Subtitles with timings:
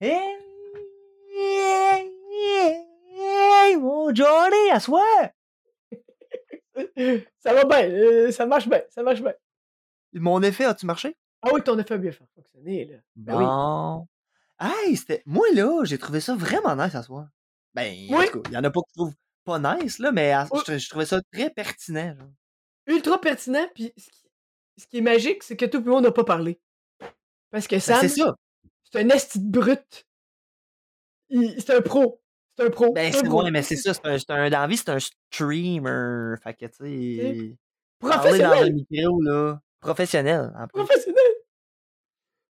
[0.00, 0.20] Hey,
[3.76, 5.02] mon Johnny, à soi!
[7.38, 9.34] ça va bien, euh, ça marche bien, ça marche bien.
[10.14, 11.16] Mon effet, as-tu marché?
[11.42, 12.96] Ah oui, ton effet a bien fonctionné, là.
[13.16, 13.44] Ben oui.
[13.44, 14.06] Bon.
[14.60, 15.22] Hey, c'était.
[15.26, 17.28] Moi, là, j'ai trouvé ça vraiment nice à soi.
[17.74, 18.26] Ben, en Oui.
[18.30, 19.14] tout cas, il y en a pas qui trouvent
[19.44, 20.60] pas nice, là, mais à- Oui.
[20.66, 22.14] je, je trouvais ça très pertinent.
[22.16, 22.28] genre.
[22.86, 24.28] Ultra pertinent, puis ce qui,
[24.78, 26.60] ce qui est magique, c'est que tout le monde n'a pas parlé.
[27.50, 28.34] Parce que Ben, Sam, c'est ça.
[28.94, 30.06] C'est un esti de brut.
[31.30, 32.20] C'est un pro.
[32.56, 32.92] C'est un pro.
[32.92, 33.92] Ben, c'est ouais, mais c'est ça.
[33.92, 36.36] C'est un, c'est un, dans la vie, c'est un streamer.
[36.42, 37.56] Fait que, tu sais.
[38.00, 38.72] Dans Professionnel.
[38.72, 39.60] micro, là.
[39.80, 40.84] Professionnel, en plus.
[40.84, 41.22] Professionnel.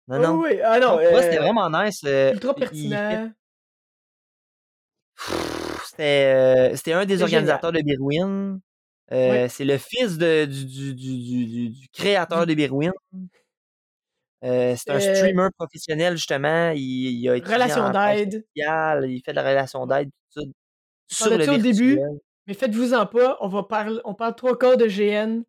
[0.09, 0.41] Non, non.
[0.41, 0.95] oui, ah non.
[0.97, 2.01] Vrai, c'était euh, vraiment nice.
[2.05, 3.31] euh, ultra pertinent.
[5.87, 8.61] C'était euh, c'était un des organisateurs de Birwin.
[9.13, 9.47] Euh.
[9.49, 12.93] C'est le fils de, du, du, du- du créateur de Birwin.
[14.45, 16.71] Euh, c'est un Euh, streamer professionnel, justement.
[16.71, 18.45] Il, il a étudié Relation d'aide.
[18.57, 20.43] il fait de la relation d'aide, tout
[21.09, 21.99] ça, sur le au début?
[22.49, 25.43] Mais faites-vous-en pas, on va parler, on parle trois quarts de GN.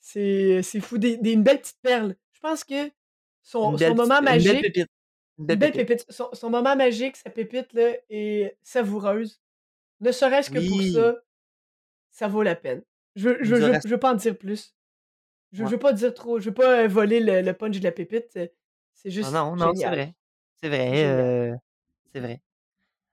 [0.00, 2.14] C'est fou, des, des- une belle petite perle.
[2.32, 2.88] Je pense que
[3.42, 4.86] son, moment une belle magique, pépite.
[5.38, 5.88] Une belle belle pépite.
[5.88, 9.40] pépite, son, son moment magique, sa pépite là, est savoureuse.
[10.00, 11.16] Ne serait-ce que pour ça,
[12.12, 12.82] ça vaut la peine.
[13.16, 14.75] Je, je, je, je veux pas en dire plus.
[15.52, 15.70] Je, je Ouais.
[15.70, 18.26] veux pas dire trop, je veux pas euh, voler le, le punch de la pépite.
[18.32, 18.52] C'est
[18.94, 20.14] c'est Ah juste non, non, c'est vrai.
[20.60, 20.86] C'est vrai.
[20.94, 21.20] Génial.
[21.20, 21.54] euh,
[22.12, 22.40] c'est vrai.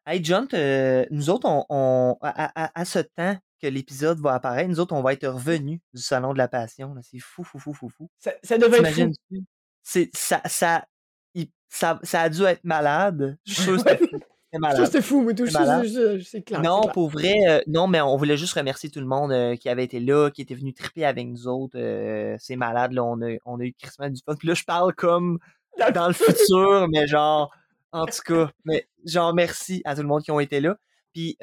[0.05, 4.33] Hey, John, euh, nous autres, on, on- à, à- à ce temps que l'épisode va
[4.33, 6.93] apparaître, nous autres, on va être revenus du Salon de la Passion.
[7.01, 8.09] C'est fou, fou, fou, fou, fou.
[8.17, 9.43] Ça, ça devait être fou.
[9.81, 10.85] C'est, ça, ça,
[11.33, 13.37] il- ça, ça a dû être malade.
[13.45, 13.89] Je suis sûr que
[14.53, 14.85] Ça, malade.
[14.85, 15.45] c'était fou, mais tout.
[15.45, 16.59] C'est ça, c'est- C'est clair.
[16.61, 16.93] c'est Non, clair.
[16.93, 19.83] pour vrai, euh, non, mais on voulait juste remercier tout le monde euh, qui avait
[19.83, 21.77] été là, qui était venu triper avec nous autres.
[21.77, 24.35] euh, c'est malade, là, on a, on a eu Christmas du fun.
[24.35, 25.39] Puis là, je parle comme
[25.93, 27.51] dans le futur, mais genre,
[27.91, 30.77] en tout cas, mais genre, merci à tout le monde qui ont été là.
[31.13, 31.37] Puis,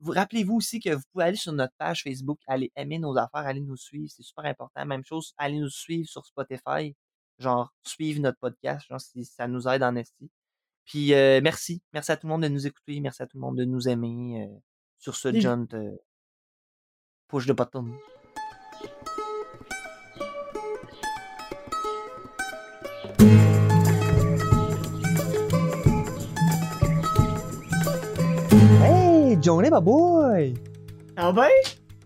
[0.00, 3.46] vous rappelez-vous aussi que vous pouvez aller sur notre page Facebook, aller aimer nos affaires,
[3.46, 4.84] aller nous suivre, c'est super important.
[4.84, 6.94] Même chose, aller nous suivre sur Spotify,
[7.38, 10.30] genre, suivre notre podcast, genre, si ça nous aide en esti.
[10.86, 11.82] Puis, euh, merci.
[11.92, 13.88] Merci à tout le monde de nous écouter, merci à tout le monde de nous
[13.88, 14.48] aimer.
[14.48, 14.58] euh,
[14.98, 15.76] sur ce, John, te
[17.28, 17.92] push de button.
[28.82, 30.54] Hey, Johnny, baboy!
[31.16, 31.48] Ah ben?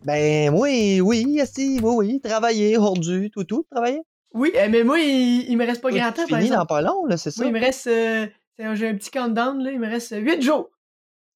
[0.04, 4.00] Ben, oui, oui, si, oui, oui, travailler, aujourd'hui, tout, tout, travailler.
[4.32, 6.54] Oui, euh, mais moi, il, il me reste pas Oui, grand temps, par fini dans
[6.62, 6.68] exemple.
[6.68, 7.42] pas long, là, c'est ça?
[7.42, 7.86] Moi, il me reste.
[7.88, 8.26] euh,
[8.74, 9.70] J'ai un petit countdown, là.
[9.72, 10.68] Il me reste 8 jours.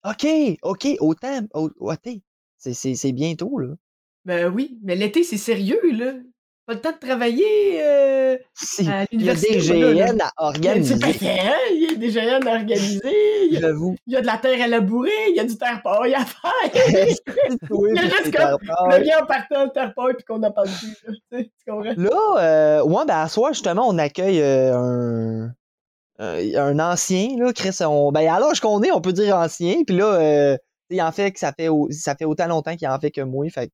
[0.08, 0.26] OK,
[0.62, 1.70] OK, autant, au-
[2.58, 3.68] c'est- bientôt, là.
[4.24, 6.12] Ben oui, mais l'été, c'est sérieux, là.
[6.66, 9.54] Pas le temps de travailler euh, Si, à il y a l'université.
[9.56, 9.94] des.
[9.94, 11.08] GN à organiser, pas
[11.72, 13.46] il y a des GN à organiser.
[13.50, 13.96] Il y, a, j'avoue.
[14.06, 15.10] il y a de la terre à labourer.
[15.28, 16.50] Il y a du terre paille à faire.
[16.72, 20.52] Il y a juste comme le gars en partant de terre paille puis qu'on n'en
[20.52, 20.96] parle plus.
[21.06, 21.42] là.
[21.42, 21.92] Tu comprends?
[21.98, 25.54] Là, euh, ouais, ben à soir, justement, on accueille euh, un,
[26.18, 27.76] un, un ancien, là, Chris.
[27.80, 29.82] On, ben, à l'âge qu'on est, on peut dire ancien.
[29.86, 30.56] Puis là, euh,
[30.90, 33.20] il en fait que ça fait, au- ça fait autant longtemps qu'il en fait que
[33.20, 33.48] moi.
[33.50, 33.72] Fait que,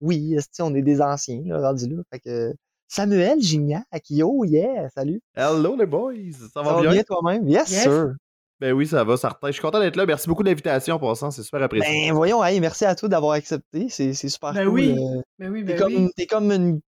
[0.00, 2.02] oui, on est des anciens, là, rendus là?
[2.12, 2.52] Fait que,
[2.88, 5.20] Samuel Gignac, yo, yeah, salut.
[5.36, 6.90] Hello les boys, ça Ça va va bien?
[6.92, 7.48] bien toi-même?
[7.48, 7.82] Yes, Yes.
[7.84, 8.12] sir.
[8.60, 9.46] Ben oui, ça va, certain.
[9.46, 10.04] Je suis content d'être là.
[10.04, 12.08] Merci beaucoup de l'invitation pour ça, c'est super apprécié.
[12.08, 13.86] Ben, voyons, hey, merci à toi d'avoir accepté.
[13.88, 14.74] C'est, c'est super Ben cool.
[14.74, 14.90] oui.
[14.98, 16.10] euh, Ben oui, T'es ben comme, oui.
[16.16, 16.80] t'es comme une.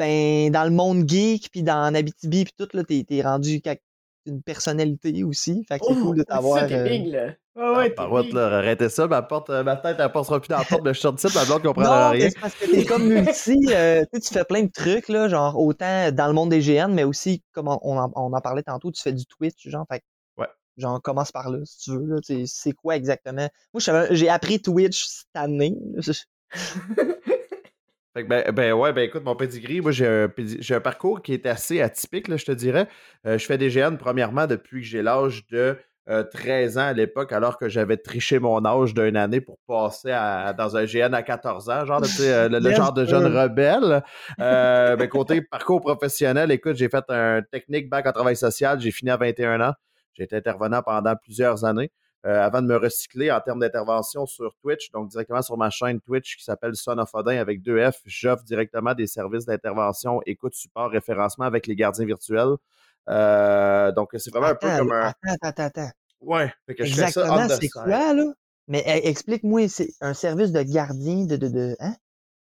[0.00, 3.60] Ben, dans le monde geek, puis dans Abitibi, puis tout, là, t'es, t'es rendu
[4.24, 5.62] une personnalité aussi.
[5.68, 6.62] Fait que c'est Oh, cool de t'avoir.
[6.62, 7.26] Euh, big, là.
[7.54, 10.56] Ouais, Ah, ouais, là, arrêtez ça, ma, porte, euh, ma tête, elle passera plus dans
[10.56, 12.30] la porte, mais je sors de ma blonde comprendra rien.
[12.30, 13.58] c'est parce que t'es comme multi.
[13.72, 17.04] euh, tu fais plein de trucs, là, genre autant dans le monde des GN, mais
[17.04, 19.84] aussi, comme on, on en, on en parlait tantôt, tu fais du Twitch, genre.
[19.90, 20.04] Fait que,
[20.38, 20.48] Ouais.
[20.78, 22.06] Genre, commence par là, si tu veux.
[22.06, 23.50] Là, tu sais, c'est quoi exactement?
[23.74, 25.76] Moi, j'ai appris Twitch cette année.
[28.14, 31.22] Fait que ben, ben ouais, ben écoute, mon pedigree, moi j'ai un, j'ai un parcours
[31.22, 32.88] qui est assez atypique, là, je te dirais.
[33.26, 35.78] Euh, je fais des GN premièrement depuis que j'ai l'âge de
[36.08, 40.10] euh, 13 ans à l'époque, alors que j'avais triché mon âge d'une année pour passer
[40.10, 44.02] à- dans un GN à 14 ans, genre, euh, le, le genre de jeune rebelle.
[44.40, 48.90] Euh, ben, côté parcours professionnel, écoute, j'ai fait un technique bac en travail social, j'ai
[48.90, 49.74] fini à 21 ans.
[50.14, 51.92] J'ai été intervenant pendant plusieurs années.
[52.26, 56.00] Euh, avant de me recycler en termes d'intervention sur Twitch, donc directement sur ma chaîne
[56.00, 60.54] Twitch qui s'appelle Son of Odin avec deux F, j'offre directement des services d'intervention, écoute,
[60.54, 62.56] support, référencement avec les gardiens virtuels.
[63.08, 65.12] Euh, donc, c'est vraiment un peu comme un.
[65.24, 65.90] attends, attends, attends.
[66.20, 68.24] Ouais, fait que Exactement, c'est quoi, là?
[68.68, 71.36] Mais eh, explique-moi, c'est un service de gardien de.
[71.36, 71.94] de, de hein?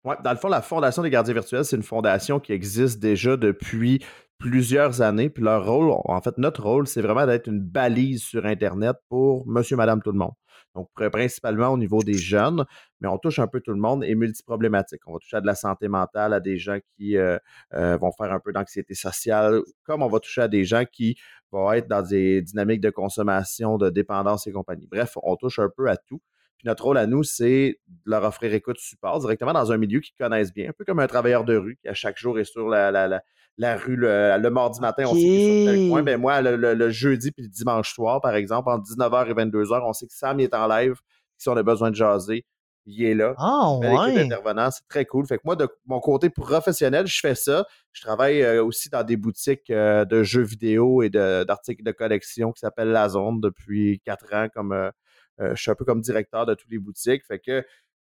[0.04, 3.36] Ouais, dans le fond, la Fondation des gardiens virtuels, c'est une fondation qui existe déjà
[3.36, 4.04] depuis
[4.38, 5.30] plusieurs années.
[5.30, 9.46] Puis leur rôle, en fait, notre rôle, c'est vraiment d'être une balise sur Internet pour
[9.46, 10.32] monsieur, madame, tout le monde.
[10.74, 12.64] Donc, principalement au niveau des jeunes,
[13.00, 15.00] mais on touche un peu tout le monde et multiproblématique.
[15.06, 17.38] On va toucher à de la santé mentale, à des gens qui euh,
[17.74, 21.16] euh, vont faire un peu d'anxiété sociale, comme on va toucher à des gens qui
[21.50, 24.86] vont être dans des dynamiques de consommation, de dépendance et compagnie.
[24.90, 26.20] Bref, on touche un peu à tout.
[26.58, 30.00] Puis notre rôle à nous, c'est de leur offrir écoute support directement dans un milieu
[30.00, 32.44] qu'ils connaissent bien, un peu comme un travailleur de rue qui à chaque jour est
[32.44, 33.22] sur la, la,
[33.58, 37.30] la, rue le, mardi matin, on sait qu'il est sur tel Ben moi, le, jeudi
[37.32, 40.54] puis le dimanche soir, par exemple, entre 19h et 22h, on sait que Sam est
[40.54, 40.94] en live.
[41.38, 42.46] Si on a besoin de jaser,
[42.86, 43.34] il est là.
[43.36, 44.20] Ah, ouais.
[44.20, 45.26] intervenant, c'est très cool.
[45.26, 47.66] Fait que moi, de mon côté professionnel, je fais ça.
[47.92, 52.52] Je travaille euh, aussi dans des boutiques euh, de jeux vidéo et d'articles de, collection
[52.52, 54.90] qui s'appellent La Zone depuis quatre ans comme euh,
[55.38, 57.24] je suis un peu comme directeur de toutes les boutiques.
[57.24, 57.64] Fait que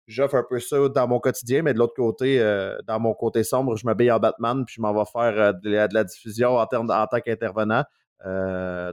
[0.07, 3.45] j'offre un peu ça dans mon quotidien, mais de l'autre côté, euh, dans mon côté
[3.45, 6.63] sombre, je m'habille en Batman, puis je m'en vais faire euh, de, la, diffusion en,
[6.63, 7.85] en tant qu'intervenant.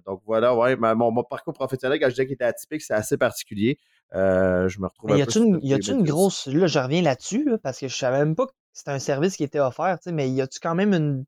[0.05, 3.77] donc voilà, ouais, mon, parcours professionnel, quand je disais qu'il était atypique, c'est assez particulier.
[4.13, 5.11] je me retrouve.
[5.11, 6.47] Mais y a-tu une, y a une grosse.
[6.47, 9.43] Là, je reviens là-dessus, parce que je savais même pas que c'était un service qui
[9.43, 11.25] était offert, mais y a-tu quand même une,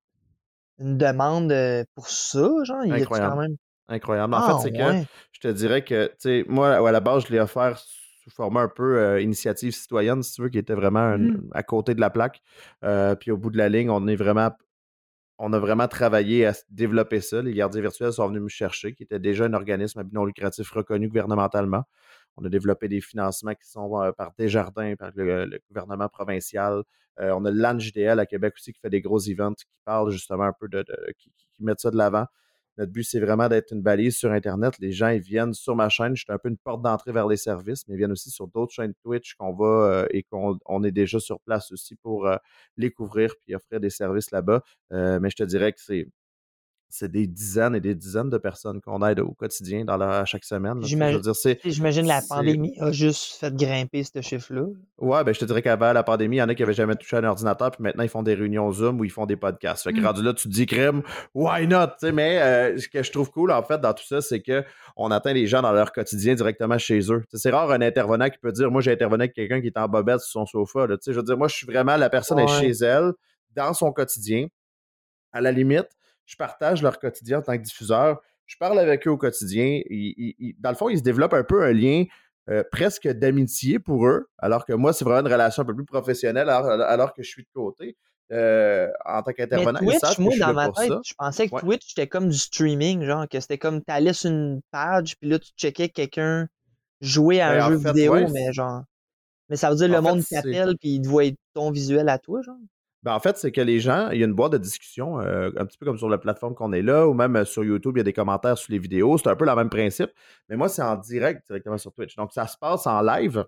[0.79, 1.53] une demande
[1.95, 2.85] pour ça, genre?
[2.85, 3.57] Y a-tu quand même.
[3.87, 4.33] Incroyable.
[4.33, 7.25] En fait, ah, c'est que je te dirais que, tu sais, moi, à la base,
[7.27, 7.77] je l'ai offert
[8.23, 11.49] sous format un peu euh, initiative citoyenne, si tu veux, qui était vraiment mmh.
[11.51, 12.41] à côté de la plaque.
[12.83, 14.51] Euh, puis au bout de la ligne, on est vraiment.
[15.39, 17.41] On a vraiment travaillé à développer ça.
[17.41, 20.25] Les gardiens virtuels sont venus me chercher, qui était déjà un organisme à but non
[20.25, 21.83] lucratif reconnu gouvernementalement.
[22.37, 26.83] On a développé des financements qui sont euh, par Desjardins, par le, gouvernement provincial.
[27.17, 30.53] on a l'ANJDL à Québec aussi qui fait des gros events qui parlent justement un
[30.53, 30.85] peu de,
[31.17, 32.27] qui, qui mettent ça de l'avant.
[32.77, 34.73] Notre but, c'est vraiment d'être une balise sur Internet.
[34.79, 36.15] Les gens, ils viennent sur ma chaîne.
[36.15, 38.47] Je suis un peu une porte d'entrée vers les services, mais ils viennent aussi sur
[38.47, 42.37] d'autres chaînes Twitch qu'on va euh, et qu'on est déjà sur place aussi pour euh,
[42.77, 44.63] les couvrir puis offrir des services là-bas.
[44.91, 46.07] Euh, mais je te dirais que c'est
[46.95, 50.43] c'est des dizaines et des dizaines de personnes qu'on aide au quotidien dans à chaque
[50.43, 50.79] semaine.
[50.83, 54.65] J'imagine la pandémie a juste fait grimper ce chiffre-là.
[54.99, 56.93] Ouais, ben je te dirais qu'avant la pandémie, il y en a qui n'avaient jamais
[56.95, 59.35] touché à un ordinateur, puis maintenant ils font des réunions Zoom où ils font des
[59.35, 59.85] podcasts.
[59.85, 60.05] Fait que mmh.
[60.05, 61.01] rendu là, tu te dis crème,
[61.33, 61.87] why not?
[62.13, 65.33] mais euh, ce que je trouve cool en fait dans tout ça, c'est qu'on atteint
[65.33, 67.23] les gens dans leur quotidien directement chez eux.
[67.33, 69.87] C'est rare un intervenant qui peut dire Moi j'ai intervenu avec quelqu'un qui est en
[69.87, 70.85] bobette sur son sofa.
[70.87, 73.13] je veux dire, moi je suis vraiment la personne est chez elle,
[73.55, 74.45] dans son quotidien.
[75.35, 75.89] À la limite,
[76.25, 78.21] je partage leur quotidien en tant que diffuseur.
[78.45, 79.81] Je parle avec eux au quotidien.
[80.59, 82.05] dans le fond, ils se développent un peu un lien
[82.49, 85.85] euh, presque d'amitié pour eux, alors que moi, c'est vraiment une relation un peu plus
[85.85, 87.95] professionnelle alors, que je suis de côté.
[88.31, 89.79] Euh, en tant qu'intervenant.
[89.79, 93.39] Twitch, moi, dans ma tête, je pensais que Twitch, c'était comme du streaming, genre, que
[93.39, 96.47] c'était comme, t'allais sur une page, puis là, tu checkais quelqu'un
[96.99, 98.83] jouer à ben, un jeu vidéo, mais genre...
[99.49, 102.41] Mais ça veut dire le monde t'appelle, puis il te voit ton visuel à toi,
[102.41, 102.55] genre?
[103.03, 105.51] Ben, en fait, c'est que les gens, il y a une boîte de discussion, euh,
[105.57, 107.97] un petit peu comme sur la plateforme qu'on est là, ou même euh, sur YouTube,
[107.97, 109.17] il y a des commentaires sur les vidéos.
[109.17, 110.11] C'est un peu le même principe.
[110.47, 112.15] Mais moi, c'est en direct directement sur Twitch.
[112.15, 113.45] Donc, ça se passe en live.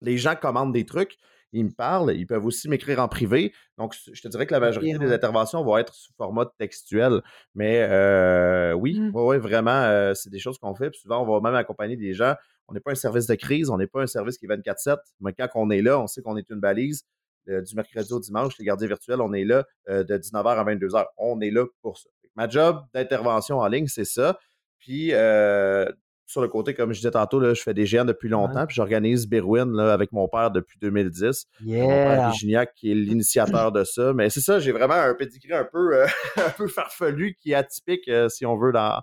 [0.00, 1.16] Les gens commandent des trucs,
[1.52, 3.52] ils me parlent, ils peuvent aussi m'écrire en privé.
[3.78, 7.20] Donc, je te dirais que la majorité des interventions vont être sous format textuel.
[7.56, 9.10] Mais euh, oui, mmh.
[9.38, 10.90] vraiment, c'est des choses qu'on fait.
[10.90, 12.34] Puis souvent, on va même accompagner des gens.
[12.68, 14.98] On n'est pas un service de crise, on n'est pas un service qui est 24-7.
[15.20, 17.04] Mais quand on est là, on sait qu'on est une balise
[17.48, 21.04] du mercredi au dimanche, les gardiens virtuels, on est là euh, de 19h à 22h.
[21.16, 22.08] On est là pour ça.
[22.36, 24.38] Ma job d'intervention en ligne, c'est ça.
[24.78, 25.86] Puis euh,
[26.26, 28.76] sur le côté, comme je disais tantôt, là, je fais des géants depuis longtemps, puis
[28.76, 31.46] j'organise Berwin là, avec mon père depuis 2010.
[31.62, 34.12] Mon père Gignac qui est l'initiateur de ça.
[34.12, 36.04] Mais c'est ça, j'ai vraiment un pedigree un peu,
[36.36, 39.00] un peu farfelu qui est atypique, si on veut, dans,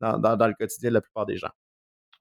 [0.00, 1.52] dans, dans, le quotidien de la plupart des gens.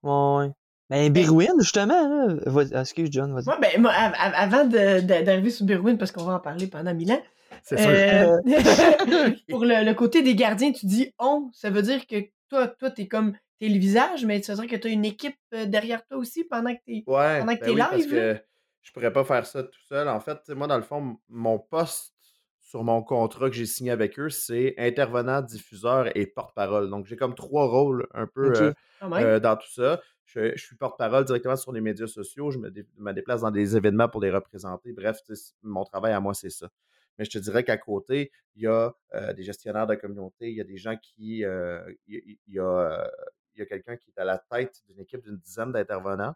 [0.04, 0.52] Ouais.
[0.90, 2.28] Ben, Birwin, justement.
[2.28, 2.82] Là.
[2.82, 3.48] Excuse, John, vas-y.
[3.48, 7.22] Ouais, ben, moi, avant d'arriver sur Birwin, parce qu'on va en parler pendant mille ans,
[7.64, 7.90] c'est sûr.
[7.90, 8.38] Euh,
[9.50, 12.16] pour le, côté des gardiens, tu dis on, ça veut dire que
[12.50, 15.38] toi, toi, t'es comme t'es le visage, mais ça veut dire que t'as une équipe
[15.54, 17.90] euh, derrière toi aussi pendant que t'es ouais, pendant que ben t'es live.
[17.90, 18.38] Parce que
[18.82, 20.10] je pourrais pas faire ça tout seul.
[20.10, 22.14] En fait, moi, dans le fond, mon poste
[22.60, 26.90] sur mon contrat que j'ai signé avec eux, c'est intervenant, diffuseur et porte-parole.
[26.90, 28.74] Donc, j'ai comme trois rôles un peu
[29.04, 30.02] euh, dans tout ça.
[30.26, 32.52] Je, suis porte-parole directement sur les médias sociaux.
[32.52, 34.94] Je me, déplace dans des événements pour les représenter.
[34.94, 35.20] Bref,
[35.62, 36.70] mon travail à moi, c'est ça.
[37.18, 40.56] Mais je te dirais qu'à côté, il y a euh, des gestionnaires de communauté, il
[40.56, 41.46] y a des gens qui.
[41.46, 45.38] Euh, il, y a, euh, a quelqu'un qui est à la tête d'une équipe d'une
[45.38, 46.36] dizaine d'intervenants.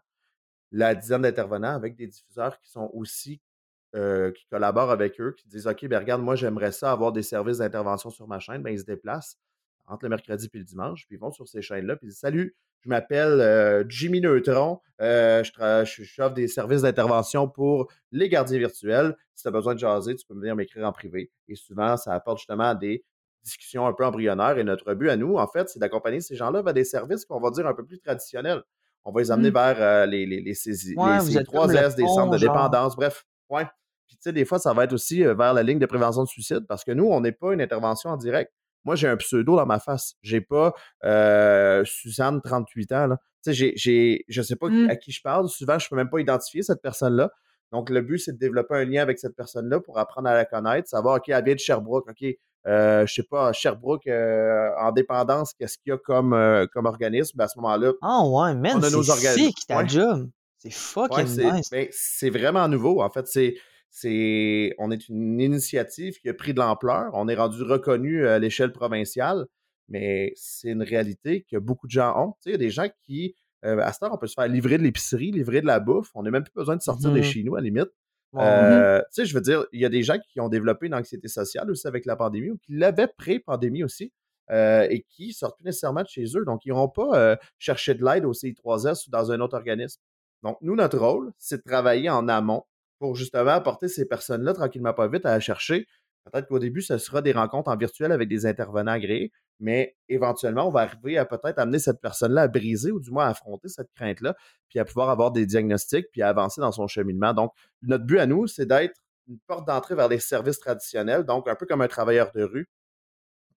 [0.70, 3.40] La dizaine d'intervenants avec des diffuseurs qui sont aussi.
[3.94, 7.58] qui collaborent avec eux, qui disent OK, ben regarde, moi j'aimerais ça avoir des services
[7.58, 9.38] d'intervention sur ma chaîne, ben ils se déplacent
[9.86, 12.18] entre le mercredi et le dimanche, puis ils vont sur ces chaînes-là, puis ils disent
[12.18, 14.80] Salut, je m'appelle euh, Jimmy Neutron.
[15.00, 19.16] Euh, je, je, des services d'intervention pour les gardiens virtuels.
[19.34, 21.30] Si tu as besoin de jaser, tu peux venir m'écrire en privé.
[21.48, 23.04] Et souvent, ça apporte justement des
[23.42, 24.58] discussion un peu embryonnaire.
[24.58, 27.40] Et notre but à nous, en fait, c'est d'accompagner ces gens-là vers des services qu'on
[27.40, 28.62] va dire un peu plus traditionnels.
[29.04, 29.54] On va les amener mmh.
[29.54, 30.94] vers les, les, les, ces,
[31.44, 32.96] trois S, des centres de dépendance.
[32.96, 33.64] Bref, ouais.
[34.06, 36.28] Puis, tu sais, des fois, ça va être aussi vers la ligne de prévention de
[36.28, 38.52] suicide parce que nous, on n'est pas une intervention en direct.
[38.88, 40.14] Moi, j'ai un pseudo dans ma face.
[40.22, 40.72] J'ai pas
[41.84, 43.06] Suzanne, 38 ans.
[43.08, 43.18] Là.
[43.42, 44.90] Sais, j'ai, je sais pas mmh.
[44.90, 45.48] à qui je parle.
[45.48, 47.30] Souvent, je peux même pas identifier cette personne-là.
[47.72, 50.44] Donc, le but, c'est de développer un lien avec cette personne-là pour apprendre à la
[50.46, 52.34] connaître, savoir, OK, elle vient de Sherbrooke, OK,
[52.66, 56.86] euh, je sais pas, Sherbrooke, euh, en dépendance, qu'est-ce qu'il y a comme, euh, comme
[56.86, 57.36] organisme?
[57.36, 60.30] Ben, à ce moment-là, ah ouais, man, c'est sick ta job.
[60.58, 61.70] C'est fucking nice.
[61.70, 63.00] Ben, c'est vraiment nouveau.
[63.02, 63.54] En fait, c'est,
[63.90, 67.10] c'est, on est une initiative qui a pris de l'ampleur.
[67.14, 69.46] On est rendu reconnu à l'échelle provinciale,
[69.88, 72.32] mais c'est une réalité que beaucoup de gens ont.
[72.32, 74.34] Tu sais, il y a des gens qui euh, à ce temps, on peut se
[74.34, 76.10] faire livrer de l'épicerie, livrer de la bouffe.
[76.14, 77.88] On n'a même plus besoin de sortir de mmh chez nous, à la limite.
[78.36, 80.94] Euh, tu sais, je veux dire, il y a des gens qui ont développé une
[80.94, 84.12] anxiété sociale aussi avec la pandémie ou qui l'avaient pré-pandémie aussi
[84.50, 86.44] euh, et qui sortent plus nécessairement de chez eux.
[86.44, 90.00] Donc, ils n'iront pas chercher de l'aide au CI3S ou dans un autre organisme.
[90.42, 92.64] Donc, nous, notre rôle, c'est de travailler en amont
[92.98, 95.86] pour justement apporter ces personnes-là tranquillement pas vite à la chercher.
[96.24, 100.68] Peut-être qu'au début, ce sera des rencontres en virtuel avec des intervenants agréés mais éventuellement,
[100.68, 103.68] on va arriver à peut-être amener cette personne-là à briser ou du moins à affronter
[103.68, 104.36] cette crainte-là,
[104.68, 107.34] puis à pouvoir avoir des diagnostics, puis à avancer dans son cheminement.
[107.34, 107.52] Donc,
[107.82, 111.56] notre but à nous, c'est d'être une porte d'entrée vers les services traditionnels, donc un
[111.56, 112.68] peu comme un travailleur de rue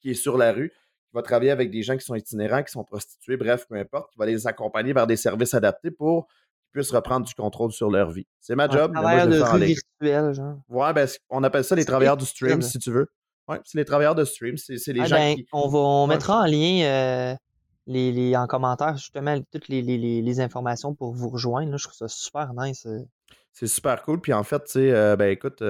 [0.02, 2.72] qui est sur la rue, qui va travailler avec des gens qui sont itinérants, qui
[2.72, 6.28] sont prostitués, bref, peu importe, qui va les accompagner vers des services adaptés pour
[6.72, 8.26] puissent reprendre du contrôle sur leur vie.
[8.40, 8.94] C'est ma job.
[8.94, 10.56] Travailleur de rue virtuel, genre.
[10.70, 13.08] Ouais, ben, on appelle ça les travailleurs du stream, si tu veux.
[13.48, 14.58] Oui, c'est les travailleurs de stream.
[14.58, 15.46] C'est les ah, gens ben, qui.
[15.52, 17.36] On, va, on mettra en lien euh,
[17.88, 21.72] les, les, en commentaire justement toutes les, les, les, informations pour vous rejoindre.
[21.72, 21.78] Là.
[21.78, 22.88] Je trouve ça super nice.
[23.52, 23.58] Euh.
[23.62, 24.22] C'est super cool.
[24.22, 25.64] Puis en fait, tu sais, euh, ben écoute,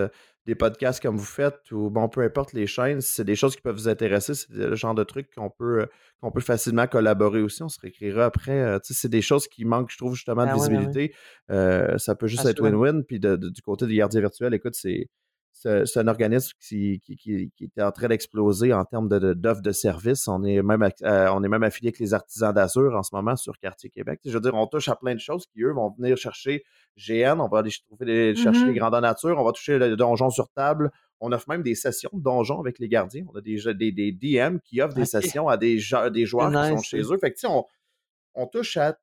[0.45, 3.61] des podcasts comme vous faites, ou bon, peu importe les chaînes, c'est des choses qui
[3.61, 4.33] peuvent vous intéresser.
[4.33, 5.87] C'est le genre de trucs qu'on peut,
[6.21, 7.63] qu'on peut facilement collaborer aussi.
[7.63, 8.79] On se réécrira après.
[8.81, 11.13] tu sais, c'est des choses qui manquent, je trouve, justement, de ben visibilité.
[11.49, 13.03] ça peut juste être win-win.
[13.03, 15.07] Puis du côté des gardiens virtuels, écoute, c'est
[15.53, 19.71] c'est un organisme qui, qui, qui, est en train d'exploser en termes d'offres de, de,
[19.71, 20.27] services.
[20.27, 23.35] On est, même, euh, on est même affilié avec les artisans d'Azur en ce moment
[23.35, 24.19] sur Quartier Québec.
[24.25, 26.63] Je veux dire, on touche à plein de choses qui, eux, vont venir chercher
[26.97, 30.49] GN, on va aller trouver chercher les grandeurs nature, on va toucher le donjon sur
[30.49, 30.91] table.
[31.19, 33.25] On offre même des sessions de donjon avec les gardiens.
[33.31, 35.79] On a des, des, des DM qui offrent des sessions à des,
[36.11, 37.17] des joueurs qui sont chez eux.
[37.19, 37.65] Fait que, on,
[38.33, 38.97] on touche à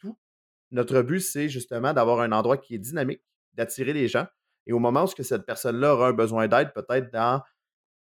[0.00, 0.18] tout.
[0.72, 3.22] Notre but, c'est justement d'avoir un endroit qui est dynamique,
[3.54, 4.26] d'attirer les gens
[4.66, 7.42] et au moment où cette personne-là aura un besoin d'aide, peut-être dans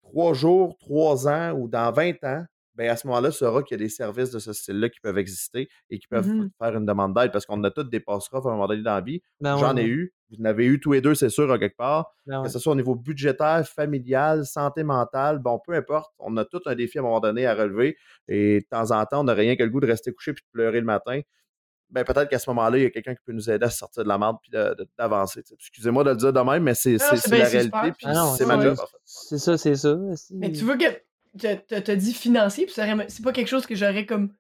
[0.03, 2.45] trois jours, trois ans ou dans 20 ans,
[2.79, 5.19] bien, à ce moment-là, saura qu'il y a des services de ce style-là qui peuvent
[5.19, 8.41] exister et qui peuvent mmh faire une demande d'aide parce qu'on a tous des passerelles
[8.45, 9.21] à un moment donné dans la vie.
[9.41, 10.15] Ben J'en ai eu.
[10.31, 12.13] Vous en avez eu tous les deux, c'est sûr, à quelque part.
[12.27, 16.13] Ben que ce soit au niveau budgétaire, familial, santé mentale, bon, peu importe.
[16.19, 17.97] On a tout un défi à un moment donné à relever.
[18.29, 20.45] Et de temps en temps, on n'a rien que le goût de rester couché puis
[20.45, 21.21] de pleurer le matin
[21.91, 24.05] ben peut-être qu'à ce moment-là, il y a quelqu'un qui peut nous aider à sortir
[24.05, 24.53] de la merde puis
[24.99, 25.43] d'avancer.
[25.53, 28.77] Excusez-moi de le dire de même, mais c'est la réalité puis ah c'est ma job.
[29.05, 29.97] C'est ça, c'est ça.
[30.33, 30.85] Mais tu vois que
[31.39, 34.33] tu as dit financier, puis c'est pas quelque chose que j'aurais comme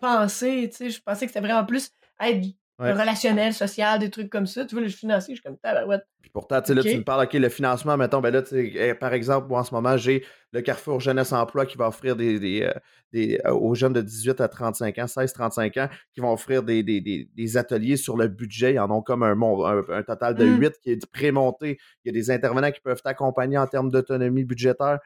[0.00, 0.70] pensé.
[0.78, 2.40] Je pensais que c'était vraiment plus être
[2.78, 4.64] relationnel, social, des trucs comme ça.
[4.64, 6.04] Tu vois, le financier, je suis comme tabarouette.
[6.20, 8.94] Puis pourtant, tu sais, là, tu me parles, OK, le financement, mettons, ben là, eh,
[8.94, 12.38] par exemple, moi, en ce moment, j'ai le Carrefour Jeunesse Emploi qui va offrir des,
[12.38, 12.72] des, euh,
[13.12, 16.82] des euh, aux jeunes de 18 à 35 ans, 16-35 ans, qui vont offrir des,
[16.82, 18.74] des, ateliers sur le budget.
[18.74, 20.70] Ils en ont comme un, un, total de 8 mmh.
[20.82, 21.78] qui est prémonté.
[22.04, 24.98] Il y a des intervenants qui peuvent t'accompagner en termes d'autonomie budgétaire.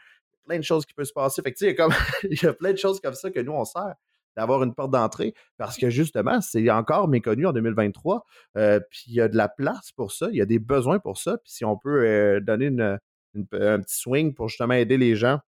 [0.46, 1.42] Plein de choses qui peuvent se passer.
[1.42, 1.92] Fait que, tu sais, comme,
[2.24, 3.94] il y a plein de choses comme ça que nous, on sert
[4.36, 8.24] d'avoir une porte d'entrée parce que justement, c'est encore méconnu en 2023.
[8.56, 10.98] Euh, puis il y a de la place pour ça, il y a des besoins
[10.98, 11.38] pour ça.
[11.38, 12.98] Puis si on peut euh, donner une,
[13.34, 15.40] un petit swing pour justement aider les gens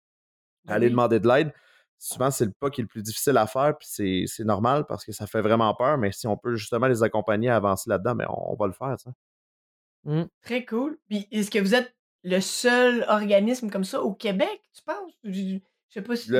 [0.68, 1.52] à aller demander de l'aide,
[1.98, 3.76] souvent c'est le pas qui est le plus difficile à faire.
[3.78, 5.98] Puis c'est normal parce que ça fait vraiment peur.
[5.98, 8.72] Mais si on peut justement les accompagner à avancer là-dedans, mais ben, on, va le
[8.72, 8.96] faire.
[8.98, 9.12] Ça.
[10.04, 10.24] Mmh.
[10.42, 10.98] Très cool.
[11.08, 15.12] Puis est-ce que vous êtes le seul organisme comme ça au Québec, tu penses?
[15.90, 16.30] Je sais pas si.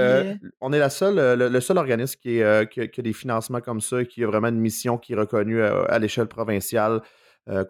[0.61, 4.27] on est la seule, le, seul organisme qui, a, des financements comme ça, qui a
[4.27, 7.01] vraiment une mission qui est reconnue à, l'échelle provinciale,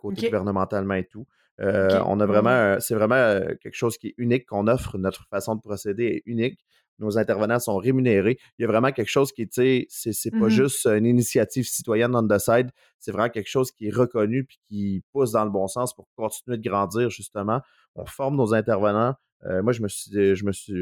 [0.00, 1.26] côté gouvernementalement et tout.
[1.58, 4.98] On a vraiment, c'est vraiment quelque chose qui est unique qu'on offre.
[4.98, 6.60] Notre façon de procéder est unique.
[6.98, 8.38] Nos intervenants sont rémunérés.
[8.58, 11.64] Il y a vraiment quelque chose qui, tu sais, c'est, pas mmh juste une initiative
[11.66, 12.68] citoyenne on the side.
[12.98, 16.06] C'est vraiment quelque chose qui est reconnu puis qui pousse dans le bon sens pour
[16.14, 17.62] continuer de grandir, justement.
[17.94, 19.14] On forme nos intervenants.
[19.62, 20.74] moi, je me suis, je me suis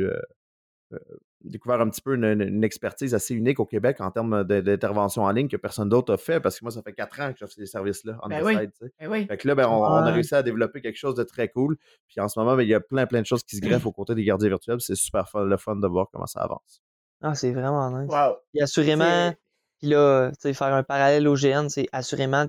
[1.45, 5.49] découvert un petit peu une, expertise assez unique au Québec en termes d'intervention en ligne
[5.49, 7.67] que personne d'autre a fait parce que moi, ça fait quatre ans que j'offre ces
[7.67, 8.57] services-là en ben oui.
[8.99, 9.27] ben oui.
[9.27, 11.77] Fait que là, ben, on, a réussi à développer quelque chose de très cool.
[12.09, 13.87] Puis en ce moment, ben, il y a plein, plein de choses qui se greffent
[13.87, 14.81] aux côtés des gardiens virtuels.
[14.81, 16.83] C'est super fun, le fun de voir comment ça avance.
[17.23, 18.11] Ah, c'est vraiment nice.
[18.11, 18.37] Wow.
[18.53, 19.35] Puis assurément,
[19.79, 22.47] puis là, tu sais, faire un parallèle au GN, c'est assurément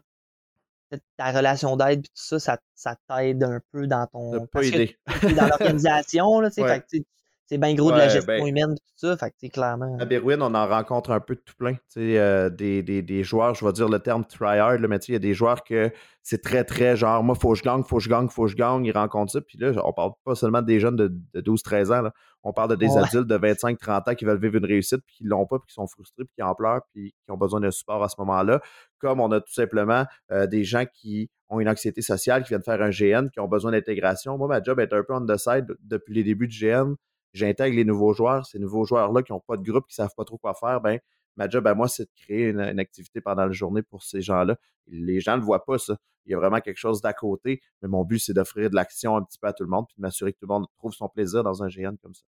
[1.17, 4.31] ta relation d'aide puis tout ça, ça, ça t'aide un peu dans ton.
[4.31, 7.05] dans l'organisation, là, tu sais.
[7.50, 9.18] c'est bien gros de la gestion ben humaine tout ça.
[9.18, 9.98] Fait que, clairement.
[10.00, 11.74] À Berwin, on en rencontre un peu de tout plein.
[11.98, 15.20] Euh, des, des, des, joueurs, je vais dire le terme tryhard, mais il y a
[15.20, 15.91] des joueurs que
[16.22, 18.51] c'est très, très genre, moi, faut que je gagne, faut que je gagne, faut que
[18.51, 18.86] je gagne.
[18.86, 19.41] Ils rencontrent ça.
[19.41, 22.01] Puis là, on parle pas seulement des jeunes de, 12-13 ans.
[22.03, 22.13] Là.
[22.44, 25.24] On parle de des adultes de 25-30 ans qui veulent vivre une réussite, puis qui
[25.24, 27.72] l'ont pas, puis qui sont frustrés, puis qui en pleurent, puis qui ont besoin d'un
[27.72, 28.62] support à ce moment-là.
[29.00, 32.62] Comme on a tout simplement euh, des gens qui ont une anxiété sociale, qui viennent
[32.62, 34.38] faire un GN, qui ont besoin d'intégration.
[34.38, 36.94] Moi, ma job est un peu on the side depuis les débuts du GN.
[37.33, 38.45] J'intègre les nouveaux joueurs.
[38.45, 40.81] Ces nouveaux joueurs-là qui n'ont pas de groupe, qui ne savent pas trop quoi faire,
[40.81, 41.00] ben
[41.39, 44.57] ma job à moi, c'est de créer une, activité pendant la journée pour ces gens-là.
[44.88, 45.98] Les gens ne le voient pas, ça.
[46.25, 49.15] Il y a vraiment quelque chose d'à côté, mais mon but, c'est d'offrir de l'action
[49.15, 50.93] un petit peu à tout le monde, puis de m'assurer que tout le monde trouve
[50.93, 52.24] son plaisir dans un GN comme ça.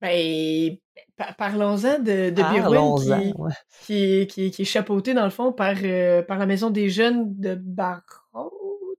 [0.00, 0.76] Ben,
[1.36, 2.42] parlons-en de, de
[3.84, 7.38] qui, qui, qui, est chapeauté, dans le fond, par, euh, par la Maison des Jeunes
[7.38, 8.96] de Barraud,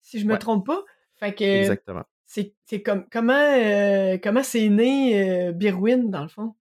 [0.00, 0.82] si je me trompe pas.
[1.16, 2.04] Fait que, Exactement.
[2.30, 6.54] C'est comme, comment euh, comment c'est né euh, Birwin, dans le fond?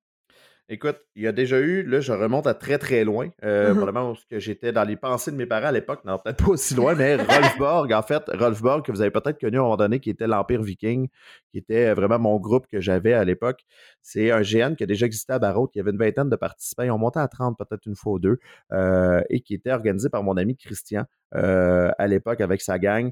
[0.72, 3.78] Écoute, il y a déjà eu, là, je remonte à très très loin, euh, mm-hmm.
[3.78, 6.76] vraiment que j'étais dans les pensées de mes parents à l'époque, non, peut-être pas aussi
[6.76, 10.00] loin, mais Rolfborg, en fait, Rolfborg, que vous avez peut-être connu à un moment donné,
[10.00, 11.08] qui était l'Empire Viking,
[11.52, 13.62] qui était vraiment mon groupe que j'avais à l'époque.
[14.04, 16.84] C'est un GN qui a déjà existé à Barrault, qui avait une vingtaine de participants,
[16.84, 18.40] ils ont monté à 30 peut-être une fois ou deux,
[18.72, 23.12] euh, et qui était organisé par mon ami Christian euh, à l'époque avec sa gang.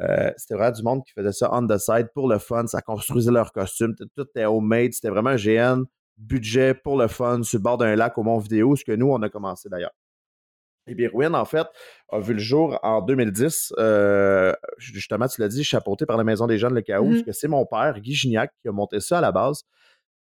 [0.00, 2.80] Euh, c'était vraiment du monde qui faisait ça on the side pour le fun, ça
[2.80, 5.84] construisait leurs costumes, tout était homemade, c'était vraiment un GN
[6.18, 9.10] budget pour le fun sur le bord d'un lac au Mont Vidéo, ce que nous,
[9.10, 9.92] on a commencé d'ailleurs.
[10.88, 11.66] Et Birwin, en fait,
[12.10, 13.74] a vu le jour en 2010.
[13.78, 17.24] Euh, justement, tu l'as dit, chapeauté par la Maison des Jeunes Le Chaos, mm-hmm.
[17.24, 19.64] que c'est mon père, Guy Gignac, qui a monté ça à la base.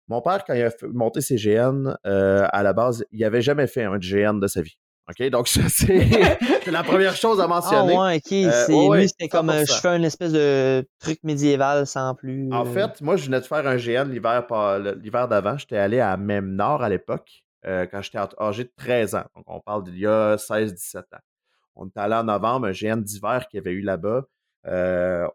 [0.09, 3.67] Mon père, quand il a monté ses GN, euh, à la base, il n'avait jamais
[3.67, 4.77] fait un GN de sa vie.
[5.09, 5.31] OK?
[5.31, 7.95] Donc, ça, c'est la première chose à mentionner.
[7.97, 8.33] Ah ouais, OK.
[8.33, 12.53] Euh, lui, c'était comme, je fais une espèce de truc médiéval sans plus.
[12.53, 12.73] En euh.
[12.73, 15.57] fait, moi, je venais de faire un GN l'hiver d'avant.
[15.59, 19.25] J'étais allé à même Nord à l'époque, euh, quand j'étais âgé de 13 ans.
[19.37, 21.19] Donc, on parle d'il y a 16-17 ans.
[21.77, 24.23] On était allé en novembre, un GN d'hiver qu'il y avait eu là-bas.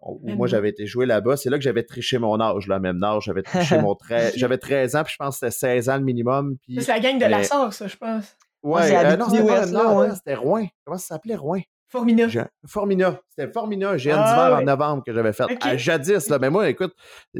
[0.02, 1.38] où moi, j'avais été joué là-bas.
[1.38, 3.22] C'est là que j'avais triché mon âge, là, même Nord.
[3.22, 4.34] J'avais triché mon 13...
[4.36, 6.58] J'avais 13 ans, puis je pense que c'était 16 ans le minimum.
[6.78, 8.36] C'est la gang de la sauce, ça, je pense.
[8.64, 10.68] Ouais, euh, non, c'était c'était Rouen.
[10.86, 11.62] Comment ça s'appelait, Rouen?
[11.92, 12.28] Formina.
[12.66, 13.20] Formina.
[13.30, 15.44] C'était Formina, j'ai un d'hiver en novembre que j'avais fait.
[15.62, 16.40] À jadis, là.
[16.40, 16.96] Mais moi, écoute,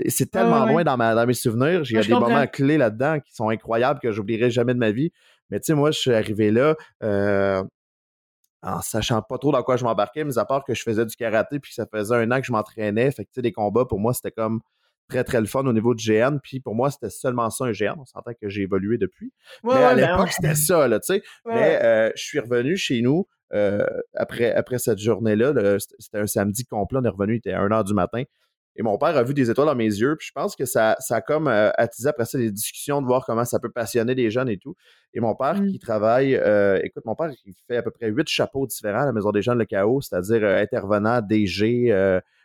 [0.08, 1.84] c'est tellement loin dans, ma, dans, mes souvenirs.
[1.90, 4.92] Il y a des moments clés là-dedans qui sont incroyables que j'oublierai jamais de ma
[4.92, 5.12] vie.
[5.50, 7.64] Mais tu sais, moi, je suis arrivé là euh,
[8.62, 11.16] en sachant pas trop dans quoi je m'embarquais, mais à part que je faisais du
[11.16, 13.10] karaté puis que ça faisait un an que je m'entraînais.
[13.12, 14.60] Fait que tu sais, des combats, pour moi, c'était comme
[15.12, 16.38] très, très le fun au niveau du GN.
[16.42, 17.96] Puis pour moi, c'était seulement ça un GN.
[18.00, 19.32] On s'entend que j'ai évolué depuis.
[19.64, 21.24] mais à ben l'époque, c'était ça, là, tu sais.
[21.46, 23.86] Mais euh, je suis revenu chez nous euh,
[24.16, 25.78] après, après cette journée-là.
[26.00, 27.00] C'était un samedi complet.
[27.02, 28.24] On est revenu, il était 1h du matin.
[28.78, 30.16] Et mon père a vu des étoiles dans mes yeux.
[30.16, 33.06] Puis je pense que ça, ça a comme euh, attisé après ça des discussions de
[33.06, 34.76] voir comment ça peut passionner les jeunes et tout.
[35.14, 35.68] Et mon père mmh.
[35.68, 36.40] qui travaille,
[36.82, 39.42] écoute, mon père, il fait à peu près huit chapeaux différents à la Maison des
[39.42, 41.92] Jeunes Le Chaos, c'est-à-dire intervenant, DG,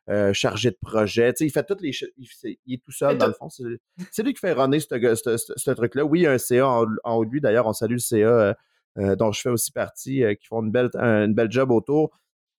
[0.08, 1.34] euh, chargé de projet.
[1.40, 3.48] il fait toutes les il, est tout seul, dans le fond.
[3.48, 6.04] C'est lui qui fait runner ce, truc-là.
[6.04, 7.40] Oui, il y a un CA en, haut de lui.
[7.40, 8.54] D'ailleurs, on salue le CA euh,
[8.98, 12.10] euh, dont je fais aussi partie, qui font une belle, une belle job autour.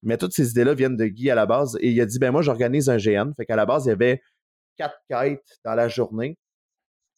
[0.03, 1.77] Mais toutes ces idées-là viennent de Guy à la base.
[1.79, 3.31] Et il a dit ben moi, j'organise un GN.
[3.37, 4.21] Fait qu'à la base, il y avait
[4.75, 6.37] quatre quêtes dans la journée.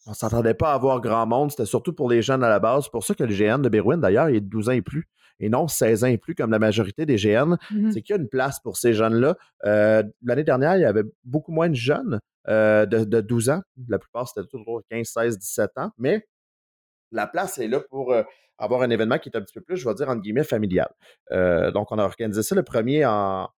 [0.06, 1.50] On s'attendait pas à avoir grand monde.
[1.50, 2.84] C'était surtout pour les jeunes à la base.
[2.84, 4.82] C'est pour ça que le GN de Berwyn, d'ailleurs, il est de 12 ans et
[4.82, 5.10] plus
[5.40, 8.20] et non 16 ans et plus comme la majorité des GN, mmh c'est qu'il y
[8.20, 9.36] a une place pour ces jeunes-là.
[9.66, 13.62] Euh, l'année dernière, il y avait beaucoup moins de jeunes euh, de, 12 ans.
[13.88, 15.92] La plupart, c'était toujours 15, 16, 17 ans.
[15.98, 16.26] Mais
[17.12, 18.24] la place est là pour euh,
[18.58, 20.90] avoir un événement qui est un petit peu plus, je vais dire, entre guillemets, familial.
[21.32, 23.50] donc, on a organisé ça le premier en,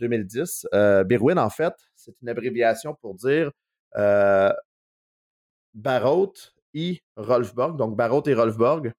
[0.00, 0.66] 2010.
[1.06, 3.50] Birwin, en fait, c'est une abréviation pour dire
[5.74, 6.34] Barrault
[6.74, 7.76] et Rolfborg.
[7.76, 8.92] Donc, Barrault et Rolfborg.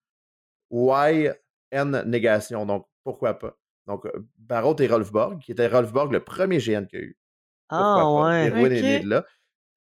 [0.70, 1.32] Why
[1.72, 2.66] N négation.
[2.66, 3.58] Donc, pourquoi pas?
[3.88, 4.08] Donc,
[4.38, 7.18] Barrault et Rolfborg, qui était Rolfborg le premier GN qu'il y a eu.
[7.70, 8.48] ah, ouais.
[8.48, 9.26] est de là.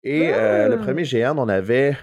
[0.03, 1.97] Et euh, le premier GN, on avait.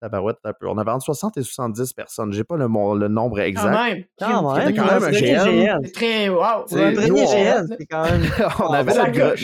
[0.00, 0.68] La barouette, un peu.
[0.68, 2.32] On avait entre 60 et 70 personnes.
[2.32, 3.72] J'ai pas le, le nombre exact.
[3.72, 4.04] Quand même.
[4.18, 4.66] Quand même.
[4.66, 5.80] C'était quand même un GN.
[5.84, 6.28] C'est très.
[6.28, 6.64] Wow.
[6.66, 7.66] C'est un premier GN.
[7.78, 8.22] C'est quand même.
[8.58, 9.34] on avait la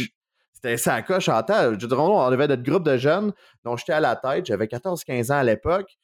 [0.62, 1.72] c'était ça coche en temps.
[1.72, 3.32] Je dirais, on avait notre groupe de jeunes
[3.64, 4.44] dont j'étais à la tête.
[4.44, 5.96] J'avais 14-15 ans à l'époque.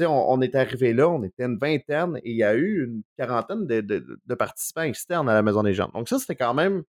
[0.00, 3.02] On, on est arrivé là, on était une vingtaine et il y a eu une
[3.16, 5.90] quarantaine de, participants externes à la Maison des Jeunes.
[5.94, 6.82] Donc, ça, c'était quand même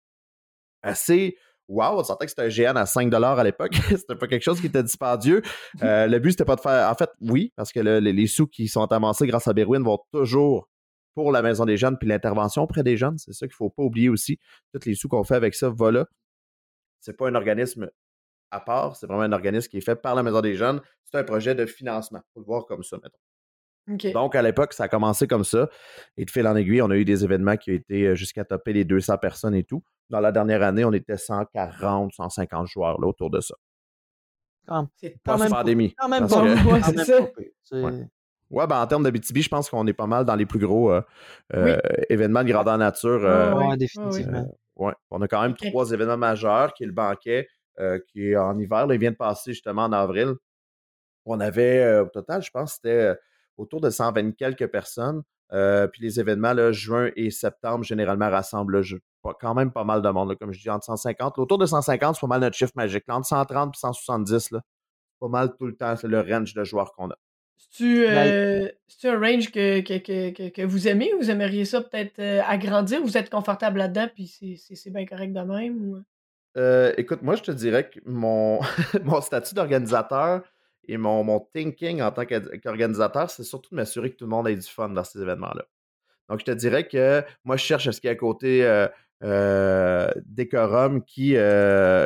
[0.83, 1.37] assez
[1.69, 1.99] wow.
[1.99, 3.75] On sentait que c'était un GN à 5 à l'époque.
[3.88, 5.43] c'était pas quelque chose qui était dispendieux.
[5.83, 6.88] Euh, le but, c'était pas de faire.
[6.88, 10.69] En fait, oui, parce que les, sous qui sont amassés grâce à Berwin vont toujours
[11.15, 13.19] pour la Maison des Jeunes puis l'intervention auprès des jeunes.
[13.19, 14.38] C'est ça qu'il faut pas oublier aussi.
[14.73, 16.07] Tous les sous qu'on fait avec ça vont là.
[17.01, 17.91] C'est pas un organisme
[18.53, 20.81] à part, c'est vraiment un organisme qui est fait par la Maison des Jeunes.
[21.05, 22.21] C'est un projet de financement.
[22.23, 23.19] Il faut le voir comme ça, mettons.
[24.12, 25.69] Donc, à l'époque, ça a commencé comme ça.
[26.17, 28.45] Et de fil en aiguille, on a eu des événements qui ont été euh, jusqu'à
[28.45, 29.83] topper les 200 personnes et tout.
[30.09, 33.55] Dans la dernière année, on était 140, 150 joueurs là, autour de ça.
[34.97, 35.95] C'est pas même pandémie.
[35.99, 36.45] Quand même pas.
[38.51, 40.59] Ouais, ben, en termes de BTB, je pense qu'on est pas mal dans les plus
[40.59, 41.01] gros euh,
[41.55, 43.57] euh, événements de grandeur nature.
[43.57, 44.47] oui, définitivement.
[44.77, 44.93] ouais.
[45.11, 47.49] On a quand même trois événements majeurs, qui est le banquet,
[48.09, 48.87] qui est en hiver.
[48.91, 50.35] il vient de passer justement en avril.
[51.25, 53.15] On avait, au total, je pense, c'était
[53.57, 55.23] autour de 120 quelques personnes.
[55.51, 58.83] puis les événements, là, juin et septembre, généralement, rassemblent
[59.41, 61.39] quand même pas mal de monde, comme je dis, entre 150.
[61.39, 63.05] Autour de 150, c'est pas mal notre chiffre magique.
[63.09, 64.61] entre 130 et 170, là,
[65.21, 67.17] pas mal tout le temps, c'est le range de joueurs qu'on a.
[67.57, 68.69] C'est-tu euh,
[69.05, 73.01] un range que, que, que, vous aimez ou vous aimeriez ça peut-être agrandir?
[73.03, 76.05] Vous êtes confortable là-dedans, puis c'est bien correct de même?
[76.57, 78.61] Euh, écoute, moi, je te dirais que mon,
[79.05, 80.43] mon statut d'organisateur
[80.87, 84.49] et mon, mon thinking en tant qu'organisateur, c'est surtout de m'assurer que tout le monde
[84.49, 85.65] ait du fun dans ces événements-là.
[86.29, 88.87] Donc, je te dirais que moi, je cherche à ce qu'il y ait à côté
[90.27, 91.37] décorum qui,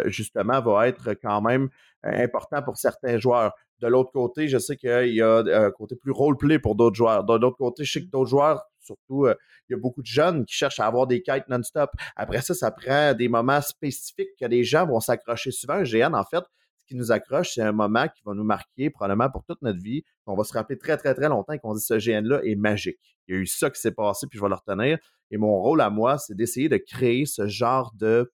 [0.07, 1.69] justement, va être quand même
[2.03, 3.55] important pour certains joueurs.
[3.81, 7.25] De l'autre côté, je sais qu'il y a un côté plus role-play pour d'autres joueurs.
[7.25, 9.35] De l'autre côté, je sais que d'autres joueurs surtout, euh,
[9.68, 11.90] il y a beaucoup de jeunes qui cherchent à avoir des quêtes non-stop.
[12.14, 15.75] Après ça, ça prend des moments spécifiques que les gens vont s'accrocher souvent.
[15.75, 16.44] Un GN, en fait,
[16.79, 19.83] ce qui nous accroche, c'est un moment qui va nous marquer probablement pour toute notre
[19.83, 22.55] vie, qu'on va se rappeler très, très, très longtemps et qu'on dit ce GN-là est
[22.55, 23.18] magique.
[23.29, 24.99] Il y a eu ça qui s'est passé, puis je vais le retenir.
[25.31, 28.33] Et mon rôle à moi, c'est d'essayer de créer ce genre de,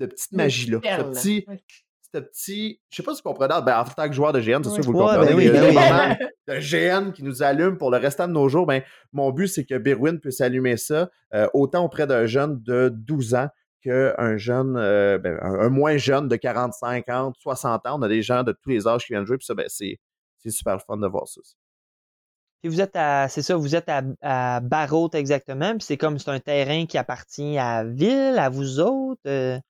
[0.00, 0.80] de petite magie-là.
[0.82, 1.46] Ce petit,
[2.14, 2.80] ce petit.
[2.90, 3.54] Je sais pas si vous comprenez.
[3.64, 5.34] Ben, en tant que joueur de GN, c'est sûr que vous le comprenez.
[5.34, 6.16] Ben il y a des moments
[6.48, 8.66] de GN qui nous allument pour le restant de nos jours.
[8.66, 12.88] Ben, mon but, c'est que Birwin puisse allumer ça euh, autant auprès d'un jeune de
[12.88, 13.48] 12 ans
[13.82, 17.98] qu'un jeune, euh, ben, un, moins jeune de 40, 50, 60 ans.
[17.98, 19.38] On a des gens de tous les âges qui viennent jouer.
[19.38, 19.98] Puis ça, ben, c'est,
[20.50, 21.40] super fun de voir ça.
[22.64, 24.60] Et vous êtes à, c'est ça, vous êtes à, à
[25.12, 29.20] exactement, puis c'est comme c'est un terrain qui appartient à Ville, à vous autres.
[29.28, 29.60] Euh?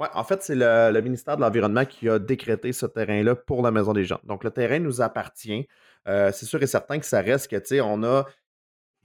[0.00, 3.70] Oui, en fait, c'est le, ministère de l'Environnement qui a décrété ce terrain-là pour la
[3.70, 4.18] Maison des gens.
[4.24, 5.68] Donc, le terrain nous appartient.
[6.08, 8.24] Euh, c'est sûr et certain que ça reste que, tu sais, on a.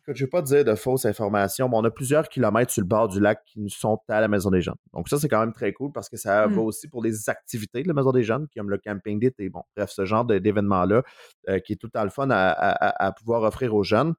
[0.08, 2.88] je ne vais pas dire de fausses informations, mais on a plusieurs kilomètres sur le
[2.88, 4.78] bord du lac qui sont à la Maison des Jeunes.
[4.94, 6.60] Donc, ça, c'est quand même très cool parce que ça va mmh.
[6.60, 9.50] aussi pour les activités de la Maison des Jeunes, comme le camping d'été.
[9.50, 11.04] Bon, bref, ce genre d'événement-là
[11.50, 14.14] euh, qui est tout à le fun à, pouvoir offrir aux jeunes.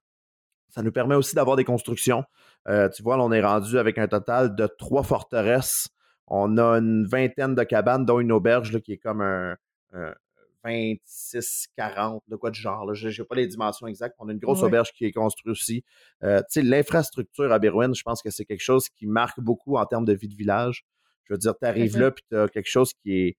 [0.69, 2.23] Ça nous permet aussi d'avoir des constructions.
[2.67, 5.89] Euh, tu vois, là, on est rendu avec un total de trois forteresses
[6.27, 9.55] on a une vingtaine de cabanes, dont une auberge là, qui est comme un,
[10.65, 12.93] 26-40, de quoi de genre.
[12.93, 14.15] Je n'ai pas les dimensions exactes.
[14.19, 15.83] On a une grosse auberge qui est construite aussi.
[16.23, 20.05] Euh, L'infrastructure à Bérouine, je pense que c'est quelque chose qui marque beaucoup en termes
[20.05, 20.85] de vie de village.
[21.23, 23.37] Je veux dire, tu arrives là, puis tu as quelque chose qui est.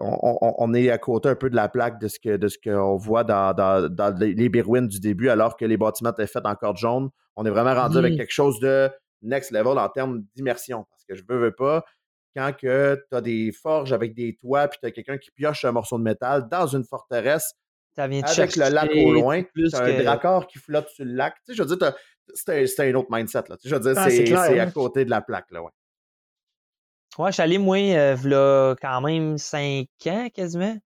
[0.00, 2.96] On, est à côté un peu de la plaque de ce que de ce qu'on
[2.96, 6.76] voit dans, dans, les Bérouines du début, alors que les bâtiments étaient faits en corde
[6.76, 7.10] jaune.
[7.36, 8.90] On est vraiment rendu avec quelque chose de
[9.22, 10.86] next level en termes d'immersion.
[10.90, 11.84] Parce que je veux, veux pas,
[12.36, 15.72] quand tu as des forges avec des toits, puis tu as quelqu'un qui pioche un
[15.72, 17.54] morceau de métal dans une forteresse,
[17.96, 21.34] avec le lac au loin, tu as un dracard qui flotte sur le lac.
[21.36, 21.94] Tu sais, je veux dire,
[22.34, 23.44] c'est un, autre mindset.
[23.48, 23.56] Là.
[23.64, 25.50] je veux dire, ah, c'est à côté de la plaque.
[25.50, 25.70] Là, ouais.
[27.18, 30.76] Ouais, je suis allé, moi, euh, quand même cinq ans quasiment.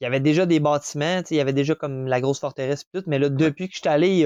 [0.00, 3.02] Il y avait déjà des bâtiments, il y avait déjà comme la grosse forteresse tout,
[3.06, 4.24] mais là, depuis que je suis allé,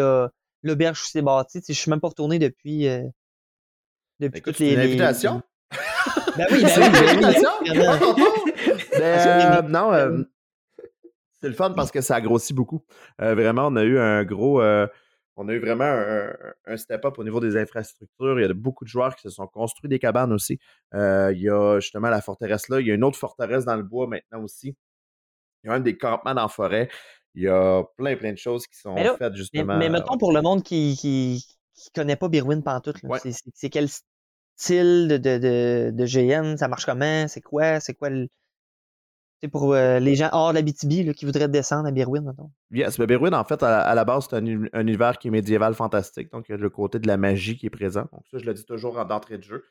[0.62, 1.60] l'auberge s'est bâtie.
[1.66, 2.88] Je suis même pas retourné depuis.
[2.88, 3.02] Euh,
[4.20, 4.74] depuis toutes les.
[4.74, 5.42] Une invitation?
[6.38, 6.62] Ben oui,
[8.98, 10.22] ben oui, non, euh,
[11.40, 12.85] c'est le fun parce que ça a grossi beaucoup.
[13.20, 14.62] Euh, vraiment, on a eu un gros.
[14.62, 14.87] Euh,
[15.37, 15.85] on a eu vraiment
[16.66, 18.40] un, step-up au niveau des infrastructures.
[18.40, 20.59] Il y a beaucoup de joueurs qui se sont construits des cabanes aussi.
[20.92, 22.81] il y a justement la forteresse là.
[22.81, 24.77] Il y a une autre forteresse dans le bois maintenant aussi.
[25.62, 26.88] Il y a même des campements dans la forêt.
[27.35, 29.77] Il y a plein, plein de choses qui sont faites justement.
[29.77, 31.44] Mais, mettons pour le monde qui, qui,
[31.94, 32.96] connaît pas Birwin pantoute,
[33.55, 33.88] c'est quel
[34.59, 36.57] style de, GN?
[36.57, 37.27] Ça marche comment?
[37.29, 37.81] C'est quoi?
[37.81, 38.29] C'est quoi le.
[39.40, 42.51] C'est pour euh, les gens hors de la BTB qui voudraient descendre à Birwin, maintenant.
[42.73, 44.44] Yes, mais Birwin, en fait, à, la base, c'est un,
[44.81, 46.33] univers qui est médiéval fantastique.
[46.33, 48.09] Donc, il y a le côté de la magie qui est présent.
[48.12, 49.64] Donc, ça, je le dis toujours en d'entrée de jeu.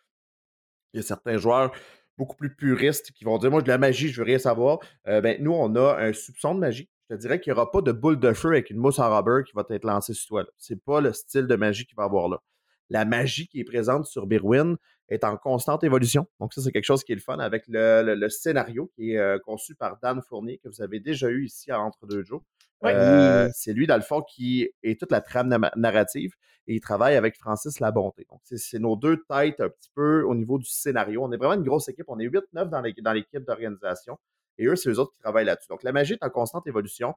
[0.93, 1.73] Il y a certains joueurs,
[2.17, 4.79] beaucoup plus puristes qui vont dire Moi, de la magie, je veux rien savoir.
[5.05, 6.89] ben, nous, on a un soupçon de magie.
[7.09, 9.13] Je te dirais qu'il n'y aura pas de boule de feu avec une mousse en
[9.13, 10.45] rubber qui va être lancée sur toi.
[10.57, 12.41] Ce n'est pas le style de magie qu'il va avoir là.
[12.89, 14.77] La magie qui est présente sur Birwin
[15.09, 16.27] est en constante évolution.
[16.39, 19.75] Donc, ça, c'est quelque chose qui est le fun avec le, scénario qui est conçu
[19.75, 22.43] par Dan Fournier, que vous avez déjà eu ici à Entre deux jours.
[22.83, 26.33] Euh, c'est lui, dans le fond, qui est toute la trame narrative
[26.67, 28.27] et il travaille avec Francis Labonté.
[28.29, 31.23] Donc, c'est nos deux têtes un petit peu au niveau du scénario.
[31.23, 32.05] On est vraiment une grosse équipe.
[32.09, 32.69] On est 8-9
[33.01, 34.19] dans l'équipe d'organisation
[34.57, 35.69] et eux, c'est eux autres qui travaillent là-dessus.
[35.69, 37.15] Donc, la magie est en constante évolution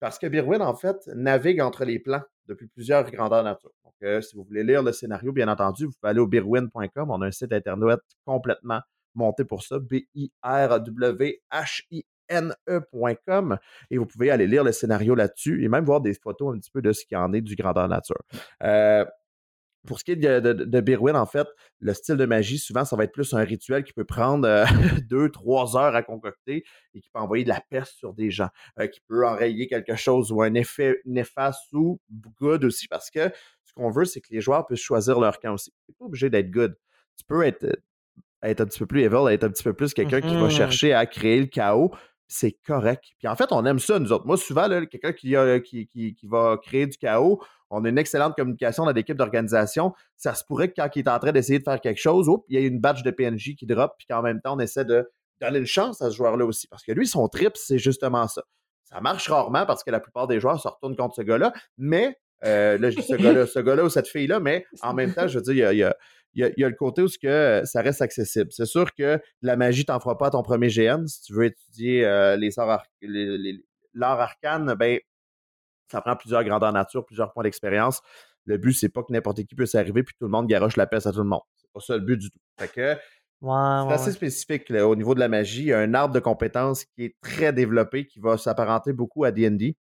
[0.00, 3.70] parce que Birwin, en fait, navigue entre les plans depuis plusieurs grandeurs nature.
[3.84, 7.10] Donc, euh, si vous voulez lire le scénario, bien entendu, vous pouvez aller au birwin.com.
[7.10, 8.80] On a un site internet complètement
[9.14, 10.34] monté pour ça, B-I-R-W-H-I
[12.30, 13.58] ne.com
[13.90, 16.70] et vous pouvez aller lire le scénario là-dessus et même voir des photos un petit
[16.70, 18.22] peu de ce qui en est du grandeur nature.
[18.62, 19.04] Euh,
[19.86, 22.96] pour ce qui est de, de, Birwin, en fait, le style de magie, souvent, ça
[22.96, 24.64] va être plus un rituel qui peut prendre euh,
[25.08, 26.64] deux, trois heures à concocter
[26.94, 29.96] et qui peut envoyer de la peste sur des gens, euh, qui peut enrayer quelque
[29.96, 31.98] chose ou un effet néfaste ou
[32.40, 33.30] good aussi, parce que
[33.64, 35.70] ce qu'on veut, c'est que les joueurs puissent choisir leur camp aussi.
[35.70, 36.76] Tu n'es pas obligé d'être good.
[37.16, 37.66] Tu peux être,
[38.42, 40.50] être un petit peu plus evil, être un petit peu plus quelqu'un qui va mmh
[40.50, 41.92] chercher à créer le chaos,
[42.30, 43.04] c'est correct.
[43.18, 44.24] Puis en fait, on aime ça, nous autres.
[44.24, 49.16] Moi, souvent, quelqu'un qui, va créer du chaos, on a une excellente communication dans l'équipe
[49.16, 49.92] d'organisation.
[50.16, 52.58] Ça se pourrait que quand il est en train d'essayer de faire quelque chose, il
[52.58, 55.10] y a une badge de PNJ qui drop, puis qu'en même temps, on essaie de
[55.40, 56.68] donner une chance à ce joueur-là aussi.
[56.68, 58.42] Parce que lui, son trip, c'est justement ça.
[58.84, 62.16] Ça marche rarement parce que la plupart des joueurs se retournent contre ce gars-là, mais
[62.44, 65.44] euh, là, je dis ce gars-là, ou cette fille-là, mais en même temps, je veux
[65.52, 65.94] dire, il
[66.34, 68.50] le côté où que euh, ça reste accessible.
[68.52, 71.06] C'est sûr que la magie t'en fera pas à ton premier GN.
[71.06, 72.50] Si tu veux étudier euh, les
[73.94, 75.00] l'art arcane, ben,
[75.90, 78.00] ça prend plusieurs grandeurs nature, plusieurs points d'expérience.
[78.44, 80.86] Le but, c'est pas que n'importe qui puisse arriver puis tout le monde garoche la
[80.86, 81.42] peste à tout le monde.
[81.56, 82.38] C'est pas ça le but du tout.
[82.58, 82.96] Fait que
[83.42, 85.62] c'est assez spécifique au niveau de la magie.
[85.62, 89.24] Il y a un arbre de compétences qui est très développé, qui va s'apparenter beaucoup
[89.24, 89.76] à D&D.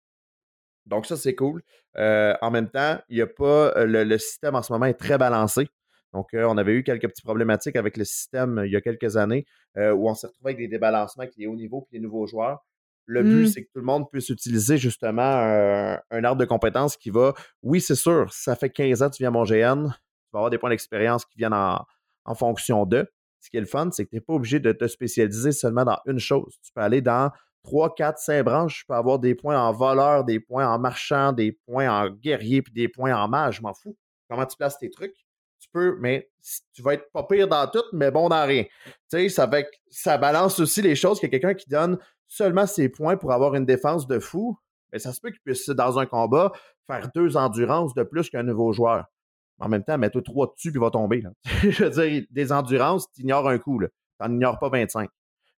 [0.85, 1.63] Donc ça, c'est cool.
[1.97, 5.17] Euh, en même temps, il y a pas le, système en ce moment est très
[5.17, 5.67] balancé.
[6.15, 8.81] Donc, euh, on avait eu quelques petites problématiques avec le système euh, il y a
[8.81, 9.45] quelques années
[9.77, 12.25] euh, où on s'est retrouvé avec des débalancements avec les hauts niveaux et les nouveaux
[12.25, 12.65] joueurs.
[13.05, 13.47] Le but, mmh.
[13.47, 17.79] c'est que tout le monde puisse utiliser justement un, arbre de compétences qui va, oui,
[17.79, 20.49] c'est sûr, ça fait 15 ans que tu viens à mon GN, tu vas avoir
[20.49, 21.85] des points d'expérience qui viennent en,
[22.33, 23.05] fonction de.
[23.41, 25.83] Ce qui est le fun, c'est que tu n'es pas obligé de te spécialiser seulement
[25.83, 26.57] dans une chose.
[26.63, 27.29] Tu peux aller dans
[27.61, 28.79] 3, 4, 5 branches.
[28.79, 32.63] Tu peux avoir des points en voleur, des points en marchand, des points en guerrier,
[32.63, 33.57] puis des points en mage.
[33.57, 33.95] Je m'en fous.
[34.27, 35.24] Comment tu places tes trucs?
[35.71, 36.29] Peux, mais
[36.73, 38.63] tu vas être pas pire dans tout, mais bon dans rien.
[38.63, 39.49] Tu sais, ça,
[39.89, 41.97] ça balance aussi les choses que quelqu'un qui donne
[42.27, 44.57] seulement ses points pour avoir une défense de fou,
[44.91, 46.51] mais ça se peut qu'il puisse, dans un combat,
[46.87, 49.05] faire deux endurances de plus qu'un nouveau joueur.
[49.59, 51.23] En même temps, mets-toi trois dessus puis il va tomber.
[51.63, 53.79] Je veux dire, des endurances, tu ignores un coup.
[53.81, 53.87] Tu
[54.19, 55.09] n'en ignores pas 25.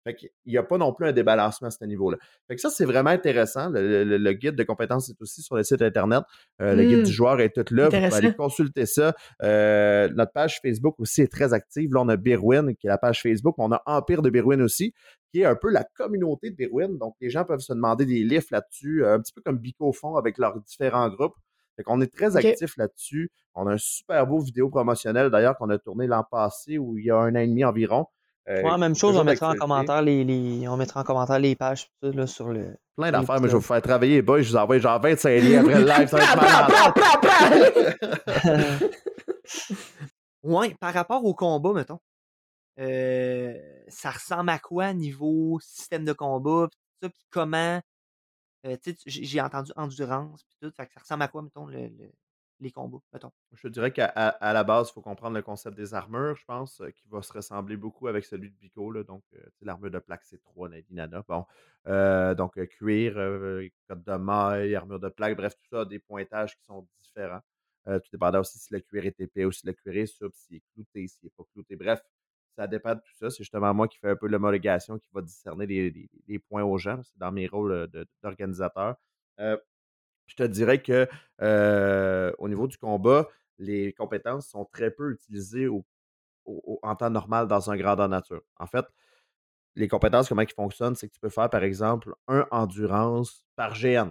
[0.07, 2.17] Fait qu'il n'y a pas non plus un débalancement à ce niveau-là.
[2.47, 3.71] Fait que ça, c'est vraiment intéressant.
[3.73, 6.23] Le, guide de compétences est aussi sur le site Internet.
[6.63, 7.15] Euh, le guide du mmh.
[7.15, 7.89] joueur est tout là.
[7.89, 9.17] Vous pouvez aller consulter ça.
[9.43, 11.93] Euh, notre page Facebook aussi est très active.
[11.93, 13.57] Là, on a Birwin, qui est la page Facebook.
[13.59, 14.95] On a Empire de Birwin aussi,
[15.33, 16.97] qui est un peu la communauté de Birwin.
[16.99, 19.91] Donc, les gens peuvent se demander des livres là-dessus, euh, un petit peu comme Bico
[19.91, 21.35] font avec leurs différents groupes.
[21.75, 23.33] Fait qu'on est très actif là-dessus.
[23.57, 27.07] On a un super beau vidéo promotionnel d'ailleurs qu'on a tourné l'an passé ou il
[27.07, 28.07] y a un an et demi environ.
[28.49, 32.27] Euh, même chose, on mettra, en commentaire les, on mettra en commentaire les pages là,
[32.27, 32.77] sur le.
[32.97, 34.43] Plein d'affaires, mais je vais vous faire travailler, boy.
[34.43, 36.09] Je vous envoie genre 25 liens après le live.
[36.09, 36.25] Ça va
[38.55, 38.93] être
[40.45, 41.99] ouais, par rapport au combat, mettons.
[42.79, 43.55] Euh,
[43.89, 47.81] ça ressemble à quoi niveau système de combat, pis tout ça, puis comment.
[48.67, 50.73] Euh, j'ai entendu endurance, puis tout.
[50.77, 51.91] Fait que ça ressemble à quoi, mettons, le,
[52.61, 53.33] les combos, mettons.
[53.53, 56.81] Je dirais qu'à à la base, il faut comprendre le concept des armures, je pense,
[56.81, 58.91] euh, qui va se ressembler beaucoup avec celui de Bico.
[58.91, 61.23] Là, donc, euh, l'armure de plaque, c'est 3 Nana.
[61.29, 61.45] Bon,
[61.87, 63.15] euh, donc, cuir,
[63.89, 67.43] code de maille, armure de plaque, bref, tout ça, des pointages qui sont différents.
[67.87, 70.57] tout dépendant aussi si le cuir est épais ou si le cuir est souple, s'il
[70.57, 71.77] est clouté, s'il n'est pas clouté.
[71.77, 72.03] Bref,
[72.57, 73.31] ça dépend de tout ça.
[73.31, 77.01] C'est justement moi qui fais un peu l'homologation, qui va discerner les, points aux gens.
[77.03, 77.89] C'est dans mes rôles
[78.23, 78.97] d'organisateur
[80.27, 81.09] je te dirais que
[82.39, 85.69] au niveau du combat, les compétences sont très peu utilisées
[86.83, 88.43] en temps normal dans un grandeur nature.
[88.59, 88.85] En fait,
[89.75, 93.75] les compétences, comment ils fonctionnent, c'est que tu peux faire, par exemple, un endurance par
[93.75, 94.11] GN,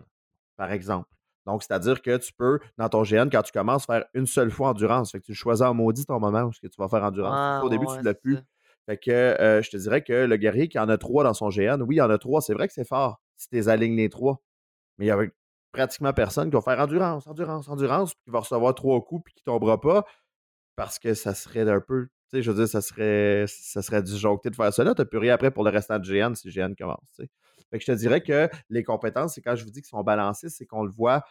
[0.58, 1.10] par exemple.
[1.46, 4.70] Donc, c'est-à-dire que tu peux, dans ton GN, quand tu commences, faire une seule fois
[4.70, 5.12] endurance.
[5.12, 7.38] Fait que tu choisis en maudit ton moment où tu vas faire endurance.
[7.40, 8.40] Ah, au début, tu ne l'as plus.
[8.88, 11.82] Fait que je te dirais que le guerrier qui en a trois dans son GN,
[11.82, 14.10] oui, il en a trois, c'est vrai que c'est fort si tu les alignes les
[14.10, 14.42] trois.
[14.98, 15.18] Mais il y a
[15.76, 19.34] pratiquement personne qui va faire endurance, endurance, endurance, puis qui va recevoir trois coups puis
[19.34, 20.06] qui tombera pas
[20.78, 24.02] parce que ça serait un peu Tu sais, je veux dire, ça serait, ça serait
[24.02, 24.66] disjoncté de faire.
[24.66, 27.06] Là, tu n'as plus rien après pour le restant de GN si GN commence.
[27.16, 27.30] Tu sais.
[27.70, 30.04] Fait que je te dirais que les compétences, c'est quand je vous dis qu'ils sont
[30.04, 31.24] balancés, c'est qu'on le voit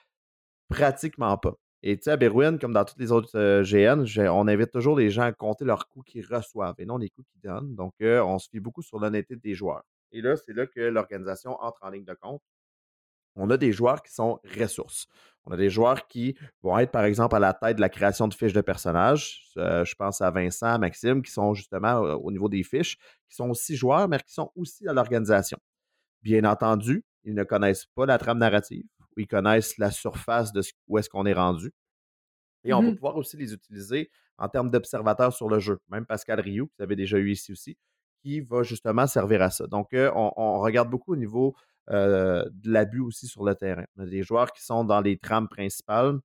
[0.68, 1.54] pratiquement pas.
[1.82, 4.96] Et tu sais, à Berwin, comme dans toutes les autres euh, GN, on invite toujours
[4.96, 7.74] les gens à compter leurs coûts qu'ils reçoivent et non les coûts qu'ils donnent.
[7.74, 9.84] Donc, euh, on se fie beaucoup sur l'honnêteté des joueurs.
[10.12, 12.42] Et là, c'est là que l'organisation entre en ligne de compte.
[13.36, 15.06] On a des joueurs qui sont ressources.
[15.46, 18.28] On a des joueurs qui vont être, par exemple, à la tête de la création
[18.28, 19.42] de fiches de personnages.
[19.58, 22.96] Euh, je pense à Vincent, à Maxime, qui sont justement au niveau des fiches,
[23.28, 25.58] qui sont aussi joueurs, mais qui sont aussi à l'organisation.
[26.22, 30.62] Bien entendu, ils ne connaissent pas la trame narrative, ou ils connaissent la surface de
[30.88, 31.72] où est-ce qu'on est rendu.
[32.64, 35.78] Et on va mmh pouvoir aussi les utiliser en termes d'observateurs sur le jeu.
[35.90, 37.76] Même Pascal Rioux, que vous avez déjà eu ici aussi,
[38.22, 39.66] qui va justement servir à ça.
[39.66, 41.54] Donc, euh, on, regarde beaucoup au niveau
[41.90, 43.84] euh, de l'abus aussi sur le terrain.
[43.96, 46.18] On a des joueurs qui sont dans les trames principales,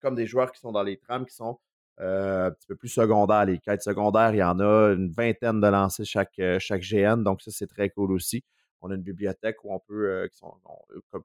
[0.00, 1.58] comme des joueurs qui sont dans les trames qui sont
[2.00, 3.44] euh, un petit peu plus secondaires.
[3.44, 7.42] Les quêtes secondaires, il y en a une vingtaine de lancers chaque, chaque GN, donc
[7.42, 8.44] ça, c'est très cool aussi.
[8.80, 10.52] On a une bibliothèque où on peut, qui sont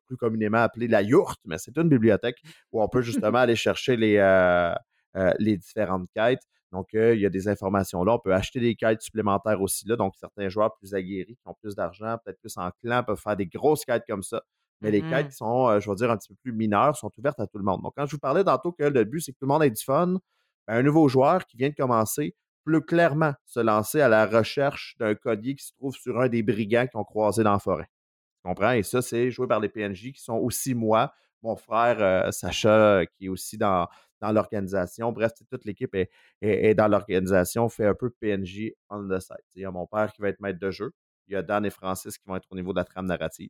[0.06, 2.38] plus communément appelée la yourte, mais c'est une bibliothèque
[2.72, 4.20] où on peut justement aller chercher les,
[5.40, 6.44] les différentes quêtes.
[6.72, 8.14] Donc, il y a des informations là.
[8.14, 9.96] On peut acheter des quêtes supplémentaires aussi là.
[9.96, 13.36] Donc, certains joueurs plus aguerris, qui ont plus d'argent, peut-être plus en clan, peuvent faire
[13.38, 14.42] des grosses quêtes comme ça.
[14.82, 17.10] Mais les quêtes mmh qui sont, je vais dire, un petit peu plus mineures, sont
[17.18, 17.82] ouvertes à tout le monde.
[17.82, 19.72] Donc, quand je vous parlais tantôt que le but, c'est que tout le monde ait
[19.72, 20.20] du fun,
[20.68, 24.96] ben, un nouveau joueur qui vient de commencer peut clairement se lancer à la recherche
[25.00, 27.90] d'un collier qui se trouve sur un des brigands qui ont croisé dans la forêt.
[28.44, 28.74] Tu comprends?
[28.74, 33.26] Et ça, c'est joué par les PNJ qui sont aussi moi, mon frère Sacha, qui
[33.26, 33.88] est aussi dans,
[34.22, 35.12] dans l'organisation.
[35.12, 35.96] Bref, toute l'équipe
[36.42, 39.38] est, dans l'organisation, fait un peu PNJ on the side.
[39.56, 40.92] Il y a mon père qui va être maître de jeu.
[41.28, 43.50] Il y a Dan et Francis qui vont être au niveau de la trame narrative.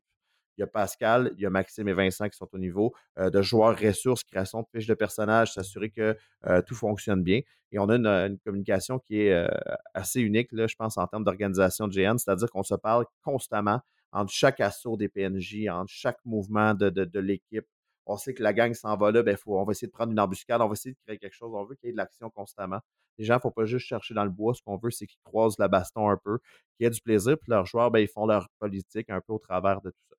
[0.57, 3.29] Il y a Pascal, il y a Maxime et Vincent qui sont au niveau euh,
[3.29, 7.41] de joueurs ressources, création de fiches de personnages, s'assurer que euh, tout fonctionne bien.
[7.71, 7.95] Et on a
[8.25, 9.47] une, communication qui est euh,
[9.93, 13.81] assez unique, là, je pense, en termes d'organisation de GN, c'est-à-dire qu'on se parle constamment
[14.11, 17.67] entre chaque assaut des PNJ, entre chaque mouvement de l'équipe,
[18.07, 20.11] on sait que la gang s'en va là, ben faut, on va essayer de prendre
[20.11, 21.51] une embuscade, on va essayer de créer quelque chose.
[21.53, 22.79] On veut qu'il y ait de l'action constamment.
[23.17, 24.53] Les gens, il ne faut pas juste chercher dans le bois.
[24.53, 26.39] Ce qu'on veut, c'est qu'ils croisent la baston un peu,
[26.75, 27.37] qu'il y ait du plaisir.
[27.37, 30.15] Puis leurs joueurs, ben, ils font leur politique un peu au travers de tout ça.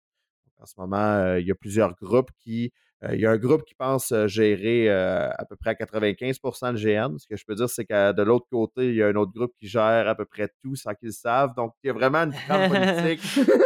[0.63, 2.73] en ce moment, euh, il y a plusieurs groupes qui.
[3.05, 6.73] Euh, il y a un groupe qui pense euh, gérer à peu près à 95%
[6.73, 7.17] le GN.
[7.17, 9.33] Ce que je peux dire, c'est que de l'autre côté, il y a un autre
[9.33, 11.55] groupe qui gère à peu près tout sans qu'ils le savent.
[11.55, 12.71] Donc, il y a vraiment une grande
[13.05, 13.21] politique.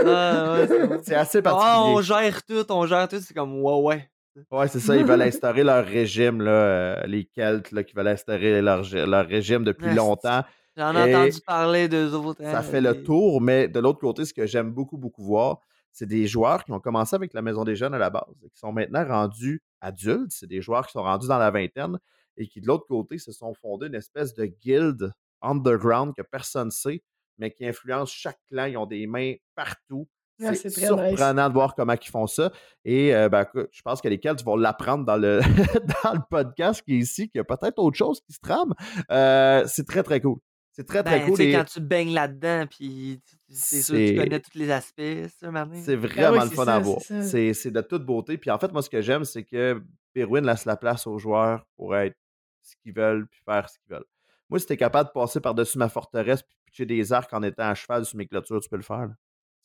[0.04, 0.66] Ah,
[1.02, 1.94] c'est assez ah, particulier.
[1.96, 3.20] on gère tout, on gère tout.
[3.20, 4.11] C'est comme, ouais, ouais.
[4.50, 4.96] Ouais, c'est ça.
[4.96, 9.26] Ils veulent instaurer leur régime, là, euh, les Celtes, là, qui veulent instaurer leur, leur
[9.26, 10.42] régime depuis longtemps.
[10.76, 12.42] J'en ai entendu parler d'eux autres.
[12.42, 15.60] Ça hein, fait le tour, mais de l'autre côté, ce que j'aime beaucoup, beaucoup voir,
[15.92, 18.48] c'est des joueurs qui ont commencé avec la Maison des Jeunes à la base et
[18.48, 20.30] qui sont maintenant rendus adultes.
[20.30, 21.98] C'est des joueurs qui sont rendus dans la vingtaine
[22.38, 26.66] et qui, de l'autre côté, se sont fondés une espèce de guild underground que personne
[26.66, 27.02] ne sait,
[27.36, 28.64] mais qui influence chaque clan.
[28.64, 30.08] Ils ont des mains partout
[30.54, 32.52] c'est surprenant de voir comment ils font ça.
[32.84, 35.40] Et euh, ben, je pense que lesquels tu vas l'apprendre dans le,
[36.04, 38.74] dans le podcast qui est ici, qu'il y a peut-être autre chose qui se trame.
[39.10, 40.38] Euh, c'est très, très cool.
[40.72, 41.52] C'est très, très ben, cool.
[41.52, 45.66] Quand tu baignes là-dedans, puis c'est sûr que tu connais tous les aspects, C'est ben
[45.96, 46.98] vraiment le fun à voir.
[47.00, 48.38] C'est de toute beauté.
[48.38, 49.82] Puis en fait, moi, ce que j'aime, c'est que
[50.14, 52.16] Perwin laisse la place aux joueurs pour être
[52.62, 54.06] ce qu'ils veulent, puis faire ce qu'ils veulent.
[54.48, 57.68] Moi, si t'es capable de passer par-dessus ma forteresse, puis pitcher des arcs en étant
[57.68, 59.08] à cheval sur mes clôtures, tu peux le faire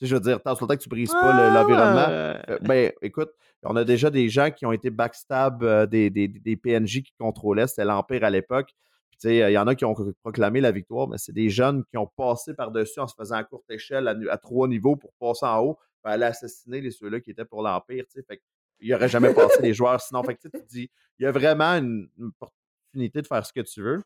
[0.01, 2.07] je veux dire, tant que tu brises pas l'environnement.
[2.09, 3.31] Euh, ben, écoute,
[3.63, 7.13] on a déjà des gens qui ont été backstab euh, des, des, des, PNJ qui
[7.19, 7.67] contrôlaient.
[7.67, 8.73] C'était l'Empire à l'époque.
[9.23, 12.05] Il y en a qui ont proclamé la victoire, mais c'est des jeunes qui ont
[12.05, 15.79] passé par-dessus en se faisant à courte échelle à, trois niveaux pour passer en haut,
[16.01, 18.05] pour aller assassiner les ceux-là qui étaient pour l'Empire.
[18.13, 18.41] Fait
[18.79, 20.21] il n'y aurait jamais passé les joueurs sinon.
[20.23, 23.81] Fait tu dis, il y a vraiment une, une, opportunité de faire ce que tu
[23.81, 24.03] veux.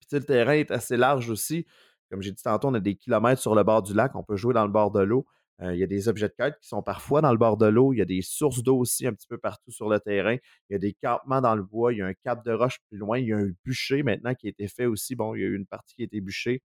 [0.00, 1.66] Puis le terrain est assez large aussi.
[2.10, 4.36] Comme j'ai dit tantôt, on a des kilomètres sur le bord du lac, on peut
[4.36, 5.26] jouer dans le bord de l'eau.
[5.62, 7.66] Euh, il y a des objets de quête qui sont parfois dans le bord de
[7.66, 7.92] l'eau.
[7.92, 10.36] Il y a des sources d'eau aussi un petit peu partout sur le terrain.
[10.68, 11.92] Il y a des campements dans le bois.
[11.92, 13.18] Il y a un cap de roche plus loin.
[13.18, 15.14] Il y a un bûcher maintenant qui a été fait aussi.
[15.14, 16.62] Bon, il y a eu une partie qui a été bûchée.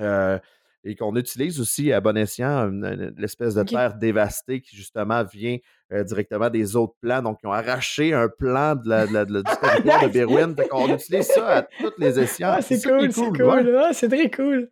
[0.00, 0.38] Euh,
[0.84, 2.70] et qu'on utilise aussi à bon escient
[3.16, 5.56] l'espèce de terre dévastée qui justement vient
[5.92, 7.22] euh, directement des autres plans.
[7.22, 10.54] Donc, ils ont arraché un plan de la, du territoire de Berwyn.
[10.72, 12.54] On utilise ça à tous les escients.
[12.56, 13.76] Ah, c'est cool, c'est cool.
[13.78, 14.70] Ah, c'est très cool.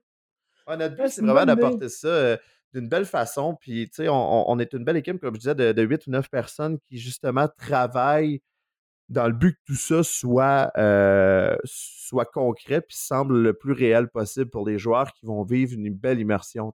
[0.69, 2.37] notre but, c'est vraiment d'apporter ça euh,
[2.75, 3.57] d'une belle façon.
[3.59, 6.11] Puis, tu sais, on, est une belle équipe, comme je disais, de, de 8 ou
[6.11, 8.43] 9 personnes qui justement travaillent
[9.13, 14.09] dans le but que tout ça soit, euh, soit concret puis semble le plus réel
[14.09, 16.73] possible pour les joueurs qui vont vivre une belle immersion.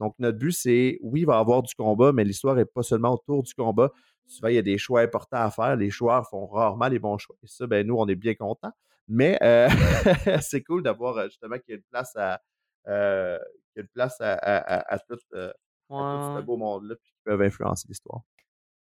[0.00, 2.82] Donc, notre but, c'est, oui, il va y avoir du combat, mais l'histoire n'est pas
[2.82, 3.92] seulement autour du combat.
[4.26, 5.76] souvent, il y a des choix importants à faire.
[5.76, 7.36] Les joueurs font rarement les bons choix.
[7.42, 8.72] Et ça, ben, nous, on est bien contents.
[9.06, 9.68] Mais euh,
[10.40, 12.40] c'est cool d'avoir justement qu'il y ait une place à,
[12.88, 13.38] euh,
[13.72, 18.22] qu'il y ait une place à, à, tout, ce beau monde-là qui peuvent influencer l'histoire.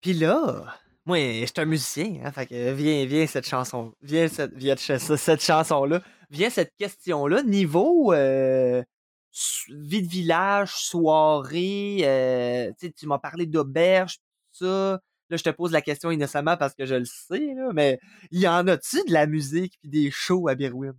[0.02, 0.66] Puis là,
[1.06, 4.76] moi, je suis un musicien, hein, fait que viens, viens cette chanson, viens cette, viens
[4.76, 8.84] cette chanson-là, viens cette question-là, niveau euh,
[9.70, 14.18] vie de village, soirée, euh, tu m'as parlé d'auberge,
[14.52, 15.00] tout ça.
[15.30, 18.00] Là, je te pose la question innocemment parce que je le sais, là, mais
[18.32, 20.96] y en a-tu de la musique puis des shows à Berwyn?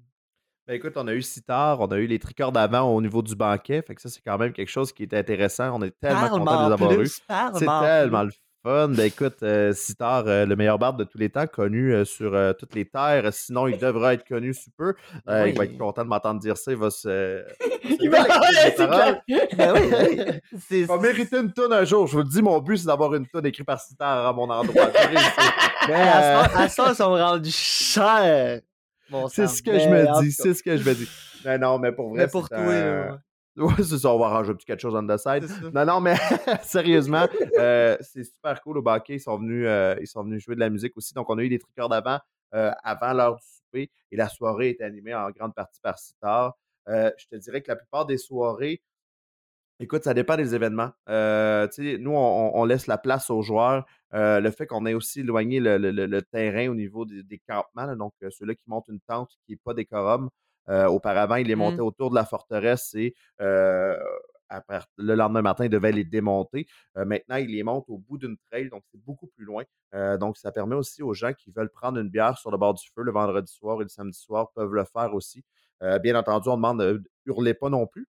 [0.67, 3.35] Ben écoute, on a eu Sitar, on a eu les tricords d'avant au niveau du
[3.35, 5.77] banquet, fait que ça, c'est quand même quelque chose qui est intéressant.
[5.77, 7.07] On est tellement content de les avoir eu.
[7.07, 8.31] C'est tellement le
[8.63, 8.89] fun.
[8.89, 12.33] Ben écoute, euh, Sitar, euh, le meilleur barde de tous les temps, connu euh, sur
[12.59, 13.33] toutes les terres.
[13.33, 14.95] Sinon, il devrait être connu sous peu.
[15.29, 16.73] Il va être content de m'entendre dire ça.
[16.73, 17.45] Il va se.
[18.01, 18.25] il va
[20.87, 22.07] ben mériter une tonne un jour.
[22.07, 24.49] Je vous le dis, mon but, c'est d'avoir une tonne écrite par Sitar à mon
[24.51, 24.91] endroit.
[25.89, 28.61] Mais, à ça, ils sont rendus chers.
[29.29, 30.33] c'est ce que je me dis.
[30.33, 31.09] C'est ce que je me dis.
[31.45, 32.19] Mais non, mais pour vrai.
[32.19, 33.19] Mais pour toi,
[33.61, 35.47] Ouais, c'est ça, on va arranger un petit quelque chose on the side.
[35.75, 36.15] Non, non, mais
[36.63, 37.27] sérieusement,
[37.59, 39.17] euh, c'est super cool au baquet.
[39.17, 41.13] Ils sont, venus, euh, ils sont venus jouer de la musique aussi.
[41.13, 42.19] Donc, on a eu des tricords d'avant,
[42.55, 43.91] euh, avant l'heure du souper.
[44.13, 46.57] Et la soirée est animée en grande partie par Sitar.
[46.87, 48.81] je te dirais que la plupart des soirées,
[49.79, 50.93] écoute, ça dépend des événements.
[51.07, 53.85] nous, on, laisse la place aux joueurs.
[54.13, 58.65] le fait qu'on ait aussi éloigné le, terrain au niveau des, campements, donc ceux-là qui
[58.69, 60.31] montent une tente qui n'est pas décorum,
[60.89, 61.87] auparavant, il les montait mmh.
[61.87, 63.97] autour de la forteresse et euh,
[64.97, 66.67] le lendemain matin, il devait les démonter.
[66.97, 69.65] Euh, maintenant, il les monte au bout d'une trail, donc c'est beaucoup plus loin.
[70.19, 72.85] donc, ça permet aussi aux gens qui veulent prendre une bière sur le bord du
[72.95, 75.45] feu le vendredi soir et le samedi soir peuvent le faire aussi.
[76.03, 78.07] bien entendu, on demande de hurler pas non plus.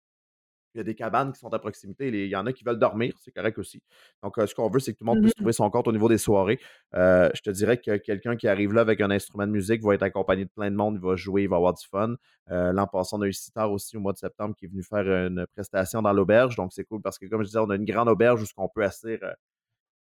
[0.75, 2.09] Il y a des cabanes qui sont à proximité.
[2.09, 3.81] Il y en a qui veulent dormir, c'est correct aussi.
[4.21, 5.91] Donc, ce qu'on veut, c'est que tout le monde puisse mmh trouver son compte au
[5.91, 6.59] niveau des soirées.
[6.93, 10.03] je te dirais que quelqu'un qui arrive là avec un instrument de musique va être
[10.03, 12.15] accompagné de plein de monde, il va jouer, il va avoir du fun.
[12.49, 15.07] L'an passé, on a eu Citar aussi au mois de septembre qui est venu faire
[15.07, 16.55] une prestation dans l'auberge.
[16.55, 18.69] Donc, c'est cool parce que, comme je disais, on a une grande auberge où on
[18.69, 19.17] peut asseoir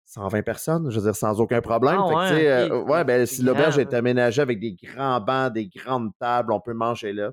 [0.06, 1.98] 120 personnes, je veux dire, sans aucun problème.
[1.98, 6.60] Ah ouais, ben, si l'auberge est aménagée avec des grands bancs, des grandes tables, on
[6.60, 7.30] peut manger là.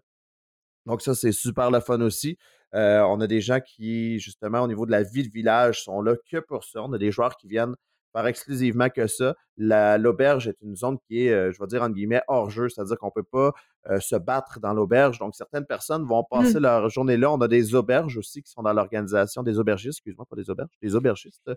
[0.86, 2.38] Donc, ça, c'est super le fun aussi.
[2.76, 6.02] Euh, on a des gens qui, justement, au niveau de la vie de village, sont
[6.02, 6.84] là que pour ça.
[6.84, 7.76] On a des joueurs qui viennent
[8.14, 9.36] faire exclusivement que ça.
[9.58, 12.98] L'auberge est une zone qui est, euh, je vais dire, entre guillemets, hors jeu, c'est-à-dire
[12.98, 13.54] qu'on ne peut pas
[13.90, 15.18] euh, se battre dans l'auberge.
[15.20, 16.64] Donc, certaines personnes vont passer mmh.
[16.64, 17.32] leur journée là.
[17.32, 20.70] On a des auberges aussi qui sont dans l'organisation, des aubergistes, excuse-moi, pas des auberges,
[20.82, 21.52] des aubergistes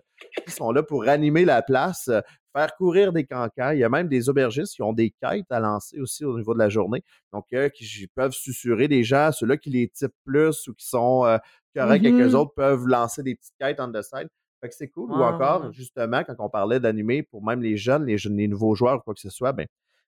[0.45, 2.09] qui sont là pour animer la place,
[2.53, 3.71] faire courir des cancans.
[3.71, 6.53] Il y a même des aubergistes qui ont des quêtes à lancer aussi au niveau
[6.53, 7.03] de la journée.
[7.33, 11.37] Donc, qui peuvent susurrer des gens, ceux-là qui les typent plus ou qui sont euh,
[11.75, 14.27] corrects mmh autres peuvent lancer des petites quêtes on the side.
[14.61, 15.11] Fait que c'est cool.
[15.11, 18.75] Ou encore, justement, quand on parlait d'animer pour même les jeunes, les, jeunes, les nouveaux
[18.75, 19.65] joueurs ou quoi que ce soit, ben,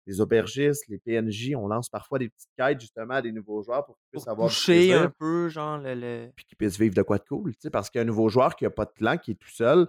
[0.06, 3.84] les aubergistes, les PNJ, on lance parfois des petites quêtes justement à des nouveaux joueurs
[3.84, 7.18] pour qu'ils puissent avoir du un peu, genre le, Puis qu'ils puissent vivre de quoi
[7.18, 7.52] de cool.
[7.70, 9.86] Parce qu'un nouveau joueur qui n'a pas de clan, qui est tout seul,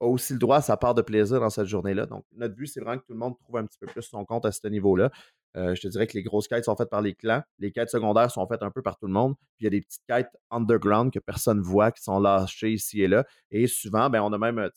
[0.00, 2.06] a aussi le droit à sa part de plaisir dans cette journée-là.
[2.06, 4.24] Donc, notre but, c'est vraiment que tout le monde trouve un petit peu plus son
[4.24, 5.10] compte à ce niveau-là.
[5.56, 7.42] Euh, je te dirais que les grosses quêtes sont faites par les clans.
[7.58, 9.34] Les quêtes secondaires sont faites un peu par tout le monde.
[9.56, 12.72] Puis il y a des petites quêtes underground que personne ne voit, qui sont lâchées
[12.72, 13.24] ici et là.
[13.50, 14.68] Et souvent, ben, on a même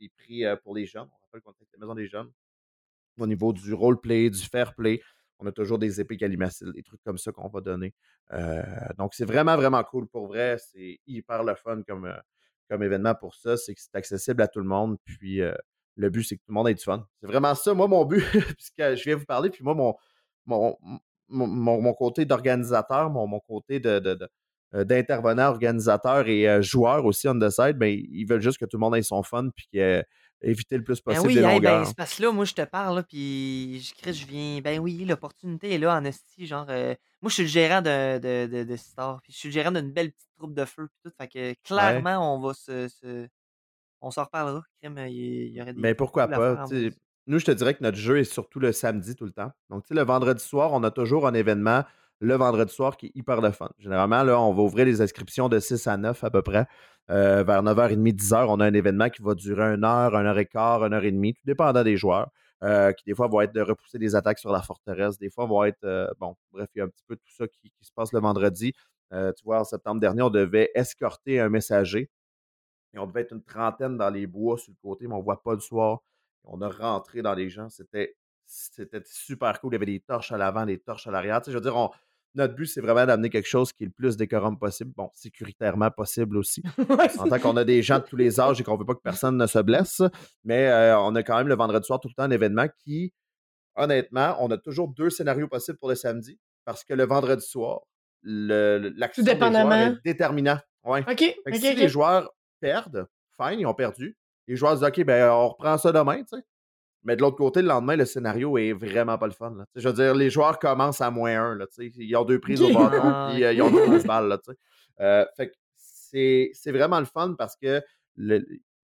[0.00, 1.08] des prix euh, pour les jeunes.
[1.10, 2.30] On rappelle qu'on est la maison des jeunes.
[3.18, 5.00] Au niveau du roleplay, du fair play,
[5.38, 7.94] on a toujours des épées calimacines, des trucs comme ça qu'on va donner.
[8.32, 8.62] Euh,
[8.98, 10.08] donc, c'est vraiment, vraiment cool.
[10.08, 12.12] Pour vrai, c'est hyper le fun comme,
[12.68, 14.96] comme événement pour ça, c'est que c'est accessible à tout le monde.
[15.04, 15.40] Puis
[15.96, 17.06] le but, c'est que tout le monde ait du fun.
[17.20, 18.22] C'est vraiment ça, moi, mon but,
[18.56, 19.50] puisque je viens vous parler.
[19.50, 19.94] Puis moi, mon,
[20.46, 20.76] mon,
[21.28, 27.50] mon, côté d'organisateur, mon, mon côté de, de, d'intervenant, organisateur et joueur aussi on the
[27.50, 29.80] side, ben, ils veulent juste que tout le monde ait son fun puis
[30.44, 32.62] éviter le plus ben possible ben oui, Ben, c'est parce que là, moi, je te
[32.62, 34.60] parle, puis je je viens.
[34.60, 36.46] Ben oui, l'opportunité est là en esti.
[36.46, 39.48] Genre, euh, moi, je suis le gérant de, de, de, de Star, puis je suis
[39.48, 41.16] le gérant d'une belle petite troupe de feu, puis tout.
[41.16, 43.28] Fait que clairement, on va se, se,
[44.00, 44.62] On s'en reparlera.
[44.82, 45.80] Il y, aurait des.
[45.80, 46.66] Mais pourquoi pas?
[47.26, 49.50] Nous, je te dirais que notre jeu est surtout le samedi tout le temps.
[49.70, 51.84] Donc, tu sais, le vendredi soir, on a toujours un événement
[52.20, 53.70] le vendredi soir qui est hyper le fun.
[53.78, 56.66] Généralement, là, on va ouvrir les inscriptions de 6 à 9 à peu près.
[57.10, 60.38] Euh, vers 9h30, 10h, on a un événement qui va durer une heure, une heure
[60.38, 62.30] et quart, une heure et demie, tout dépendant des joueurs,
[62.62, 65.46] euh, qui des fois vont être de repousser des attaques sur la forteresse, des fois
[65.46, 67.92] vont être, euh, bon, bref, il y a un petit peu tout ça qui, se
[67.94, 68.72] passe le vendredi.
[69.12, 72.10] tu vois, en septembre dernier, on devait escorter un messager
[72.94, 75.24] et on devait être une trentaine dans les bois sur le côté, mais on ne
[75.24, 76.00] voit pas le soir.
[76.44, 78.16] On a rentré dans les gens, c'était
[78.46, 79.72] c'était super cool.
[79.72, 81.40] Il y avait des torches à l'avant, des torches à l'arrière.
[81.40, 81.90] Tu sais, je veux dire, on,
[82.34, 84.92] notre but, c'est vraiment d'amener quelque chose qui est le plus décorum possible.
[84.96, 86.62] Bon, sécuritairement possible aussi.
[87.18, 89.02] en tant qu'on a des gens de tous les âges et qu'on veut pas que
[89.02, 90.02] personne ne se blesse.
[90.44, 93.12] Mais euh, on a quand même le vendredi soir tout le temps un événement qui,
[93.76, 96.38] honnêtement, on a toujours deux scénarios possibles pour le samedi.
[96.64, 97.82] Parce que le vendredi soir,
[98.22, 100.58] l'action des joueurs est déterminant.
[100.82, 101.04] Ouais.
[101.08, 101.34] OK.
[101.52, 102.30] si les joueurs
[102.60, 104.16] perdent, fine, ils ont perdu.
[104.46, 106.44] Les joueurs disent OK, ben on reprend ça demain, tu sais.
[107.04, 109.54] Mais de l'autre côté, le lendemain, le scénario est vraiment pas le fun.
[109.56, 109.66] Là.
[109.74, 111.54] Je veux dire, les joueurs commencent à moins un.
[111.54, 114.28] Là, ils ont deux prises au ah, puis euh, ils ont deux balles.
[114.28, 114.38] Là,
[115.00, 115.54] euh, fait que
[116.54, 117.82] c'est vraiment le fun parce que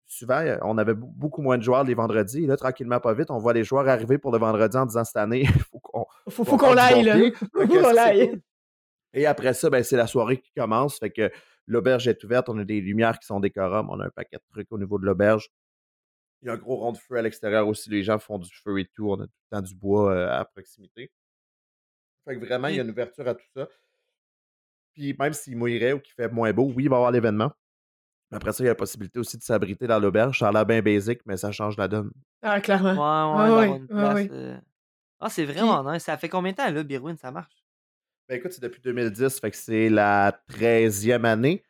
[0.06, 2.44] souvent, on avait beaucoup moins de joueurs les vendredis.
[2.44, 5.04] Et là, tranquillement, pas vite, on voit les joueurs arriver pour le vendredi en disant
[5.04, 7.04] cette année, il faut qu'on faut, faut qu'on l'aille.
[7.04, 7.16] Là.
[7.54, 8.38] Faut qu'on l'aille.
[9.12, 10.98] Et après ça, ben, c'est la soirée qui commence.
[10.98, 11.30] Fait que
[11.70, 12.48] l'auberge est ouverte.
[12.48, 13.88] On a des lumières qui sont décorables.
[13.90, 15.48] On a un paquet de trucs au niveau de l'auberge.
[16.42, 17.90] Il y a un gros rond de feu à l'extérieur aussi.
[17.90, 19.10] Les gens font du feu et tout.
[19.10, 21.10] On a tout le temps du bois euh, à proximité.
[22.26, 23.68] Fait que vraiment, il y a une ouverture à tout ça.
[24.94, 27.52] Puis même s'il mouillerait ou qu'il fait moins beau, oui, il va y avoir l'événement.
[28.32, 30.38] Après ça, il y a la possibilité aussi de s'abriter dans l'auberge.
[30.38, 32.10] Ça a l'air bien basique, mais ça change la donne.
[32.42, 33.36] Ah, clairement.
[33.36, 34.58] Ouais, ouais, ouais, euh.
[35.18, 36.04] Ah, c'est vraiment nice.
[36.04, 37.59] Ça fait combien de temps, là, Birwin, ça marche?
[38.30, 41.64] Ben écoute, c'est depuis 2010, fait que c'est la 13e année.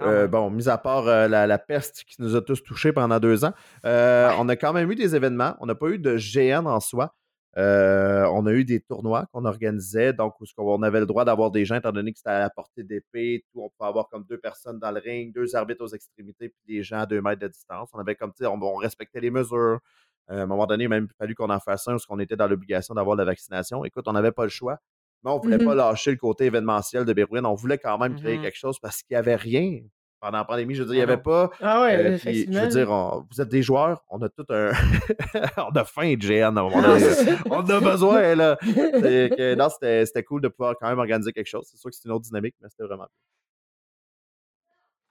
[0.00, 3.20] Ah euh, bon, mis à part euh, la, peste qui nous a tous touchés pendant
[3.20, 3.52] deux ans,
[3.84, 5.54] euh, on a quand même eu des événements.
[5.60, 7.14] On n'a pas eu de GN en soi.
[7.54, 11.66] on a eu des tournois qu'on organisait, donc où on avait le droit d'avoir des
[11.66, 14.38] gens, étant donné que c'était à la portée d'épée, tout, on pouvait avoir comme deux
[14.38, 17.48] personnes dans le ring, deux arbitres aux extrémités, puis des gens à deux mètres de
[17.48, 17.90] distance.
[17.92, 19.80] On avait comme, tu sais, on, respectait les mesures.
[20.28, 22.36] à un moment donné, il a même fallu qu'on en fasse un, parce qu'on était
[22.36, 23.84] dans l'obligation d'avoir la vaccination.
[23.84, 24.80] Écoute, on n'avait pas le choix.
[25.24, 27.46] Mais on ne voulait pas mmh lâcher le côté événementiel de Bérouine.
[27.46, 29.80] On voulait quand même créer mmh quelque chose parce qu'il n'y avait rien
[30.20, 30.74] pendant la pandémie.
[30.74, 31.50] Je veux dire, il n'y avait pas.
[31.60, 32.88] Ah ouais, euh, je veux dire,
[33.30, 34.72] vous êtes des joueurs, on a tout un.
[35.56, 36.58] on a faim de GN.
[36.58, 38.58] On a, besoin, là.
[40.04, 41.66] c'était cool de pouvoir quand même organiser quelque chose.
[41.70, 43.06] C'est sûr que c'est une autre dynamique, mais c'était vraiment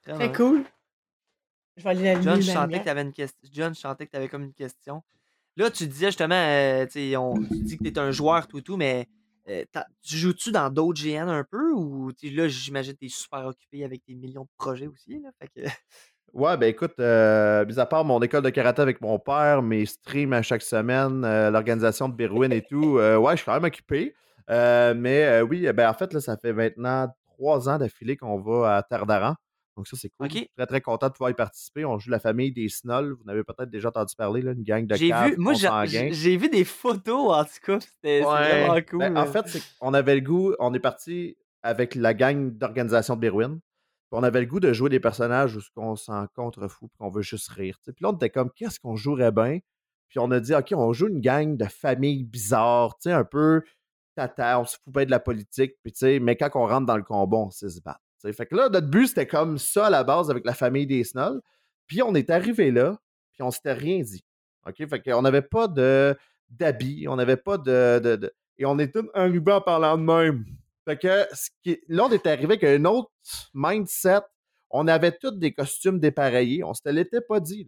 [0.04, 0.14] cool.
[0.14, 0.64] Très cool.
[1.76, 3.48] Je vais aller John, je sentais que tu avais une question.
[3.52, 5.02] John, je sentais que tu avais comme une question.
[5.56, 6.86] Là, tu disais justement, euh,
[7.16, 9.08] on, tu dis que tu es un joueur, tout et tout, mais
[9.48, 9.64] euh,
[10.02, 13.84] tu joues-tu dans d'autres GN un peu ou là, j'imagine que tu es super occupé
[13.84, 15.20] avec tes millions de projets aussi?
[15.20, 15.68] Là, fait que...
[16.32, 19.86] Ouais, ben écoute, euh, mis à part mon école de karaté avec mon père, mes
[19.86, 23.62] streams à chaque semaine, euh, l'organisation de Berwin et tout, ouais, je suis quand même
[23.64, 24.16] occupé.
[24.48, 28.82] mais oui, ben en fait, là, ça fait maintenant trois ans d'affilée qu'on va à
[28.82, 29.36] Terre d'Aran.
[29.76, 30.28] Donc ça, c'est cool.
[30.28, 31.84] Très, très content de pouvoir y participer.
[31.84, 33.12] On joue la famille des Snoll.
[33.12, 36.48] Vous n'avez peut-être déjà entendu parler, là, une gang de j'ai vu, Moi, j'ai vu
[36.48, 37.80] des photos, en tout cas.
[37.80, 38.98] C'était vraiment cool.
[39.00, 43.20] Ben, en fait, on avait le goût, on est parti avec la gang d'organisation de
[43.20, 43.58] Berwin.
[44.12, 46.26] On avait le goût de jouer des personnages où on s'en
[46.68, 47.78] fou et qu'on veut juste rire.
[47.84, 49.58] Puis là, on était comme, qu'est-ce qu'on jouerait bien?
[50.08, 53.62] Puis on a dit, OK, on joue une gang de familles bizarres, un peu
[54.14, 57.02] tata, on se fout pas de la politique, puis mais quand on rentre dans le
[57.02, 57.66] combat, on se
[58.32, 61.04] Fait que là, notre but, c'était comme ça à la base avec la famille des
[61.04, 61.40] Snoll.
[61.86, 62.98] Puis on est arrivé là,
[63.32, 64.24] puis on s'était rien dit.
[64.66, 64.88] OK?
[64.88, 66.16] Fait qu'on n'avait pas de
[66.48, 70.44] d'habits, on n'avait pas de, Et on est tous arrivés en parlant de même.
[70.84, 71.26] Fait que
[71.88, 73.10] là, on est arrivé avec un autre
[73.54, 74.20] mindset.
[74.70, 76.62] On avait tous des costumes dépareillés.
[76.62, 77.66] On se l'était pas dit.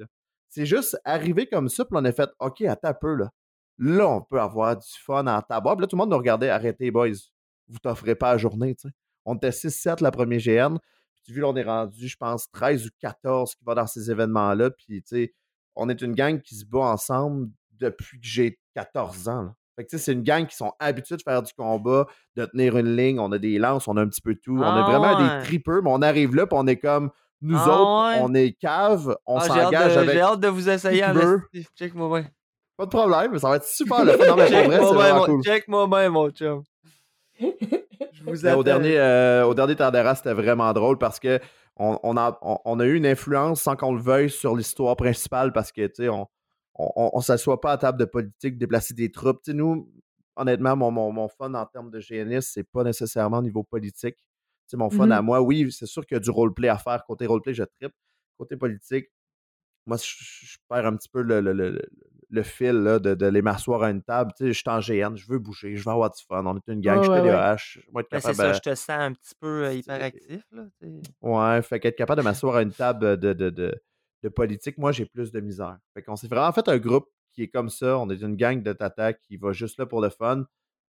[0.48, 3.14] C'est juste arrivé comme ça, puis on a fait OK, attends un peu.
[3.14, 3.30] Là,
[3.78, 5.76] là on peut avoir du fun en tabac.
[5.80, 7.08] là, tout le monde nous regardait Arrêtez, boys.
[7.68, 8.76] Vous t'offrez pas la journée.
[8.78, 8.88] sais.
[9.26, 10.78] On était 6-7 la première GN.
[11.22, 14.10] Puis vu, là, on est rendu, je pense, 13 ou 14 qui va dans ces
[14.10, 14.70] événements-là.
[14.70, 15.34] Puis, tu sais,
[15.74, 19.54] on est une gang qui se bat ensemble depuis que j'ai 14 ans.
[19.76, 22.06] Fait que, c'est une gang qui sont habitués de faire du combat,
[22.36, 23.20] de tenir une ligne.
[23.20, 24.56] On a des lances, on a un petit peu tout.
[24.56, 27.10] on est vraiment ah, des tripeux, mais on arrive là, puis on est comme
[27.42, 30.14] nous ah, autres, on est cave, on ah, s'engage avec.
[30.14, 31.12] J'ai hâte de vous essayer à
[31.76, 32.30] Check-moi bien.
[32.76, 34.26] Pas de problème, ça va être super le fun.
[34.26, 36.62] Non, mais Check-moi Check-moi bien, mon chum.
[38.26, 39.74] Au, dernier, euh, au dernier
[40.14, 41.40] c'était vraiment drôle parce que
[41.78, 45.72] on, a, on, a eu une influence sans qu'on le veuille sur l'histoire principale parce
[45.72, 46.26] que, tu sais, on,
[46.74, 49.46] on, s'assoit pas à table de politique, déplacer des troupes.
[49.48, 49.92] Nous,
[50.36, 54.16] honnêtement, mon, mon, fun en termes de GNS, c'est pas nécessairement au niveau politique.
[54.72, 55.24] Mon fun à mm-hmm.
[55.24, 57.04] moi, oui, c'est sûr qu'il y a du roleplay à faire.
[57.04, 57.92] Côté roleplay, je tripe.
[58.38, 59.08] Côté politique,
[59.86, 61.82] moi, je, perds un petit peu le, le
[62.42, 64.32] fil là, de, de, les m'asseoir à une table.
[64.36, 66.44] Tu sais, je suis en GN, je veux bouger, je veux avoir du fun.
[66.44, 67.06] On est une gang, je.
[67.06, 68.20] Je vais être ben.
[68.20, 70.42] C'est ça, je te sens un petit peu euh, hyperactif.
[70.52, 70.64] Là,
[71.22, 73.74] ouais, fait qu'être capable de m'asseoir à une table de, de, de,
[74.22, 75.78] de politique, moi, j'ai plus de misère.
[75.94, 77.98] Fait qu'on s'est vraiment fait un groupe qui est comme ça.
[77.98, 80.44] On est une gang de tata qui va juste là pour le fun.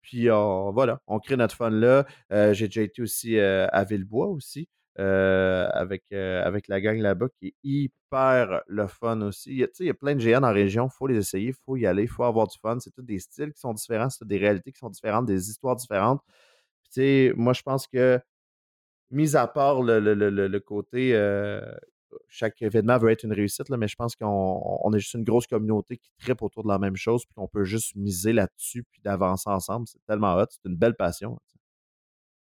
[0.06, 2.06] Puis voilà, on crée notre fun là.
[2.32, 4.68] Euh, j'ai déjà été aussi euh, à Villebois aussi.
[4.98, 9.50] Euh, avec, euh, avec la gang là-bas qui est hyper le fun aussi.
[9.50, 11.54] Il y a, y a plein de GN en région, il faut les essayer, il
[11.66, 12.78] faut y aller, il faut avoir du fun.
[12.80, 15.76] C'est tous des styles qui sont différents, c'est des réalités qui sont différentes, des histoires
[15.76, 16.22] différentes.
[17.36, 18.18] moi, je pense que,
[19.10, 21.12] mis à part le, le, le, le côté
[22.28, 25.46] chaque événement veut être une réussite, là, mais je pense qu'on est juste une grosse
[25.46, 29.02] communauté qui tripe autour de la même chose, puis qu'on peut juste miser là-dessus, puis
[29.02, 29.86] d'avancer ensemble.
[29.86, 31.38] C'est tellement hot, c'est une belle passion.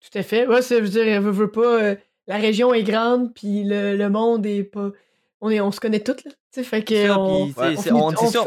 [0.01, 0.47] Tout à fait.
[0.47, 1.95] Ouais, ça veut dire, veut, veut pas, euh,
[2.31, 4.91] la région est grande, puis le, monde est pas.
[5.41, 6.31] On, est, on se connaît toutes, là.
[6.63, 7.09] fait que.
[7.11, 7.51] on,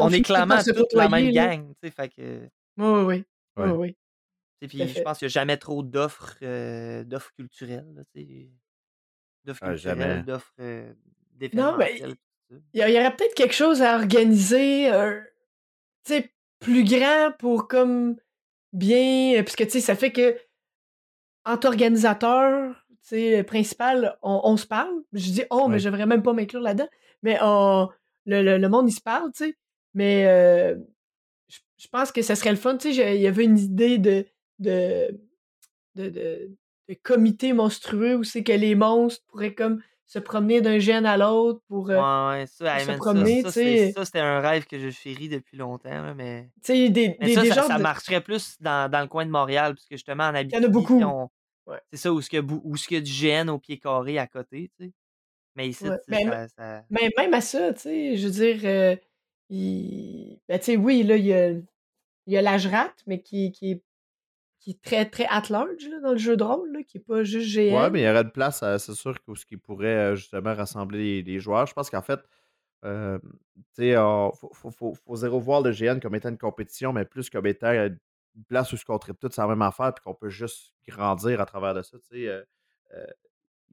[0.01, 1.73] on, est clairement toute la même gang.
[1.83, 2.49] Fait que.
[2.79, 3.25] Oui, oui,
[3.57, 3.71] oui.
[3.71, 3.97] oui.
[4.67, 7.85] Puis je pense qu'il n'y a jamais trop d'offres euh, d'offres culturelles.
[9.45, 10.91] D'offres ah, culturelles, d'offres euh,
[11.53, 12.01] non, mais
[12.73, 15.21] il y, aurait peut-être quelque chose à organiser, euh,
[16.05, 18.17] tu sais, plus grand pour comme
[18.73, 19.43] bien.
[19.43, 20.39] Parce que, tu sais, ça fait que,
[21.45, 22.84] entre organisateurs, tu sais,
[23.47, 24.95] principal, on, se parle.
[25.13, 26.89] Je dis oh, mais je devrais même pas m'inclure là-dedans.
[27.23, 29.57] Mais le, le, monde, il se parle, tu sais.
[29.95, 30.77] Mais euh,
[31.79, 32.77] je pense que ça serait le fun.
[32.77, 34.27] Tu sais, il y avait une idée de,
[34.59, 35.21] de,
[35.95, 36.51] de, de,
[36.89, 41.17] de comité monstrueux où c'est que les monstres pourraient comme se promener d'un gène à
[41.17, 43.43] l'autre pour euh, ouais, ça, se promener.
[43.43, 46.15] Ça, ça c'était un rêve que je chéris depuis longtemps.
[46.15, 49.87] mais des, des, mais ça, ça, marcherait plus dans, dans, le coin de Montréal, parce
[49.87, 51.31] que justement, en Abitibi, il y en a beaucoup.
[51.91, 54.71] C'est ça, où il y, a du gène au pied carré à côté.
[54.77, 54.93] Tu sais.
[55.57, 58.97] Mais ici, mais, ça, mais, même à ça, tu sais, je veux dire, euh,
[59.49, 60.41] il...
[60.49, 63.53] ben, tu sais, oui, là, il y a, il y a l'âge rat, mais qui,
[63.53, 63.83] qui est
[64.65, 67.55] qui est très, très at large dans le jeu de rôle, qui n'est pas juste
[67.55, 67.77] GN.
[67.77, 71.39] Ouais, mais il y aurait de place, c'est sûr, ce qui pourrait justement rassembler les,
[71.39, 71.67] joueurs.
[71.67, 72.21] Je pense qu'en fait,
[72.87, 73.19] euh,
[73.55, 74.31] tu sais, il
[74.63, 77.73] faut, zéro voir le GN comme étant une compétition, mais plus comme étant
[78.37, 80.73] une place où ce qu'on traite tout, c'est la même affaire, puis qu'on peut juste
[80.89, 81.97] grandir à travers de ça.
[82.11, 82.43] Sais, euh,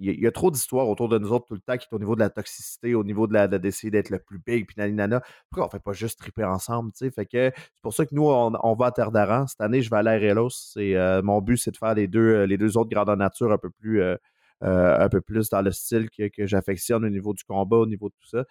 [0.02, 2.00] il y, a trop d'histoires autour de nous autres tout le temps qui est au
[2.00, 5.22] niveau de la toxicité, au niveau de la d'essayer d'être le plus big, puis naninana.
[5.50, 8.88] Pourquoi on fait pas juste triper ensemble, que c'est pour ça que nous, on, va
[8.88, 9.46] à Terre d'Aran.
[9.48, 10.50] Cette année, je vais à Relos.
[10.50, 13.52] C'est, euh, mon but, c'est de faire les deux, euh, les deux autres grandes nature
[13.52, 14.02] un peu plus.
[14.02, 14.16] Euh,
[14.64, 18.14] un peu plus dans le style que, j'affectionne au niveau du combat, au niveau de
[18.14, 18.46] tout ça.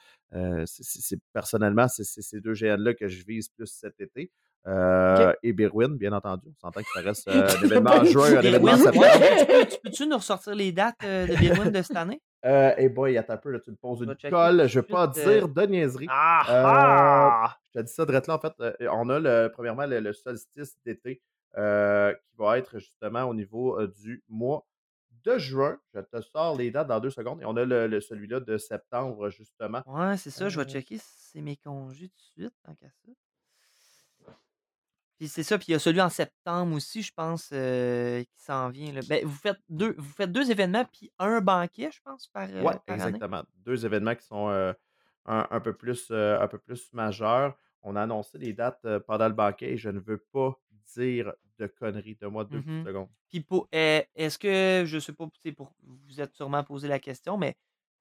[0.66, 4.32] c'est, personnellement, c'est, ces deux GN-là que je vise plus cet été.
[4.66, 6.48] Euh, et Birwin, bien entendu.
[6.48, 9.06] On s'entend que ça reste euh, un événement en juin, un événement en septembre.
[9.70, 12.20] tu peux-tu nous ressortir les dates euh, de Birwin de cette année?
[12.44, 14.68] Euh, hey boy, attends un peu, là, tu me poses une colle.
[14.68, 16.06] Je ne vais pas dire de niaiserie.
[16.10, 17.56] Ah, ah!
[17.74, 18.22] je te dis ça de là.
[18.28, 18.52] En fait,
[18.90, 21.22] on a le, premièrement le, solstice d'été
[21.54, 24.66] qui va être justement au niveau du mois
[25.24, 25.78] de juin.
[25.94, 27.40] Je te sors les dates dans deux secondes.
[27.42, 29.82] Et on a le, celui-là de septembre, justement.
[29.86, 30.48] Ouais, c'est ça.
[30.48, 33.12] Je vais checker si c'est mes congés tout de suite, tant qu'à ça.
[35.20, 38.40] Puis c'est ça, puis il y a celui en septembre aussi, je pense, euh, qui
[38.42, 38.90] s'en vient.
[39.06, 42.72] Ben, vous, faites deux, vous faites deux événements, puis un banquet, je pense, par, Oui,
[42.86, 43.42] exactement.
[43.56, 44.72] Deux événements qui sont euh,
[45.26, 47.54] un, peu plus, euh, un peu plus majeurs.
[47.82, 50.58] On a annoncé les dates pendant le banquet et je ne veux pas
[50.96, 52.16] dire de conneries.
[52.18, 53.08] de moi deux mmh secondes.
[53.28, 57.58] Puis eh, est-ce que, je sais pas, pour, vous êtes sûrement posé la question, mais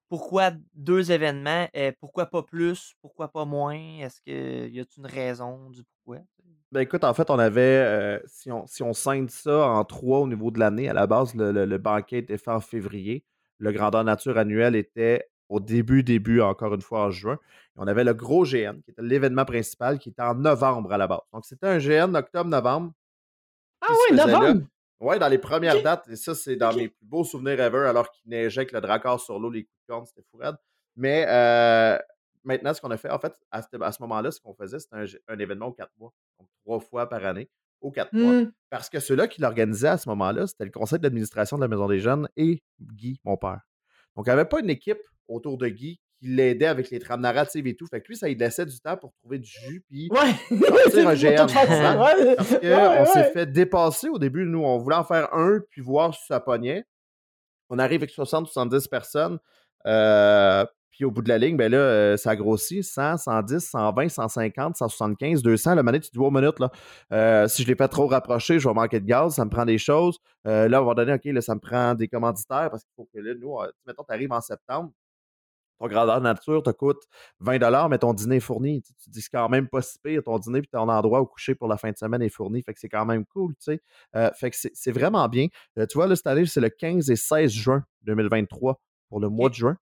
[0.07, 1.67] pourquoi deux événements?
[1.73, 2.95] et pourquoi pas plus?
[3.01, 3.99] Pourquoi pas moins?
[3.99, 5.98] Est-ce qu'il y a une raison du pourquoi?
[6.71, 10.19] Ben écoute, en fait, on avait, euh, si, on, si on scinde ça en trois
[10.19, 13.25] au niveau de l'année, à la base, le, banquet était fait en février.
[13.57, 17.39] Le grandeur nature annuel était au début, début, encore une fois, en juin.
[17.75, 21.07] on avait le gros GN, qui était l'événement principal, qui était en novembre à la
[21.07, 21.21] base.
[21.33, 22.93] Donc, c'était un GN octobre-novembre.
[23.81, 24.67] Ah oui, novembre!
[25.01, 28.11] Oui, dans les premières dates, et ça, c'est dans mes plus beaux souvenirs ever, alors
[28.11, 30.39] qu'il neigeait avec le dracard sur l'eau, les coups de corne, c'était fou
[30.97, 31.97] Mais euh,
[32.43, 35.39] maintenant, ce qu'on a fait, en fait, à ce, moment-là, ce qu'on faisait, c'était un,
[35.39, 36.13] événement aux quatre mois.
[36.39, 37.49] Donc, trois fois par année,
[37.81, 38.41] aux quatre mois.
[38.41, 38.51] Mmh.
[38.69, 41.87] Parce que ceux-là qui l'organisaient à ce moment-là, c'était le conseil d'administration de la Maison
[41.87, 43.61] des Jeunes et Guy, mon père.
[44.15, 47.21] Donc, il n'y avait pas une équipe autour de Guy qui l'aidait avec les trames
[47.21, 47.87] narratives et tout.
[47.87, 50.19] Fait que lui, ça lui laissait du temps pour trouver du jus puis ouais.
[51.05, 51.47] un GM.
[51.47, 54.45] Parce qu'on s'est fait dépasser au début.
[54.45, 56.83] Nous, on voulait en faire un puis voir si ça pognait.
[57.69, 59.39] On arrive avec 60-70 personnes.
[59.85, 60.65] Euh,
[60.99, 64.75] puis au bout de la ligne, ben là, euh, ça grossit 100, 110, 120, 150,
[64.75, 65.75] 175, 200.
[65.75, 66.71] Le manette, tu dis, oh, minute, là,
[67.13, 69.63] euh, si je l'ai fait trop rapprocher, je vais manquer de gaz, ça me prend
[69.63, 70.19] des choses.
[70.45, 73.07] Euh, là, on va donner, OK, là, ça me prend des commanditaires parce qu'il faut
[73.13, 73.55] que là, nous,
[73.87, 74.91] mettons, tu arrives en septembre,
[75.79, 77.01] ton grandeur nature te coûte
[77.39, 78.81] 20 mais ton dîner est fourni.
[78.81, 81.55] Tu, dis, c'est quand même pas si pire, ton dîner, puis ton endroit où coucher
[81.55, 82.61] pour la fin de semaine est fourni.
[82.61, 83.79] Fait que c'est quand même cool, tu
[84.13, 84.31] sais.
[84.35, 85.47] fait que c'est vraiment bien.
[85.77, 89.47] tu vois, là, cette année, c'est le 15 et 16 juin 2023 pour le mois
[89.47, 89.77] de juin.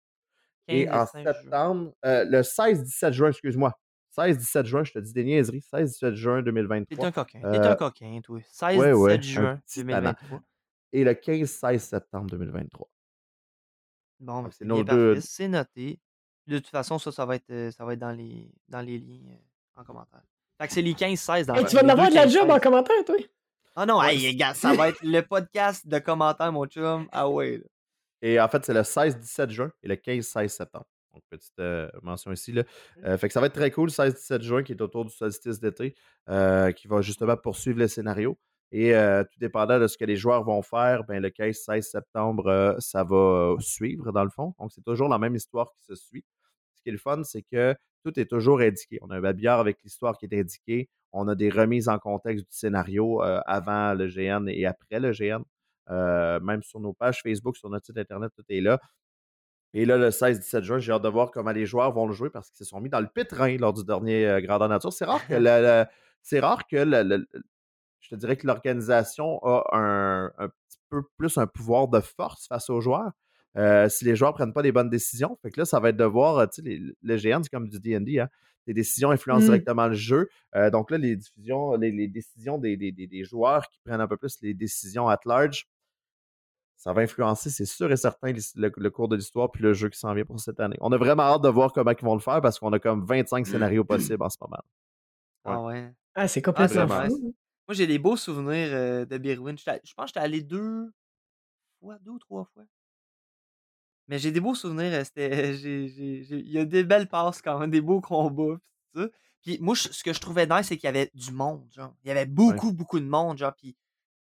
[0.68, 3.74] Et en septembre, euh, le 16-17 juin, excuse-moi.
[4.18, 5.64] 16-17 juin, je te dis des niaiseries.
[5.74, 6.98] 16-17 juin 2023.
[6.98, 7.40] T'es un coquin.
[7.40, 8.40] T'es un euh, coquin, toi.
[8.40, 10.42] 16-17 juin 2023.
[10.94, 12.90] Et le 15-16 septembre 2023.
[14.20, 15.22] Bon, ben, c'est deux...
[15.22, 16.00] C'est noté.
[16.48, 18.98] De toute façon, ça, ça va être, euh, ça va être dans, les, dans les
[18.98, 19.36] liens
[19.76, 20.24] en commentaire.
[20.60, 22.60] Fait que c'est les 15-16 dans hey, Tu vas en avoir de la job en
[22.60, 23.16] commentaire, toi?
[23.76, 24.00] Ah non,
[24.56, 27.08] ça va être le podcast de commentaires, mon chum.
[27.12, 27.62] Ah ouais.
[28.22, 30.88] Et en fait, c'est le 16-17 juin et le 15-16 septembre.
[31.14, 32.52] Donc, petite euh, mention ici.
[32.52, 32.64] Là.
[32.64, 33.06] Mmh.
[33.06, 35.60] Euh, fait que ça va être très cool, 16-17 juin, qui est autour du solstice
[35.60, 35.96] d'été,
[36.30, 38.38] euh, qui va justement poursuivre le scénario.
[38.74, 43.06] Et tout dépendant de ce que les joueurs vont faire, ben, le 15-16 septembre, ça
[43.06, 44.54] va suivre, dans le fond.
[44.60, 46.26] Donc, c'est toujours la même histoire qui se suit.
[46.76, 49.00] Ce qui est le fun, c'est que tout est toujours indiqué.
[49.02, 50.90] On a un babillard avec l'histoire qui est indiquée.
[51.14, 55.44] On a des remises en contexte du scénario avant le GN et après le GN.
[55.90, 58.80] Même sur nos pages Facebook, sur notre site Internet, tout est là.
[59.74, 62.30] Et là, le 16-17 juin, j'ai hâte de voir comment les joueurs vont le jouer
[62.30, 64.94] parce qu'ils se sont mis dans le pétrin lors du dernier euh, Grandeur Nature.
[64.94, 65.34] C'est rare que
[66.22, 66.78] c'est rare que
[68.00, 72.70] je te dirais que l'organisation a un, petit peu plus un pouvoir de force face
[72.70, 73.12] aux joueurs.
[73.58, 75.38] Euh, si les joueurs ne prennent pas les bonnes décisions.
[75.42, 77.68] Fait que là, ça va être de voir, tu sais, les, les GN, c'est comme
[77.68, 78.30] du DD, hein?
[78.68, 79.46] Les décisions influencent mmh.
[79.46, 80.28] directement le jeu.
[80.56, 84.38] Euh, donc là, les, diffusions, les, décisions des, des, joueurs qui prennent un peu plus
[84.42, 85.66] les décisions at large,
[86.78, 89.98] ça va influencer, c'est sûr et certain, le, cours de l'histoire puis le jeu qui
[89.98, 90.78] s'en vient pour cette année.
[90.80, 93.04] On a vraiment hâte de voir comment ils vont le faire parce qu'on a comme
[93.04, 93.46] 25 mmh.
[93.52, 94.64] scénarios possibles en ce moment.
[95.44, 95.92] Ah ouais.
[96.14, 99.56] Ah, c'est complètement ah, Moi, j'ai des beaux souvenirs euh, de Birwin.
[99.58, 100.92] Je pense que j'étais allé deux
[101.80, 102.64] fois, deux ou trois fois.
[104.08, 105.04] Mais j'ai des beaux souvenirs.
[105.18, 108.58] Euh, il y a des belles passes quand même, des beaux combats.
[109.42, 111.68] Puis, moi, ce que je trouvais nice, c'est qu'il y avait du monde.
[111.72, 111.94] Genre.
[112.04, 113.38] Il y avait beaucoup, beaucoup de monde.
[113.38, 113.76] Genre, puis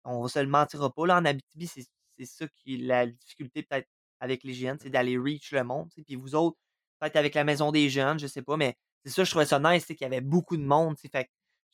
[0.03, 1.05] on va se le mentira pas.
[1.05, 1.85] Là, en Abitibi, c'est
[2.26, 3.88] c'est ça qui est la difficulté peut-être
[4.19, 5.89] avec les jeunes, c'est d'aller reach le monde.
[6.05, 6.57] Puis vous autres,
[6.99, 9.59] peut-être avec la maison des jeunes, je sais pas, mais c'est ça, je trouvais ça
[9.59, 10.95] nice, c'est qu'il y avait beaucoup de monde.
[10.97, 11.30] Fait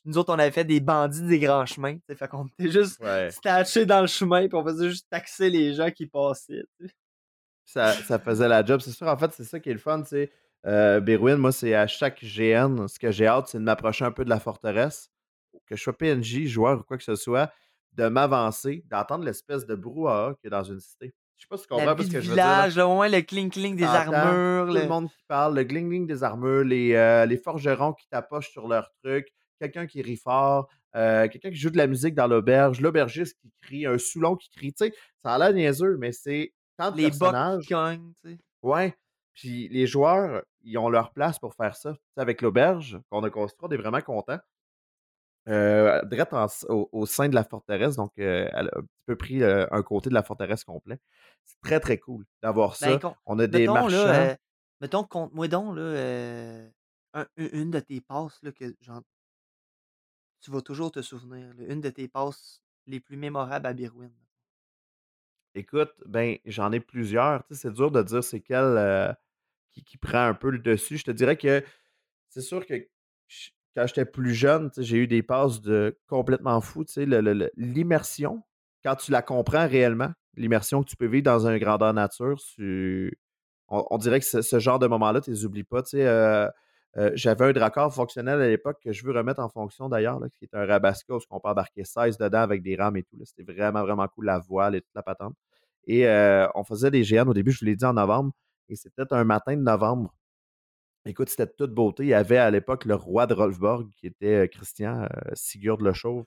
[0.05, 1.97] nous autres, on avait fait des bandits des grands chemins.
[2.07, 3.85] Fait qu'on était juste ouais.
[3.85, 6.63] dans le chemin, puis on faisait juste taxer les gens qui passaient.
[7.65, 8.79] Ça, ça, faisait la job.
[8.79, 10.01] C'est sûr, en fait, c'est ça qui est le fun.
[10.03, 10.29] tu
[10.65, 14.23] Euh, moi, c'est à chaque GN, ce que j'ai hâte, c'est de m'approcher un peu
[14.23, 15.09] de la forteresse.
[15.65, 17.51] Que je sois PNJ, joueur ou quoi que ce soit,
[17.93, 21.13] de m'avancer, d'entendre l'espèce de brouhaha qu'il y a dans une cité.
[21.37, 22.87] Je sais pas si tu comprends ce que je veux dire.
[22.87, 24.67] Au le cling-cling des armures.
[24.67, 24.87] Tout le...
[24.87, 28.91] monde qui parle, le cling-cling des armures, les, euh, les forgerons qui tapochent sur leurs
[29.03, 29.27] trucs,
[29.59, 33.51] quelqu'un qui rit fort, euh, quelqu'un qui joue de la musique dans l'auberge, l'aubergiste qui
[33.61, 34.73] crie, un soulon qui crie.
[34.73, 37.65] Tu sais, ça a l'air niaiseux, mais c'est quand les personnages...
[37.67, 37.75] tu
[38.23, 38.37] sais.
[38.63, 38.95] Ouais.
[39.33, 41.95] Puis les joueurs, ils ont leur place pour faire ça.
[42.15, 44.39] avec l'auberge qu'on a construit, on est vraiment content.
[45.47, 46.33] Euh, direct
[46.67, 49.81] au, sein de la forteresse, donc euh, elle a un petit peu pris euh, un
[49.81, 50.99] côté de la forteresse complet.
[51.45, 53.15] C'est très, très cool d'avoir ben, ça.
[53.25, 54.07] on a des marchands.
[54.07, 54.37] Là,
[54.81, 56.65] mettons, compte-moi donc là,
[57.37, 59.01] une de tes passes là, que genre,
[60.41, 61.53] tu vas toujours te souvenir.
[61.59, 64.11] une de tes passes les plus mémorables à Birwin.
[65.55, 67.45] Écoute, ben j'en ai plusieurs.
[67.51, 69.15] C'est dur de dire c'est quelle
[69.71, 70.97] qui, qui, prend un peu le dessus.
[70.97, 71.63] Je te dirais que
[72.27, 72.85] c'est sûr que
[73.77, 76.83] quand j'étais plus jeune, j'ai eu des passes de complètement fou.
[77.55, 78.41] L'immersion,
[78.83, 82.39] quand tu la comprends réellement, l'immersion que tu peux vivre dans un grandeur nature,
[83.67, 85.83] on, dirait que ce, genre de moment-là, tu les oublies pas.
[85.93, 86.49] Euh,
[86.97, 90.45] euh, j'avais un dracard fonctionnel à l'époque que je veux remettre en fonction d'ailleurs, qui
[90.45, 93.19] est un Rabasca où on peut embarquer 16 dedans avec des rames et tout.
[93.25, 95.35] C'était vraiment, vraiment cool, la voile et toute la patente.
[95.85, 98.31] Et euh, on faisait des GN au début, je vous l'ai dit en novembre,
[98.69, 100.16] et c'était un matin de novembre.
[101.07, 102.03] Écoute, c'était de toute beauté.
[102.03, 105.81] Il y avait à l'époque le roi de Rolfborg, qui était euh, Christian euh, Sigurd
[105.81, 106.25] le Chauve.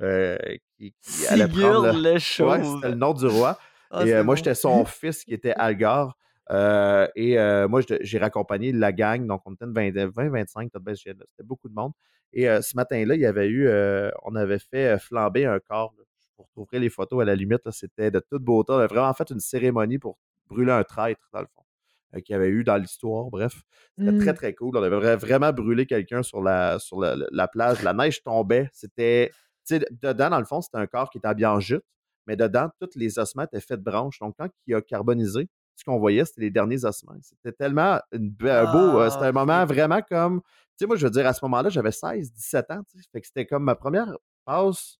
[0.00, 0.38] Euh,
[0.78, 2.76] qui, Sigurd le, Chauve.
[2.76, 3.58] c'était le nom du roi.
[3.90, 6.16] Ah, et moi, j'étais son fils qui était Algar.
[6.50, 7.36] et
[7.68, 9.26] moi, j'ai raccompagné la gang.
[9.26, 11.14] Donc, on était 20-25, c'était
[11.44, 11.92] beaucoup de monde.
[12.32, 13.68] Et ce matin-là, il y avait eu,
[14.24, 15.94] on avait fait flamber un corps.
[16.36, 17.70] pour trouver les photos à la limite.
[17.70, 18.72] C'était de toute beauté.
[18.72, 20.16] On avait vraiment fait une cérémonie pour
[20.48, 21.61] brûler un traître, dans le fond.
[22.14, 23.30] Euh, qu'il y avait eu dans l'histoire.
[23.30, 23.62] Bref,
[23.98, 24.36] c'était très, mmh.
[24.36, 24.76] très cool.
[24.76, 27.82] On avait vraiment brûlé quelqu'un sur, la, sur la, plage.
[27.82, 28.68] La neige tombait.
[28.72, 29.30] C'était.
[29.70, 31.84] Dedans, dans le fond, c'était un corps qui était habillé en jute,
[32.26, 34.18] mais dedans, tous les ossements étaient faits de branches.
[34.18, 37.14] Donc, quand il a carbonisé, ce qu'on voyait, c'était les derniers ossements.
[37.22, 39.00] C'était tellement un beau.
[39.00, 40.40] Euh, c'était un ah, moment vraiment comme.
[40.42, 40.48] Tu
[40.80, 42.80] sais, moi, je veux dire, à ce moment-là, j'avais 16, 17 ans.
[43.12, 44.98] Fait que c'était comme ma première passe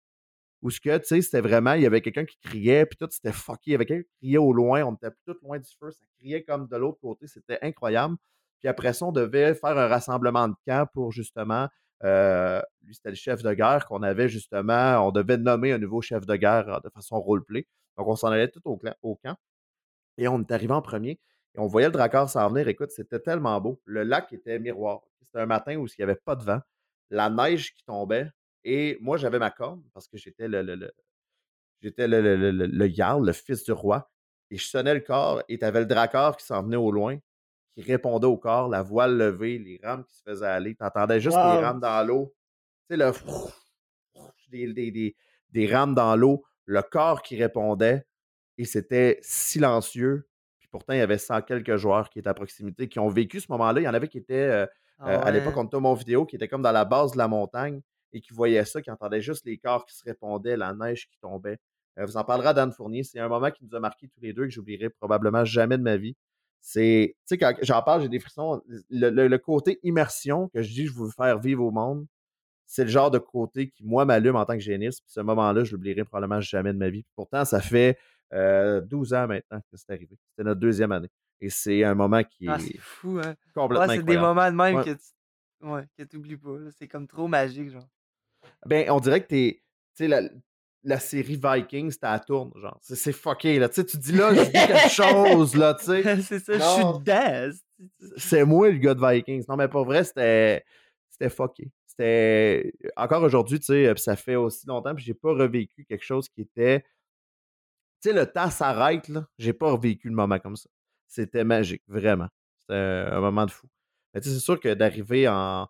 [0.62, 3.08] où ce que, tu sais, c'était vraiment, il y avait quelqu'un qui criait, puis tout,
[3.10, 3.62] c'était fucké.
[3.66, 6.04] Il y avait quelqu'un qui criait au loin, on était tout loin du feu, ça
[6.18, 8.16] criait comme de l'autre côté, c'était incroyable.
[8.60, 11.68] Puis après ça, on devait faire un rassemblement de camp pour justement,
[12.04, 16.00] euh, lui, c'était le chef de guerre qu'on avait justement, on devait nommer un nouveau
[16.00, 17.66] chef de guerre euh, de façon roleplay.
[17.96, 19.36] Donc, on s'en allait tout au, au, camp.
[20.16, 21.20] Et on est arrivé en premier.
[21.54, 22.68] Et on voyait le dracard s'en venir.
[22.68, 23.80] Écoute, c'était tellement beau.
[23.84, 25.02] Le lac était miroir.
[25.20, 26.60] C'était un matin où il n'y avait pas de vent.
[27.10, 28.28] La neige qui tombait.
[28.64, 30.92] Et moi, j'avais ma corne parce que j'étais le, le, le
[31.80, 34.10] j'étais le, le, le, le fils du roi.
[34.50, 37.18] Et je sonnais le corps et tu avais le dracard qui s'en venait au loin,
[37.74, 40.74] qui répondait au corps, la voile levée, les rames qui se faisaient aller.
[40.74, 42.34] Tu entendais juste les rames dans l'eau.
[42.90, 43.12] Tu sais, le
[44.50, 45.16] des, des, des,
[45.50, 48.06] des rames dans l'eau, le corps qui répondait,
[48.58, 50.28] et c'était silencieux.
[50.58, 53.40] Puis pourtant, il y avait 100 quelques joueurs qui étaient à proximité, qui ont vécu
[53.40, 53.80] ce moment-là.
[53.80, 54.66] Il y en avait qui étaient, euh,
[55.06, 57.28] euh, à l'époque, on était mon vidéo, qui étaient comme dans la base de la
[57.28, 57.80] montagne
[58.12, 61.18] et qui voyaient ça, qui entendaient juste les corps qui se répondaient, la neige qui
[61.18, 61.58] tombait.
[61.98, 63.04] Euh, vous en parlera Dan Fournier.
[63.04, 65.82] C'est un moment qui nous a marqué tous les deux que j'oublierai probablement jamais de
[65.82, 66.16] ma vie.
[66.60, 68.62] C'est, tu sais, quand j'en parle, j'ai des frissons.
[68.90, 72.06] Le, côté immersion que je dis, je veux faire vivre au monde,
[72.66, 75.00] c'est le genre de côté qui, moi, m'allume en tant que géniste.
[75.00, 77.04] Puis ce moment-là, je l'oublierai probablement jamais de ma vie.
[77.16, 77.98] pourtant, ça fait
[78.30, 80.16] 12 euh, ans maintenant que c'est arrivé.
[80.30, 81.10] C'était notre deuxième année.
[81.40, 83.34] Et c'est un moment qui ah, est, fou, hein?
[83.52, 86.50] complètement C'est des moments de même que tu ouais, n'oublies pas.
[86.78, 87.88] C'est comme trop magique, genre.
[88.66, 89.62] Ben, on dirait que t'es.
[89.96, 90.22] Tu sais, la,
[90.84, 92.78] la, série Vikings, t'as à tourne, genre.
[92.80, 93.68] C'est fucké, là.
[93.68, 96.22] Tu sais, tu dis là, je dis quelque chose, là, tu sais.
[96.22, 97.50] c'est ça, je suis dedans.
[98.16, 99.44] C'est moi le gars de Vikings.
[99.48, 100.64] Non, mais pas vrai, c'était.
[101.10, 101.70] C'était fucké.
[101.86, 102.72] C'était.
[102.96, 106.42] Encore aujourd'hui, tu sais, ça fait aussi longtemps, puis j'ai pas revécu quelque chose qui
[106.42, 106.84] était
[108.02, 109.26] tu sais, le temps s'arrête, là.
[109.38, 110.68] J'ai pas revécu le moment comme ça.
[111.06, 112.28] C'était magique, vraiment.
[112.58, 113.68] C'était un moment de fou.
[114.12, 115.68] Mais tu sais, c'est sûr que d'arriver en.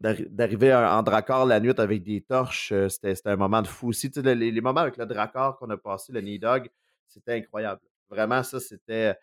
[0.00, 4.10] D'arriver en Dracor la nuit avec des torches, euh, c'était un moment de fou aussi.
[4.10, 6.68] Tu sais, les, moments avec le Dracor qu'on a passé, le Nidog,
[7.06, 7.80] c'était incroyable.
[8.10, 9.16] Vraiment, ça, c'était.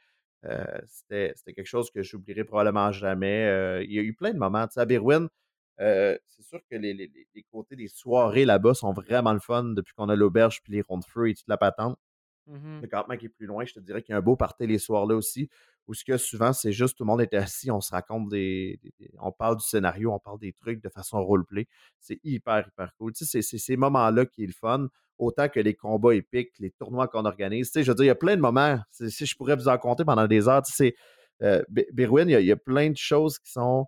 [0.46, 3.46] Euh, c'était quelque chose que j'oublierai probablement jamais.
[3.46, 4.68] Euh, il y a eu plein de moments.
[4.68, 5.30] Tu sais, à Berwyn,
[5.78, 9.94] c'est sûr que les, les, les, côtés des soirées là-bas sont vraiment le fun depuis
[9.94, 11.98] qu'on a l'auberge puis les ronds de feu et toute la patente.
[12.48, 14.36] Mmh le campement qui est plus loin, je te dirais qu'il y a un beau
[14.36, 15.50] party les soirs-là aussi,
[15.88, 18.80] où ce que souvent, c'est juste tout le monde est assis, on se raconte des,
[19.20, 21.68] On parle du scénario, on parle des trucs de façon roleplay.
[22.00, 23.14] C'est hyper, hyper cool.
[23.14, 26.72] Tu sais, c'est ces moments-là qui est le fun, autant que les combats épiques, les
[26.72, 27.68] tournois qu'on organise.
[27.68, 29.68] Tu sais, je veux dire, il y a plein de moments, si je pourrais vous
[29.68, 30.96] en compter pendant des heures, tu sais,
[31.42, 33.88] euh, il y, a plein de choses qui sont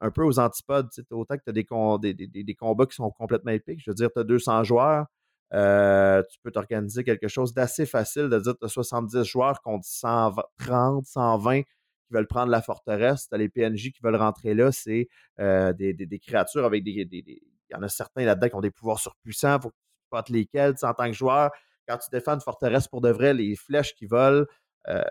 [0.00, 0.88] un peu aux antipodes.
[1.10, 3.80] Autant que tu as des, des, combats qui sont complètement épiques.
[3.84, 5.06] Je veux dire, tu as 200 joueurs.
[5.54, 9.86] Euh, tu peux t'organiser quelque chose d'assez facile de dire tu as 70 joueurs contre
[9.86, 11.68] 130, 120 qui
[12.10, 13.28] veulent prendre la forteresse.
[13.28, 14.72] Tu as les PNJ qui veulent rentrer là.
[14.72, 15.08] C'est
[15.40, 17.06] euh, des, créatures avec des.
[17.12, 19.56] Il y en a certains là-dedans qui ont des pouvoirs surpuissants.
[19.58, 20.74] Il faut que tu potes lesquels.
[20.82, 21.50] en tant que joueur,
[21.88, 24.44] quand tu défends une forteresse pour de vrai, les flèches qui volent.
[24.88, 25.02] Euh,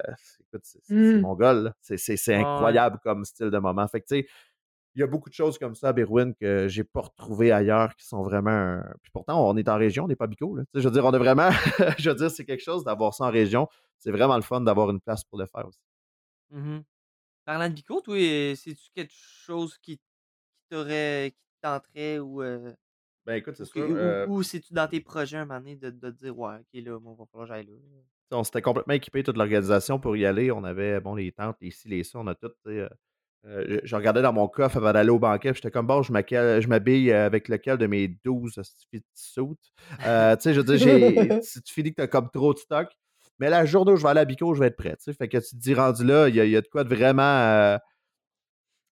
[0.62, 1.22] c'est mmh.
[1.22, 1.74] mon goal.
[1.82, 3.88] C'est incroyable comme style de moment.
[3.88, 4.28] Fait que, tu sais,
[4.96, 7.96] il y a beaucoup de choses comme ça à Berwyn que j'ai pas retrouvé ailleurs
[7.96, 8.82] qui sont vraiment.
[9.02, 10.56] Puis pourtant, on est en région, on n'est pas bico.
[10.56, 10.64] Là.
[10.74, 11.50] Je veux dire, on est vraiment.
[11.98, 13.68] je veux dire, c'est quelque chose d'avoir ça en région.
[13.98, 15.80] C'est vraiment le fun d'avoir une place pour le faire aussi.
[16.52, 16.80] Mmh
[17.46, 18.16] Parlant de bico, toi,
[18.56, 20.00] c'est-tu quelque chose qui,
[20.70, 21.34] t'aurait.
[21.36, 22.42] qui tenterait ou.
[22.42, 22.72] Euh,
[23.26, 23.86] ben écoute, c'est sûr.
[23.90, 26.98] Euh ou, c'est-tu dans tes projets un moment donné de, de dire, ouais, ok, là,
[27.04, 27.74] on va falloir j'aille là.
[28.32, 30.52] On s'était complètement équipé, toute l'organisation, pour y aller.
[30.52, 32.52] On avait, bon, les tentes, les ci, les ça, on a tout,
[33.46, 36.12] euh, euh, je, regardais dans mon coffre avant d'aller au banquet, j'étais comme bon, je
[36.68, 38.62] m'habille avec lequel de mes 12
[39.14, 39.56] suits?
[40.06, 40.78] Euh, tu sais, je veux dire,
[41.44, 42.88] si tu finis que tu as comme trop de stock,
[43.40, 44.96] mais la journée où je vais aller à Bico, je vais être prêt.
[44.96, 46.96] Tu sais, fait que tu te dis rendu là, il y, a de quoi de
[46.96, 47.22] vraiment.
[47.22, 47.78] Euh,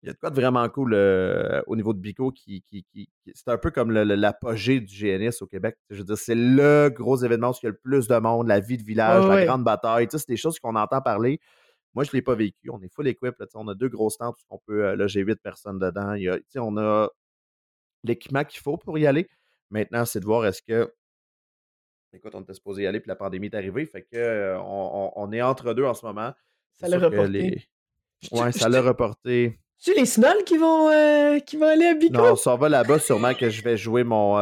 [0.04, 0.94] il y a de quoi de vraiment cool
[1.66, 5.78] au niveau de Bico qui, qui, c'est un peu comme l'apogée du GNS au Québec.
[5.90, 8.48] Je veux dire, c'est le gros événement où il y a le plus de monde,
[8.48, 10.06] la vie de village, la grande bataille.
[10.12, 11.40] C'est des choses qu'on entend parler.
[11.96, 12.70] Moi, je ne l'ai pas vécu.
[12.70, 13.36] On est full equip.
[13.56, 16.14] on a deux grosses tentes où on peut euh, loger huit personnes dedans.
[16.14, 17.10] Il y a, on a
[18.04, 19.30] l'équipement qu'il faut pour y aller.
[19.72, 20.94] Maintenant, c'est de voir est-ce que.
[22.14, 23.86] Écoute, on était supposé y aller, puis la pandémie est arrivée.
[23.86, 26.34] Fait que euh, on, est entre deux en ce moment.
[26.74, 27.68] Ça l'a reporté.
[28.32, 29.60] Ouais, ça l'a reporté.
[29.78, 32.14] C'est les Snolls qui vont, euh, qui vont aller à Bico?
[32.14, 34.38] Non, ça va là-bas, sûrement que je vais jouer mon.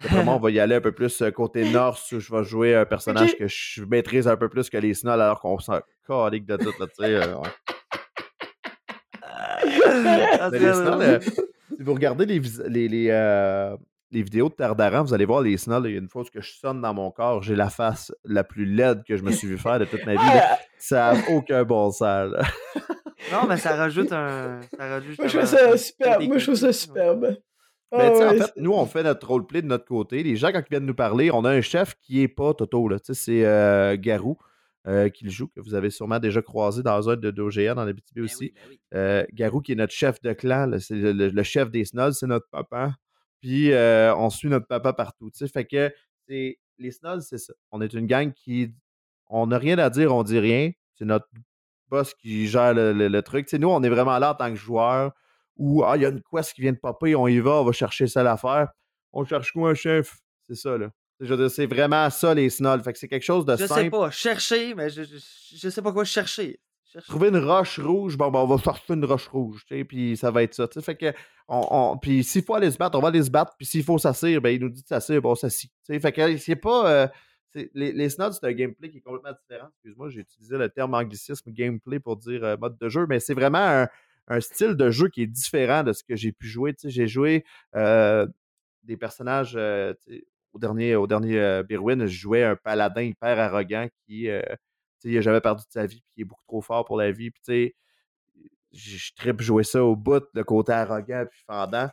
[0.00, 2.74] Vraiment, on va y aller un peu plus euh, côté nord, où je vais jouer
[2.74, 6.46] un personnage que je maîtrise un peu plus que les Snolls, alors qu'on s'en calique
[6.46, 7.14] de tout, là, tu sais.
[7.14, 7.34] Euh,
[9.22, 13.76] ah, les euh, si vous regardez les, les, les,
[14.10, 16.24] les vidéos de Terre d'Aran, vous allez voir les Snolls, il y a une fois
[16.24, 19.32] que je sonne dans mon corps, j'ai la face la plus laide que je me
[19.32, 20.40] suis vu faire de toute ma vie.
[20.78, 22.32] Ça n'a aucun bon sens.
[23.32, 24.60] Non, mais ça rajoute un.
[24.76, 26.22] Ça rajoute Moi, je trouve ça superbe.
[26.24, 27.36] Moi, je trouve ça superbe.
[27.92, 30.22] Mais ben, en fait, nous, on fait notre roleplay de notre côté.
[30.22, 32.88] Les gens, quand ils viennent nous parler, on a un chef qui n'est pas Toto.
[33.12, 34.36] C'est euh, Garou
[34.88, 37.92] euh, qui le joue, que vous avez sûrement déjà croisé dans un de dans la
[37.92, 38.52] BTB ben aussi.
[38.92, 42.26] Ben euh, Garou qui est notre chef de clan, c'est le, chef des Snolls, c'est
[42.26, 42.94] notre papa.
[43.40, 45.30] Puis on suit notre papa partout.
[45.52, 45.92] Fait que
[46.28, 47.52] les Snolls, c'est ça.
[47.70, 48.72] On est une gang qui.
[49.28, 50.70] On n'a rien à dire, on dit rien.
[50.94, 51.28] C'est notre
[51.88, 53.52] boss qui gère le, le truc.
[53.52, 55.12] nous, on est vraiment là en tant que joueurs
[55.56, 57.64] ou ah, il y a une quest qui vient de popper, on y va, on
[57.64, 58.68] va chercher ça à faire.
[59.12, 60.18] On cherche quoi un chef?
[60.46, 60.90] C'est ça, là.
[61.48, 62.82] C'est vraiment ça, les snolls.
[62.82, 63.80] Fait que c'est quelque chose de je simple.
[63.80, 66.60] Je sais pas, chercher, mais je, je, sais pas quoi chercher.
[67.08, 70.16] trouver une roche rouge, bon, ben, on va sortir une roche rouge, tu sais, puis
[70.16, 70.68] ça va être ça.
[70.82, 71.14] Fait que,
[71.48, 73.96] on, puis s'il faut aller se battre, on va aller se battre, puis s'il faut
[73.96, 75.72] s'asseoir, ben, il nous dit de s'asseoir, bon, on s'assit.
[75.86, 76.90] Fait que c'est pas.
[76.90, 77.08] Euh,
[77.72, 79.68] les, les snods, c'est un gameplay qui est complètement différent.
[79.70, 83.32] Excuse-moi, j'ai utilisé le terme anglicisme gameplay pour dire euh, mode de jeu, mais c'est
[83.32, 83.88] vraiment un,
[84.40, 86.74] style de jeu qui est différent de ce que j'ai pu jouer.
[86.84, 88.26] J'ai joué euh,
[88.82, 89.56] des personnages.
[89.56, 94.28] au dernier, au dernier Birwin, je jouais un paladin hyper arrogant qui
[95.04, 97.10] il a jamais perdu de sa vie, puis il est beaucoup trop fort pour la
[97.10, 97.30] vie.
[97.30, 97.74] Puis,
[98.72, 101.88] je tripe jouer ça au bout, le côté arrogant puis fendant.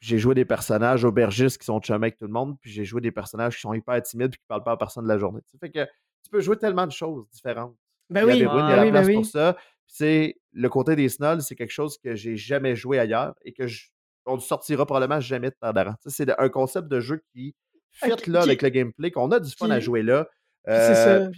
[0.00, 3.00] J'ai joué des personnages aubergistes qui sont chumés avec tout le monde, puis j'ai joué
[3.00, 5.40] des personnages qui sont hyper timides puis qui parlent pas à personne de la journée.
[5.46, 7.76] Ça fait que tu peux jouer tellement de choses différentes.
[8.10, 9.56] Ben oui, il y a, la place pour ça.
[9.92, 13.66] C'est le côté des snolls, c'est quelque chose que j'ai jamais joué ailleurs et que
[13.66, 13.88] je,
[14.24, 15.94] on ne sortira probablement jamais de Tardaran.
[16.06, 17.54] C'est un concept de jeu qui
[17.90, 20.26] fit là avec le gameplay, qu'on a du fun à jouer là.
[20.66, 21.08] c'est ça.
[21.08, 21.30] Euh,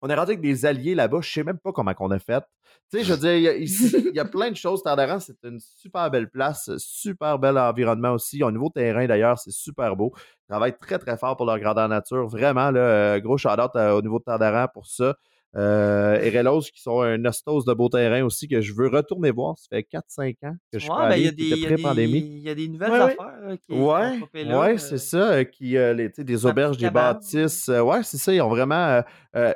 [0.00, 1.18] on est rendu avec des alliés là-bas.
[1.22, 2.44] Je sais même pas comment qu'on a fait.
[2.90, 4.84] Tu sais, je veux dire, il y, a, plein de choses.
[4.84, 8.44] Tardaran, c'est une super belle place, super bel environnement aussi.
[8.44, 10.12] Au nouveau terrain, d'ailleurs, c'est super beau.
[10.16, 12.28] Ils travaillent très, très fort pour leur grandeur nature.
[12.28, 15.16] Vraiment, là, euh, gros shout-out euh, au niveau de Tardaran pour ça.
[15.56, 19.58] Euh, Erelos, qui sont un ostos de beau terrain aussi, que je veux retourner voir.
[19.58, 23.56] Ça fait 4-5 ans que je suis ouais, ben, Il y, a des nouvelles affaires.
[23.60, 25.32] qui, ouais, ouais c'est ça.
[25.32, 27.68] Euh, qui, euh, les, des auberges, des bâtisses.
[27.68, 28.32] Euh, ouais, c'est ça.
[28.32, 29.02] Ils ont vraiment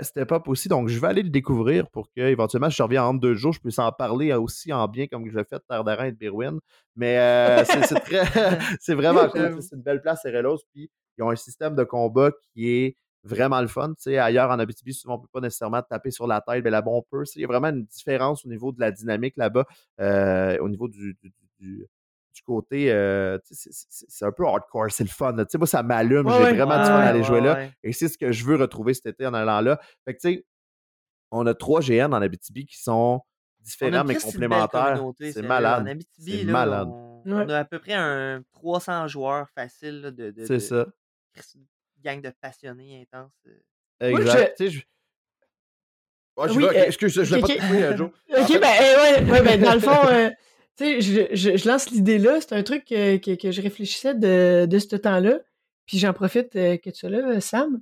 [0.00, 0.68] step up aussi.
[0.68, 3.78] Donc, je vais aller le découvrir pour qu'éventuellement, je reviens en deux jours, je puisse
[3.78, 6.58] en parler aussi en bien comme je l'ai fait de Tardarin et de Birwin.
[6.96, 8.24] Mais c'est très.
[8.80, 9.58] c'est vraiment cool.
[9.60, 10.58] C'est une belle place, Erelos.
[10.72, 13.94] Puis, ils ont un système de combat qui est vraiment le fun.
[13.98, 16.70] sais, ailleurs, en Abitibi, souvent, on ne peut pas nécessairement taper sur la tête, mais
[16.70, 17.24] là-bas, on peut.
[17.34, 19.64] Il y a vraiment une différence au niveau de la dynamique là-bas,
[20.00, 21.16] euh, au niveau du,
[21.58, 21.88] du,
[22.44, 22.92] côté.
[22.92, 25.32] Euh, c'est un peu hardcore, c'est le fun.
[25.32, 26.28] Moi, ça m'allume.
[26.28, 27.68] J'ai vraiment du fun à aller jouer là.
[27.82, 29.80] Et c'est ce que je veux retrouver cet été en allant là.
[30.04, 30.46] Fait que, tu sais,
[31.30, 33.22] on a trois GN en Abitibi qui sont
[33.60, 35.00] différents mais complémentaires.
[35.18, 35.82] C'est malade.
[35.82, 36.88] En Abitibi, malade.
[37.26, 40.86] On, a à peu près un 300 joueurs faciles de, de, C'est ça
[42.04, 43.32] gang de passionnés intenses.
[44.00, 44.68] Exact.
[44.68, 44.80] je...
[46.36, 48.10] Oh, je oui, euh, excuse, je l'ai pas euh, Joe.
[48.30, 50.30] Ok, ben, ouais, ouais, ben, dans le fond, euh,
[50.76, 52.40] tu sais, je, je, je, lance l'idée là.
[52.40, 55.38] C'est un truc que, que, que, je réfléchissais de, de ce temps-là.
[55.86, 57.80] Puis j'en profite que tu sois là, Sam.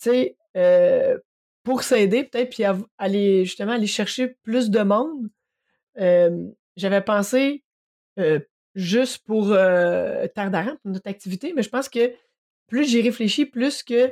[0.00, 0.10] Tu
[0.54, 1.22] sais,
[1.62, 2.64] pour s'aider peut-être, puis
[2.96, 5.28] aller justement aller chercher plus de monde.
[6.76, 7.64] J'avais pensé
[8.76, 12.12] juste pour Tardaran, pour notre activité, mais je pense que
[12.70, 14.10] plus j'y réfléchis, plus que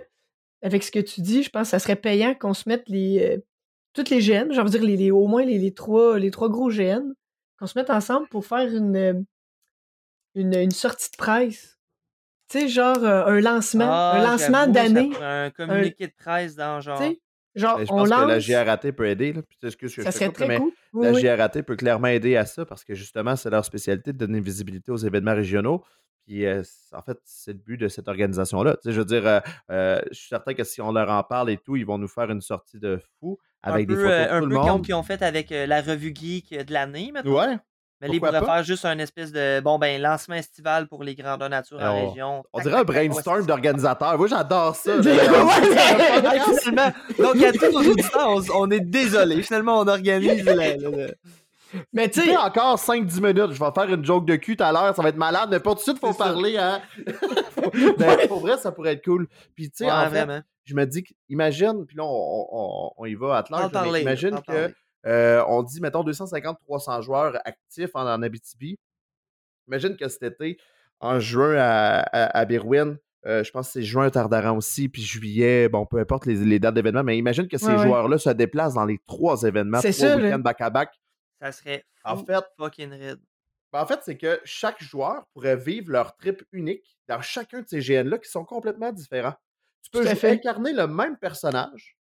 [0.60, 3.20] avec ce que tu dis, je pense que ça serait payant qu'on se mette les
[3.22, 3.38] euh,
[3.94, 6.48] toutes les GN, j'ai envie de dire les, au moins les, les, trois, les trois
[6.48, 7.14] gros GN,
[7.58, 9.14] qu'on se mette ensemble pour faire une, euh,
[10.34, 11.78] une, une sortie de presse.
[12.50, 15.10] Tu sais, genre euh, un lancement, un ah, lancement d'année.
[15.20, 17.02] Un communiqué de presse dans genre.
[17.54, 19.32] Genre, je pense que la GRAT peut aider.
[19.32, 19.42] Là.
[19.42, 20.72] Puis, que ça serait très cool.
[20.94, 24.40] la GRAT peut clairement aider à ça parce que justement, c'est leur spécialité de donner
[24.40, 25.82] visibilité aux événements régionaux.
[26.28, 28.76] Puis, en fait, c'est le but de cette organisation-là.
[28.84, 31.86] je veux dire, je suis certain que si on leur en parle et tout, ils
[31.86, 34.60] vont nous faire une sortie de fou avec des photos de un tout peu le
[34.60, 34.84] monde.
[34.84, 37.32] qu'ils ont fait avec la revue geek de l'année, maintenant.
[37.32, 37.56] Ouais.
[38.00, 41.16] Mais là, ils pourraient faire juste un espèce de bon ben lancement estival pour les
[41.16, 42.44] grandeurs nature en région.
[42.52, 44.16] On dirait un brainstorm d'organisateurs.
[44.16, 44.92] Moi, j'adore ça.
[46.62, 49.42] finalement, donc à tous nos auditeurs, on, est désolé.
[49.42, 50.44] Finalement, on organise
[51.92, 52.36] mais tu sais.
[52.36, 55.08] encore 5-10 minutes, je vais faire une joke de cul tout à l'heure, ça va
[55.08, 56.80] être malade, mais pas tout de suite, faut parler, hein.
[57.98, 59.28] ben, pour vrai, ça pourrait être cool.
[59.54, 60.26] Puis tu sais, en fait,
[60.64, 64.72] je me dis, imagine, puis là, on, on, y va à l'heure, imagine que.
[65.06, 68.78] Euh, on dit, mettons, 250-300 joueurs actifs en, Abitibi.
[69.68, 70.58] Imagine que cet été,
[71.00, 72.00] en juin à,
[72.38, 76.26] à, Birwin, euh, je pense que c'est juin Tardaran aussi, puis juillet, bon, peu importe
[76.26, 80.16] les, dates d'événements, mais imagine que ces joueurs-là se déplacent dans les trois événements, trois
[80.16, 80.90] week-ends back-à-back.
[81.40, 83.20] Ça serait en fait, fucking red.
[83.72, 87.68] Ben, en fait, c'est que chaque joueur pourrait vivre leur trip unique dans chacun de
[87.68, 89.34] ces GN-là qui sont complètement différents.
[89.82, 91.98] Tu peux incarner le même personnage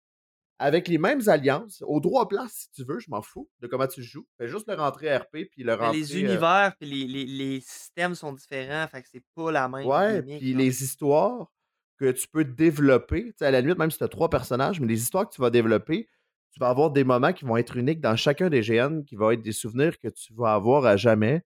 [0.62, 3.88] avec les mêmes alliances, au droit place si tu veux, je m'en fous de comment
[3.88, 4.28] tu joues.
[4.38, 5.98] Fais juste le rentrer RP puis le rentrer.
[5.98, 9.88] les euh univers puis les, les, systèmes sont différents, fait que c'est pas la même.
[9.88, 11.52] Ouais, puis les histoires
[11.98, 15.02] que tu peux développer, à la limite, même si tu as trois personnages, mais les
[15.02, 16.08] histoires que tu vas développer,
[16.52, 19.32] tu vas avoir des moments qui vont être uniques dans chacun des GN, qui vont
[19.32, 21.42] être des souvenirs que tu vas avoir à jamais.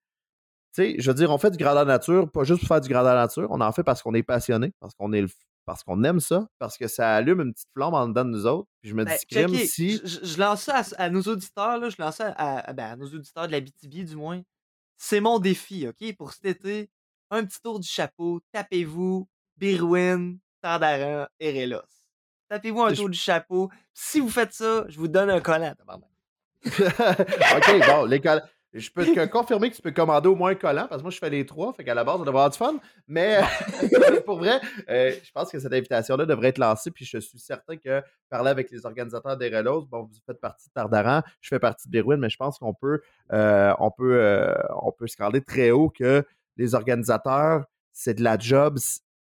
[0.73, 2.89] Tu sais, je veux dire, on fait du grandeur nature, pas juste pour faire du
[2.89, 5.25] grandeur nature, on en fait parce qu'on est passionné, parce qu'on est
[5.65, 8.45] parce qu'on aime ça, parce que ça allume une petite flamme en dedans de nous
[8.45, 8.69] autres.
[8.81, 9.99] Puis je me ben, dis, si.
[10.05, 13.47] Je, lance ça à, nos auditeurs, là, je lance ça à, ben, à, nos auditeurs
[13.47, 14.41] de la BTB, du moins.
[14.97, 16.89] C'est mon défi, OK, pour cet été.
[17.31, 19.27] Un petit tour du chapeau, tapez-vous,
[19.57, 21.94] Birwin, Tandaran, Erelos.
[22.49, 23.69] Tapez-vous un tour du chapeau.
[23.93, 25.73] Si vous faites ça, je vous donne un collant.
[26.65, 28.41] OK, bon, les collants.
[28.75, 31.11] Je peux te confirmer que tu peux commander au moins un collant, parce que moi,
[31.11, 32.75] je fais les trois, fait qu'à la base, on devrait avoir du fun.
[33.07, 33.39] Mais
[34.25, 37.77] pour vrai, euh, je pense que cette invitation-là devrait être lancée, puis je suis certain
[37.77, 41.59] que parler avec les organisateurs des Relos, bon, vous faites partie de Tardaran, je fais
[41.59, 42.99] partie de Berwin, mais je pense qu'on peut,
[43.31, 46.25] euh, on peut, euh, on peut scaler très haut que
[46.57, 48.77] les organisateurs, c'est de la job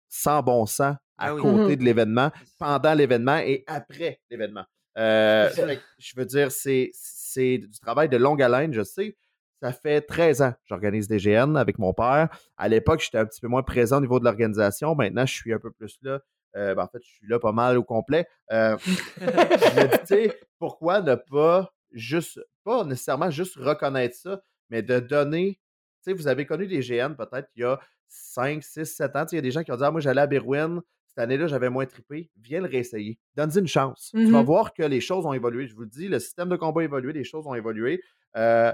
[0.09, 4.65] sans bon sens à ah côté de l'événement, pendant l'événement et après l'événement.
[4.95, 9.15] je veux dire, c'est du travail de longue haleine, je sais.
[9.61, 12.29] Ça fait 13 ans que j'organise des GN avec mon père.
[12.57, 14.95] À l'époque, j'étais un petit peu moins présent au niveau de l'organisation.
[14.95, 16.21] Maintenant, je suis un peu plus là.
[16.55, 18.25] Euh, ben, en fait, je suis là pas mal au complet.
[18.51, 24.99] Euh, je me dis, pourquoi ne pas juste, pas nécessairement juste reconnaître ça, mais de
[24.99, 25.59] donner.
[26.03, 29.25] Tu sais, vous avez connu des GN peut-être il y a 5, 6, 7 ans.
[29.31, 31.47] Il y a des gens qui ont dit Ah, moi, j'allais à Berwyn, cette année-là,
[31.47, 32.29] j'avais moins trippé.
[32.41, 33.19] Viens le réessayer.
[33.35, 34.11] Donne-y une chance.
[34.13, 35.67] Tu vas mmh voir que les choses ont évolué.
[35.67, 38.01] Je vous le dis, le système de combat a évolué, les choses ont évolué.
[38.37, 38.71] Euh,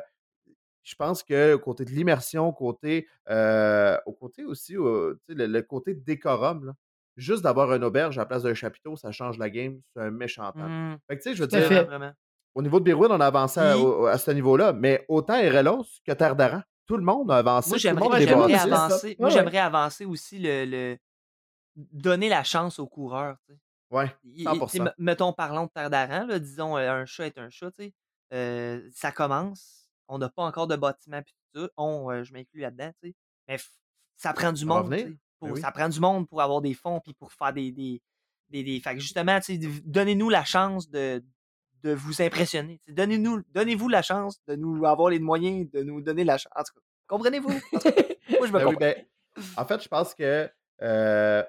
[0.84, 6.74] je pense que côté de l'immersion, côté, euh, au côté aussi, le, côté décorum,
[7.18, 9.80] juste d'avoir un auberge à la place d'un chapiteau, ça change la game.
[9.94, 10.68] C'est un méchant temps.
[10.68, 10.98] Mmh.
[11.08, 12.14] Fait que, tu sais, je veux dire,
[12.54, 16.36] au niveau de Birouine, on a avancé à, ce niveau-là, mais autant Erelos que Terre
[16.36, 17.70] d'Aran, tout le monde a avancé.
[17.70, 19.16] Moi, j'aimerais avancer.
[19.20, 20.98] Moi, j'aimerais avancer aussi le,
[21.76, 23.38] donner la chance aux coureurs.
[23.92, 24.94] Oui, 100%.
[24.98, 27.72] mettons, parlons de Terre d'Aran, disons, un chat est un chat,
[28.34, 31.70] euh, ça commence on n'a pas encore de bâtiment puis tout ça.
[31.78, 32.92] On, euh, je m'inclus là-dedans.
[33.48, 33.58] Mais
[34.16, 34.90] ça prend du monde.
[34.90, 37.72] Ben pour, Ça prend du monde pour avoir des fonds puis pour faire des.
[37.72, 38.02] des,
[38.50, 39.40] des, Fait que justement,
[39.84, 41.24] donnez-nous la chance de,
[41.84, 42.80] de vous impressionner.
[42.88, 46.54] Donnez-nous, donnez-vous la chance de nous avoir les moyens de nous donner la chance.
[46.56, 47.50] En tout cas, comprenez-vous?
[47.50, 49.06] Moi, je me ben ben,
[49.58, 50.50] en fait, je pense que
[50.82, 51.44] euh,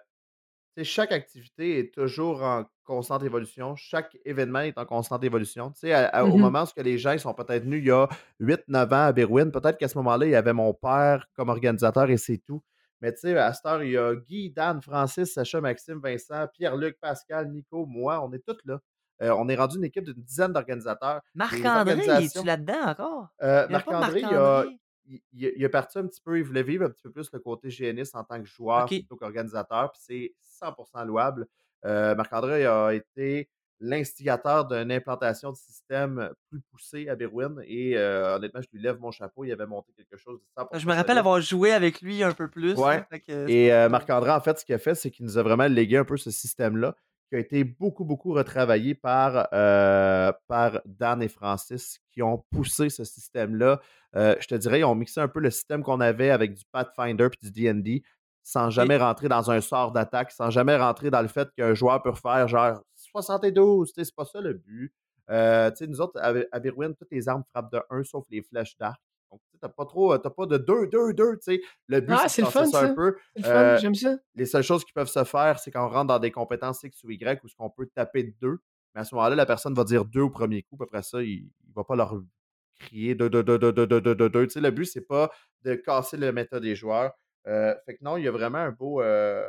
[0.85, 3.75] chaque activité est toujours en constante évolution.
[3.77, 5.71] Chaque événement est en constante évolution.
[5.71, 8.09] Tu sais, Au mmh moment où les gens sont peut-être venus il y a
[8.41, 12.11] 8-9 ans à Berwyn, peut-être qu'à ce moment-là, il y avait mon père comme organisateur
[12.11, 12.63] et c'est tout.
[13.01, 16.47] Mais tu sais, à cette heure, il y a Guy, Dan, Francis, Sacha, Maxime, Vincent,
[16.55, 18.79] Pierre-Luc, Pascal, Nico, moi, on est tous là.
[19.23, 21.21] Euh, on est rendu une équipe d'une dizaine d'organisateurs.
[21.35, 23.29] Marc-André, es-tu là-dedans encore?
[23.43, 27.03] Euh, Marc-André, il, a, il, est parti un petit peu, il voulait vivre un petit
[27.03, 30.35] peu plus le côté GNiste en tant que joueur plutôt qu'organisateur, puis c'est
[30.65, 31.47] 100% louable.
[31.85, 33.49] Euh, Marc-André a été
[33.81, 38.99] l'instigateur d'une implantation de système plus poussé à Berwyn et euh, honnêtement, je lui lève
[38.99, 42.01] mon chapeau, il avait monté quelque chose de 100% Je me rappelle avoir joué avec
[42.01, 42.75] lui un peu plus.
[42.75, 43.05] Ouais.
[43.29, 45.99] et euh, Marc-André, en fait, ce qu'il a fait, c'est qu'il nous a vraiment légué
[45.99, 46.97] un peu ce système-là
[47.29, 52.89] qui a été beaucoup, beaucoup retravaillé par, euh, par Dan et Francis, qui ont poussé
[52.89, 53.81] ce système-là.
[54.15, 56.65] Euh, je te dirais, ils ont mixé un peu le système qu'on avait avec du
[56.71, 58.03] Pathfinder et du D&D,
[58.43, 62.03] sans jamais rentrer dans un sort d'attaque, sans jamais rentrer dans le fait qu'un joueur
[62.03, 64.93] peut faire genre 72, c'est pas ça le but.
[65.29, 69.01] Euh, nous autres, à, à toutes les armes frappent de 1 sauf les flèches d'arc.
[69.31, 71.61] Donc, tu n'as pas trop, t'as pas de 2, 2, 2, tu sais.
[71.89, 73.17] Le but, ah, c'est de ça un peu.
[73.45, 74.17] Euh, j'aime ça.
[74.35, 77.03] Les seules choses qui peuvent se faire, c'est quand on rentre dans des compétences X
[77.05, 78.59] ou Y où ce qu'on peut taper de 2.
[78.95, 80.79] Mais à ce moment-là, la personne va dire 2 au premier coup.
[80.81, 82.21] Après ça, il ne va pas leur
[82.79, 84.47] crier 2, 2, 2, 2, 2, 2, 2, 2.
[84.47, 85.31] Tu sais, le but, c'est pas
[85.63, 87.13] de casser le méthode des joueurs.
[87.47, 89.03] Euh, fait que non, il y a vraiment un beau.
[89.03, 89.49] Euh,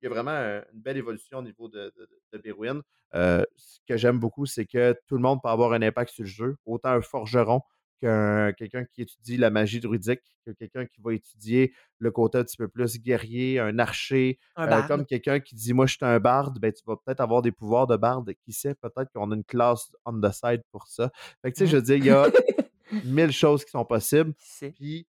[0.00, 1.92] il y a vraiment une belle évolution au niveau de,
[2.32, 2.82] de, de
[3.14, 6.24] Euh, ce que j'aime beaucoup, c'est que tout le monde peut avoir un impact sur
[6.24, 6.56] le jeu.
[6.64, 7.60] Autant un forgeron
[8.00, 12.44] qu'un quelqu'un qui étudie la magie druidique, que quelqu'un qui va étudier le côté un
[12.44, 16.18] petit peu plus guerrier, un archer, euh, comme quelqu'un qui dit moi je suis un
[16.18, 19.34] barde, ben tu vas peut-être avoir des pouvoirs de barde, qui sait, peut-être qu'on a
[19.34, 21.10] une classe on the side pour ça.
[21.42, 22.26] Fait que tu sais, je veux dire, il y a
[23.04, 24.32] mille choses qui sont possibles.
[24.74, 25.06] Puis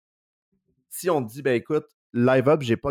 [0.88, 2.90] si on te dit ben écoute, live up, j'ai pas,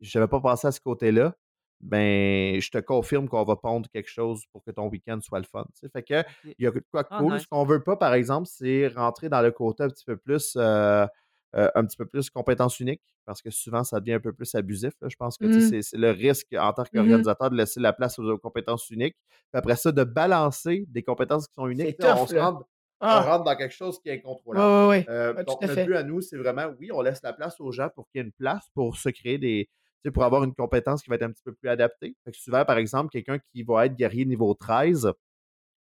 [0.00, 1.34] j'avais pas pensé à ce côté-là,
[1.80, 5.44] ben, je te confirme qu'on va pondre quelque chose pour que ton week-end soit le
[5.44, 5.64] fun.
[5.92, 7.40] Fait que, il y a quoi de ah, cool.
[7.40, 10.54] Ce qu'on veut pas, par exemple, c'est rentrer dans le côté un petit peu plus,
[10.56, 11.06] euh,
[11.54, 14.52] euh, un petit peu plus compétence unique, parce que souvent, ça devient un peu plus
[14.56, 14.92] abusif.
[15.06, 15.82] Je pense que mmh.
[15.82, 19.16] c'est le risque en tant mmh qu'organisateur de laisser la place aux, compétences uniques.
[19.52, 21.96] Puis après ça, de balancer des compétences qui sont uniques.
[22.02, 22.64] on, se rentre,
[23.00, 23.20] ah!
[23.20, 25.06] rentre dans quelque chose qui est incontrôlable.
[25.08, 27.88] Euh, donc, notre but à nous, c'est vraiment, oui, on laisse la place aux gens
[27.94, 29.68] pour qu'il y ait une place pour se créer des,
[30.12, 32.16] pour avoir une compétence qui va être un petit peu plus adaptée.
[32.24, 35.12] Fait que souvent, par exemple, quelqu'un qui va être guerrier niveau 13,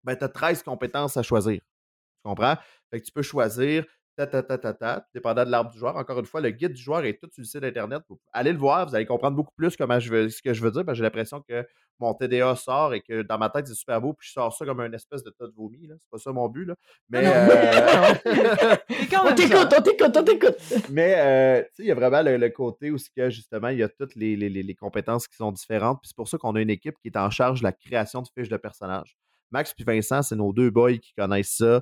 [0.04, 1.62] ben, tu as 13 compétences à choisir.
[1.62, 2.56] Tu comprends?
[2.90, 3.86] Fait que tu peux choisir
[4.28, 5.96] ta, ta, ta, ta, ta, dépendant de l'arbre du joueur.
[5.96, 8.02] Encore une fois, le guide du joueur est tout sur le site Internet.
[8.34, 10.72] allez le voir, vous allez comprendre beaucoup plus comment je veux, ce que je veux
[10.72, 11.66] dire, j'ai l'impression que
[12.00, 14.66] mon TDA sort et que dans ma tête, c'est super beau, puis je sors ça
[14.66, 15.88] comme un espèce de tas de vomi.
[15.88, 16.66] C'est pas ça mon but.
[16.66, 16.76] Là.
[17.10, 17.24] Mais.
[17.26, 18.16] Euh...
[19.24, 20.90] on t'écoute, on t'écoute, on t'écoute.
[20.90, 23.84] Mais, euh, tu sais, il y a vraiment le, côté où, que, justement, il y
[23.84, 26.00] a toutes les, les, les compétences qui sont différentes.
[26.02, 28.22] Puis c'est pour ça qu'on a une équipe qui est en charge de la création
[28.22, 29.16] de fiches de personnages.
[29.52, 31.82] Max puis Vincent, c'est nos deux boys qui connaissent ça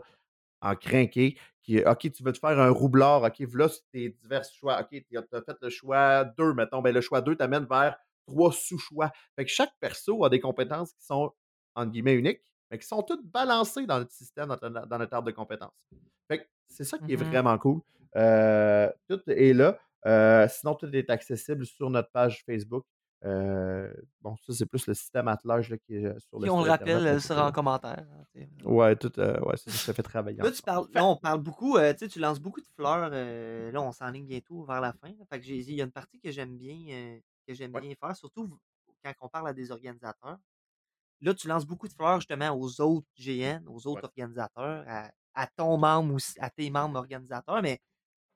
[0.62, 1.38] en crinqué.
[1.86, 3.24] OK, tu veux te faire un roublard.
[3.24, 4.82] OK, voilà tes divers choix.
[4.82, 6.82] OK, tu as fait le choix 2, mettons.
[6.82, 9.12] Ben, le choix 2 t'amène vers trois sous-choix.
[9.36, 11.32] Fait que chaque perso a des compétences qui sont,
[11.76, 15.28] entre guillemets, uniques, mais qui sont toutes balancées dans le système, dans, dans notre arbre
[15.28, 15.74] de compétences.
[16.28, 17.82] Fait que c'est ça qui est mmh vraiment cool.
[18.16, 19.78] Euh, tout est là.
[20.06, 22.86] Euh, sinon, tout est accessible sur notre page Facebook.
[23.26, 23.92] Euh,
[24.22, 26.52] bon, ça, c'est plus le système attelage qui est euh, sur le site.
[26.52, 28.06] on le rappelle, sera en commentaire.
[28.36, 30.38] Hein, ouais, tout, euh, ouais, ça, fait travailler.
[30.38, 33.10] Là, tu parles, là, on parle beaucoup, euh, tu lances beaucoup de fleurs.
[33.10, 35.12] là, on s'enligne bientôt vers la fin.
[35.30, 38.58] fait que il y a une partie que j'aime bien, que j'aime bien faire, surtout
[39.04, 40.40] quand on parle à des organisateurs.
[41.22, 44.86] Là, tu lances beaucoup de fleurs justement aux autres GN, aux autres organisateurs,
[45.34, 47.82] à, ton membre ou à tes membres organisateurs, mais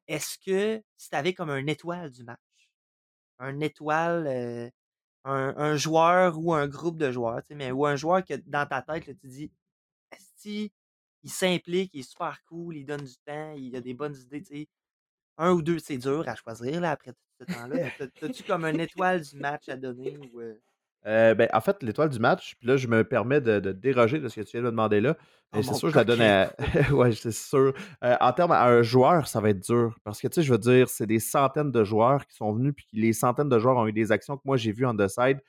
[0.07, 2.39] est-ce que si tu avais comme un étoile du match,
[3.39, 4.71] un étoile,
[5.25, 9.05] un, joueur ou un groupe de joueurs, mais, ou un joueur que dans ta tête,
[9.19, 9.51] tu dis,
[10.37, 10.71] si
[11.23, 14.67] il s'implique, il est super cool, il donne du temps, il a des bonnes idées,
[15.37, 17.89] un ou deux, c'est dur à choisir là, après tout ce temps-là.
[18.19, 20.61] T'as-tu comme un étoile du match à donner ou, euh,
[21.05, 24.35] ben, en fait, l'étoile du match, puis là, je me permets de, déroger de ce
[24.35, 25.15] que tu viens de me demander là.
[25.53, 26.51] Mais oh c'est sûr, je la donne à.
[26.91, 27.73] ouais, c'est sûr.
[28.03, 29.95] Euh, en termes à un joueur, ça va être dur.
[30.03, 32.73] Parce que, tu sais, je veux dire, c'est des centaines de joueurs qui sont venus,
[32.75, 35.07] puis les centaines de joueurs ont eu des actions que moi, j'ai vues en the
[35.07, 35.39] side.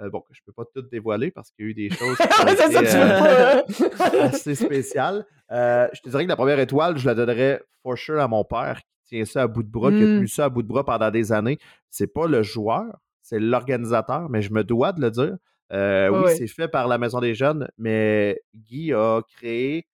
[0.00, 2.18] Euh, bon, je peux pas tout dévoiler parce qu'il y a eu des choses
[4.20, 5.24] assez spéciales.
[5.50, 8.80] je te dirais que la première étoile, je la donnerais for sure à mon père
[9.04, 10.16] qui tient ça à bout de bras, qui a mmh.
[10.16, 11.58] tenu ça à bout de bras pendant des années.
[11.90, 15.36] C'est pas le joueur, c'est l'organisateur, mais je me dois de le dire.
[15.72, 19.88] Euh, oui, c'est fait par la Maison des Jeunes, mais Guy a créé,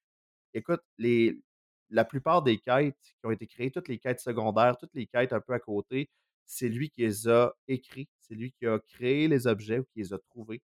[0.53, 1.39] écoute, les,
[1.91, 5.33] la plupart des quêtes qui ont été créées, toutes les quêtes secondaires, toutes les quêtes
[5.33, 6.11] un peu à côté,
[6.45, 10.01] c'est lui qui les a écrites, c'est lui qui a créé les objets ou qui
[10.01, 10.61] les a trouvés.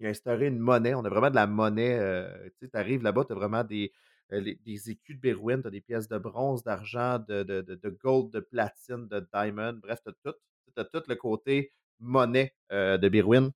[0.00, 1.98] Il a instauré une monnaie, on a vraiment de la monnaie.
[1.98, 3.92] Euh, tu arrives là-bas, tu as vraiment des,
[4.32, 7.90] euh, des écus de Berwyn, tu as des pièces de bronze, d'argent, de, de, de,
[7.90, 10.38] gold, de platine, de diamond, bref, tu as tout
[10.76, 13.50] tu tout le côté monnaie euh, de Birwin.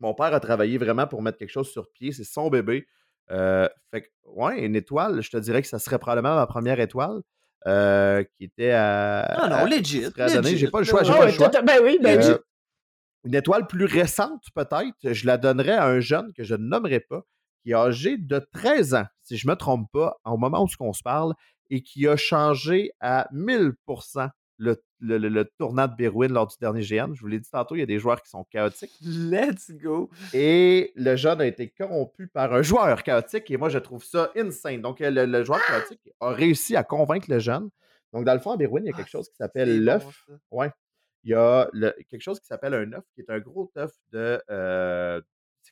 [0.00, 2.12] Mon père a travaillé vraiment pour mettre quelque chose sur pied.
[2.12, 2.86] C'est son bébé.
[3.30, 6.80] Euh, fait que, ouais, une étoile, je te dirais que ça serait probablement ma première
[6.80, 7.22] étoile.
[7.68, 9.38] Euh, qui était à.
[9.40, 10.02] Non, non, legit.
[10.56, 11.04] J'ai pas le choix.
[11.04, 11.48] J'ai pas le choix.
[11.48, 12.40] Ben oui, ben
[13.24, 16.98] Une étoile plus récente, peut-être, je la donnerais à un jeune que je ne nommerai
[16.98, 17.22] pas,
[17.62, 20.68] qui est âgé de 13 ans, si je ne me trompe pas, au moment où
[20.80, 21.34] on se parle,
[21.70, 24.28] et qui a changé à 1000%
[24.58, 27.14] le, le, tournant de Berwin lors du dernier GN.
[27.14, 28.96] Je vous l'ai dit tantôt, il y a des joueurs qui sont chaotiques.
[29.02, 30.10] Let's go!
[30.32, 34.30] Et le jeune a été corrompu par un joueur chaotique et moi, je trouve ça
[34.36, 34.80] insane.
[34.80, 35.72] Donc, le, joueur ah!
[35.72, 37.68] chaotique a réussi à convaincre le jeune.
[38.12, 40.26] Donc, dans le fond, à Berwin, il y a ah, quelque chose qui s'appelle l'œuf.
[40.50, 40.70] ouais.
[41.24, 41.70] Il y a
[42.10, 45.20] quelque chose qui s'appelle un œuf, qui est un gros œuf de, euh,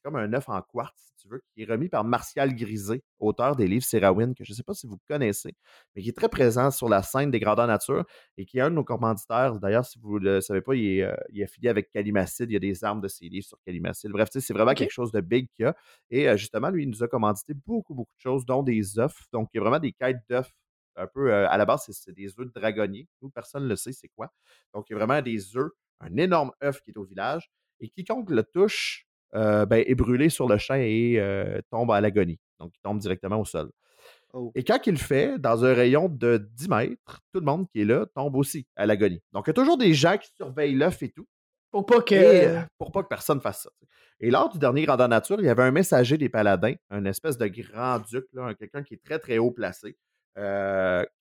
[0.01, 3.03] c'est comme un œuf en quartz, si tu veux, qui est remis par Martial Grisé,
[3.19, 5.55] auteur des livres Serrawin, que je ne sais pas si vous connaissez,
[5.95, 8.05] mais qui est très présent sur la scène des grandeurs nature
[8.39, 9.59] et qui est un de nos commanditaires.
[9.61, 12.51] D'ailleurs, si vous ne le savez pas, il est, euh, affilié avec Calimacide.
[12.51, 14.11] Il y a des armes de ses livres sur Calimacide.
[14.11, 15.77] Bref, c'est vraiment quelque chose de big qu'il y a.
[16.11, 19.29] Et euh, justement, lui, il nous a commandité beaucoup, beaucoup de choses, dont des œufs.
[19.33, 20.51] Donc, il y a vraiment des quêtes d'œufs
[20.97, 23.09] un peu, euh, à la base, c'est des œufs de dragonnier.
[23.23, 24.33] Nous, personne ne le sait, c'est quoi.
[24.75, 25.71] Donc, il y a vraiment des œufs,
[26.01, 27.51] un énorme œuf qui est au village.
[27.81, 32.01] Et quiconque le touche euh, ben, est brûlé sur le champ et euh, tombe à
[32.01, 32.41] l'agonie.
[32.59, 33.71] Donc, il tombe directement au sol.
[34.33, 34.51] Oh.
[34.55, 37.83] Et quand il le fait, dans un rayon de 10 mètres, tout le monde qui
[37.83, 39.21] est là tombe aussi à l'agonie.
[39.33, 41.27] Donc, il y a toujours des gens qui surveillent l'œuf et tout.
[41.71, 42.15] Pour pas que.
[42.15, 43.71] Euh, pour pas que personne fasse ça.
[44.19, 47.39] Et lors du dernier Grandeur Nature, il y avait un messager des paladins, un espèce
[47.39, 48.27] de grand-duc,
[48.59, 49.97] quelqu'un qui est très, très haut placé,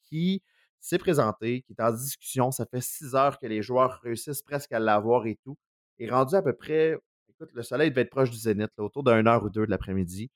[0.04, 0.42] qui
[0.80, 2.52] s'est présenté, qui est en discussion.
[2.52, 5.58] Ça fait six heures que les joueurs réussissent presque à l'avoir et tout.
[6.00, 6.98] Et rendu à peu près
[7.54, 10.30] le soleil devait être proche du zénith, autour d'une heure ou deux de l'après-midi.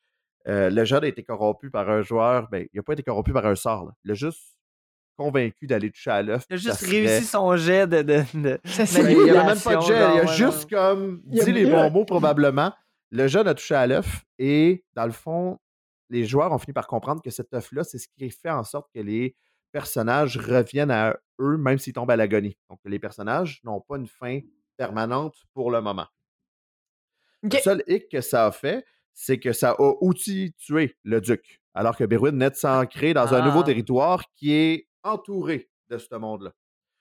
[0.48, 2.50] Euh, le jeune a été corrompu par un joueur.
[2.50, 3.92] Ben, il n'a pas été corrompu par un sort.
[4.04, 4.58] Il a juste
[5.16, 6.46] convaincu d'aller toucher à l'œuf.
[6.50, 8.02] Il a juste réussi son jet de.
[8.02, 10.16] de, il n'y avait même pas de jet.
[10.16, 12.74] il a juste comme dit les bons mots, probablement.
[13.12, 15.60] Le jeune a touché à l'œuf et, dans le fond,
[16.10, 18.90] les joueurs ont fini par comprendre que cet œuf-là, c'est ce qui fait en sorte
[18.94, 19.36] que les
[19.72, 22.58] personnages reviennent à eux, même s'ils tombent à l'agonie.
[22.70, 24.40] Donc, les personnages n'ont pas une fin
[24.78, 26.08] permanente pour le moment.
[27.44, 31.62] Le seul hic que ça a fait, c'est que ça a outil tué le duc.
[31.74, 33.64] Alors que Berwyn net s'ancrer dans un nouveau ah.
[33.64, 36.54] territoire qui est entouré de ce monde-là.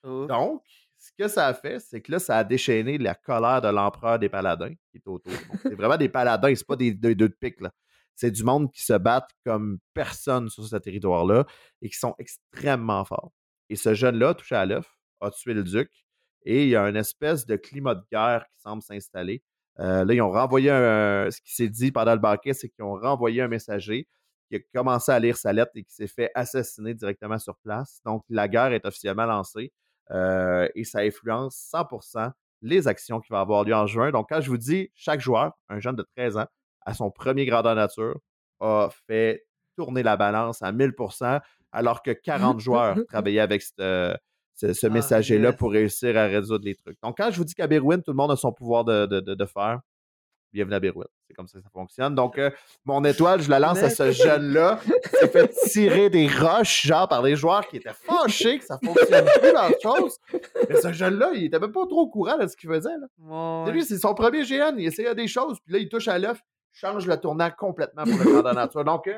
[0.03, 0.63] Donc,
[0.97, 4.19] ce que ça a fait, c'est que là, ça a déchaîné la colère de l'empereur
[4.19, 5.33] des paladins qui est autour.
[5.61, 7.71] C'est vraiment des paladins, c'est pas des deux de pique, là.
[8.15, 11.45] C'est du monde qui se battent comme personne sur ce territoire-là
[11.81, 13.31] et qui sont extrêmement forts.
[13.69, 14.87] Et ce jeune-là, touché à l'œuf,
[15.19, 15.89] a tué le duc
[16.45, 19.41] et il y a une espèce de climat de guerre qui semble s'installer.
[19.79, 21.29] Euh, là, ils ont renvoyé un.
[21.31, 24.07] Ce qui s'est dit pendant le banquet, c'est qu'ils ont renvoyé un messager
[24.49, 28.01] qui a commencé à lire sa lettre et qui s'est fait assassiner directement sur place.
[28.05, 29.71] Donc, la guerre est officiellement lancée
[30.11, 32.31] euh, et ça influence 100%
[32.61, 34.11] les actions qui vont avoir lieu en juin.
[34.11, 36.47] Donc, quand je vous dis chaque joueur, un jeune de 13 ans,
[36.85, 38.19] à son premier grandeur nature,
[38.59, 39.45] a fait
[39.75, 41.41] tourner la balance à 1000%
[41.71, 43.63] alors que 40 joueurs travaillaient avec
[44.55, 46.97] ce, ce, ah, messager-là pour réussir à résoudre les trucs.
[47.01, 49.19] Donc, quand je vous dis qu'à Berwyn, tout le monde a son pouvoir de, de,
[49.19, 49.81] de, faire,
[50.51, 51.07] bienvenue à Berwyn.
[51.27, 52.13] C'est comme ça que ça fonctionne.
[52.13, 52.51] Donc, euh,
[52.85, 57.07] mon étoile, je la lance à ce jeune-là qui s'est fait tirer des roches, genre,
[57.07, 60.17] par les joueurs qui étaient fâchés que ça fonctionne plus dans chose.
[60.69, 62.95] Mais ce jeune-là, il était même pas trop au courant de ce qu'il faisait.
[62.97, 63.71] Là.
[63.71, 64.75] Lui, c'est son premier GN.
[64.77, 66.39] Il essayait des choses, puis là, il touche à l'œuf,
[66.71, 68.83] change le tournant complètement pour le grand nature.
[68.83, 69.17] Donc, euh,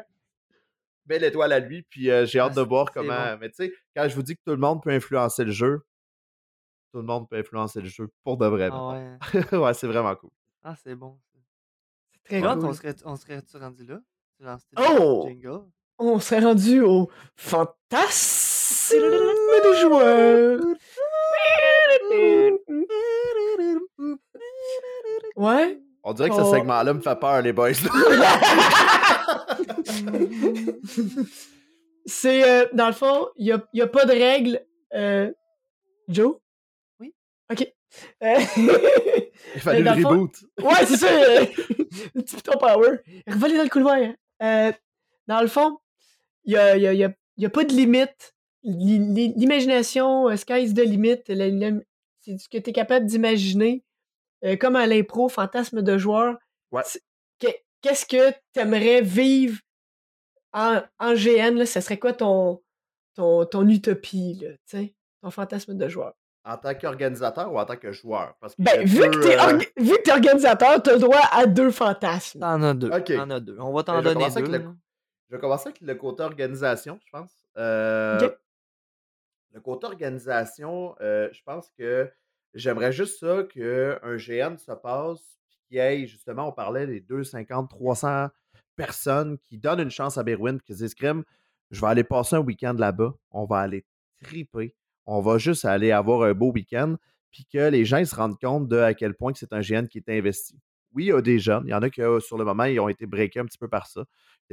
[1.05, 3.37] belle étoile à lui, puis euh, j'ai hâte ah, de voir comment.
[3.39, 5.85] Mais tu sais, quand je vous dis que tout le monde peut influencer le jeu,
[6.91, 8.69] tout le monde peut influencer le jeu pour de vrai.
[8.71, 10.31] Ah ouais, ouais c'est vraiment cool.
[10.63, 11.19] Ah, c'est bon.
[12.13, 12.65] C'est très cool.
[12.65, 13.99] On serait, on serait rendu là?
[14.77, 15.25] Oh!
[15.27, 15.61] Jingle?
[15.97, 20.59] On serait rendu au fantasme de joueurs.
[25.35, 25.81] Ouais?
[26.03, 26.53] On dirait que ce oh.
[26.53, 27.71] segment-là me fait peur, les boys.
[32.05, 34.65] c'est, euh, dans le fond, il n'y a, y a, pas de règle.
[34.93, 35.31] Euh...
[36.07, 36.37] Joe?
[36.99, 37.13] Oui.
[37.51, 37.67] OK.
[38.23, 38.35] Euh...
[39.55, 40.35] il fallait le reboot.
[40.61, 41.09] ouais, c'est ça.
[42.13, 42.99] le petit piton power.
[43.27, 43.97] Revoler dans le couloir.
[44.41, 44.71] Euh,
[45.27, 45.77] dans le fond,
[46.43, 48.33] il n'y a, y a, y a, y a, pas de limite.
[48.63, 51.21] L'imagination, euh, sky's the limit.
[51.27, 53.83] C'est ce que tu es capable d'imaginer.
[54.43, 56.37] Euh, comme à l'impro, fantasme de joueur.
[56.71, 56.83] Ouais.
[57.81, 59.59] Qu'est-ce que tu aimerais vivre
[60.55, 61.55] en, en GN?
[61.57, 62.61] Là, ce serait quoi ton,
[63.13, 64.79] ton, ton utopie, là,
[65.21, 66.13] ton fantasme de joueur?
[66.43, 68.35] En tant qu'organisateur ou en tant que joueur?
[68.39, 71.45] Parce que ben, vu, que t'es euh, vu que es organisateur, t'as le droit à
[71.47, 72.39] deux fantasmes.
[72.39, 72.91] T'en as deux.
[72.91, 73.57] As deux.
[73.59, 74.51] On va t'en ben, donner deux.
[74.51, 74.59] Le...
[75.29, 77.31] Je vais commencer avec le côté organisation, je pense.
[77.57, 78.29] Euh...
[79.53, 82.11] Le côté organisation, euh, je pense que
[82.55, 85.19] J'aimerais juste ça qu'un GN se passe,
[85.49, 88.29] puis qu'il y ait, justement, on parlait des 250, 300
[88.75, 91.23] personnes qui donnent une chance à Berwyn, puis qui disent, crème,
[91.71, 93.85] je vais aller passer un week-end là-bas, on va aller
[94.23, 94.75] triper,
[95.05, 96.95] on va juste aller avoir un beau week-end,
[97.31, 99.97] puis que les gens se rendent compte de à quel point c'est un GN qui
[99.97, 100.59] est investi.
[100.93, 102.79] Oui, il y a des jeunes, il y en a qui, sur le moment, ils
[102.79, 104.05] ont été breakés un petit peu par ça,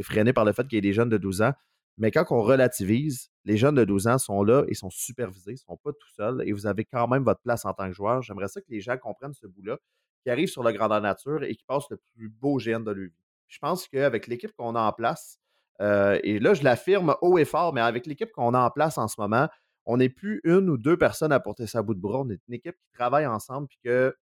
[0.02, 1.52] freinés par le fait qu'il y ait des jeunes de 12 ans,
[1.98, 5.54] mais quand on relativise, les jeunes de 12 ans sont là et sont supervisés, ils
[5.54, 7.92] ne sont pas tout seuls et vous avez quand même votre place en tant que
[7.94, 8.22] joueur.
[8.22, 9.78] J'aimerais ça que les gens comprennent ce bout-là,
[10.22, 13.08] qui arrivent sur le grandeur nature et qui passent le plus beau GN de leur
[13.08, 13.21] vie.
[13.52, 15.38] Je pense qu'avec l'équipe qu'on a en place,
[15.82, 18.96] euh, et là, je l'affirme haut et fort, mais avec l'équipe qu'on a en place
[18.96, 19.46] en ce moment,
[19.84, 22.20] on n'est plus une ou deux personnes à porter sa bout de bras.
[22.20, 24.16] On est une équipe qui travaille ensemble, puis que,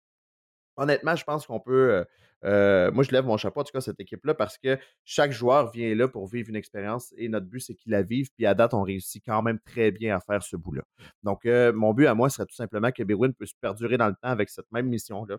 [0.78, 1.92] honnêtement, je pense qu'on peut.
[1.92, 2.06] Euh,
[2.46, 5.72] euh, moi, je lève mon chapeau, en tout cas, cette équipe-là, parce que chaque joueur
[5.72, 8.30] vient là pour vivre une expérience et notre but, c'est qu'il la vive.
[8.34, 10.84] Puis à date, on réussit quand même très bien à faire ce bout-là.
[11.24, 14.30] Donc, mon but à moi serait tout simplement que Bewin puisse perdurer dans le temps
[14.30, 15.38] avec cette même mission-là.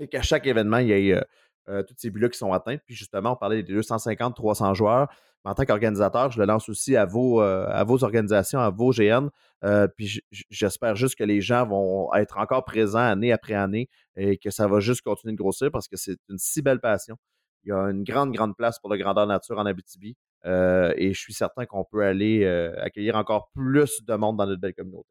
[0.00, 1.22] Et qu'à chaque événement, il y ait
[1.68, 2.76] euh, euh, tous ces buts-là qui sont atteints.
[2.78, 5.08] Puis justement, on parlait des 250, 300 joueurs.
[5.44, 8.70] Mais en tant qu'organisateur, je le lance aussi à vos, euh, à vos organisations, à
[8.70, 9.28] vos GN.
[9.64, 10.20] Euh, puis
[10.50, 14.66] j'espère juste que les gens vont être encore présents année après année et que ça
[14.66, 17.16] va juste continuer de grossir parce que c'est une si belle passion.
[17.64, 20.16] Il y a une grande, grande place pour le grandeur nature en Abitibi.
[20.44, 22.46] et je suis certain qu'on peut aller
[22.78, 25.08] accueillir encore plus de monde dans notre belle communauté.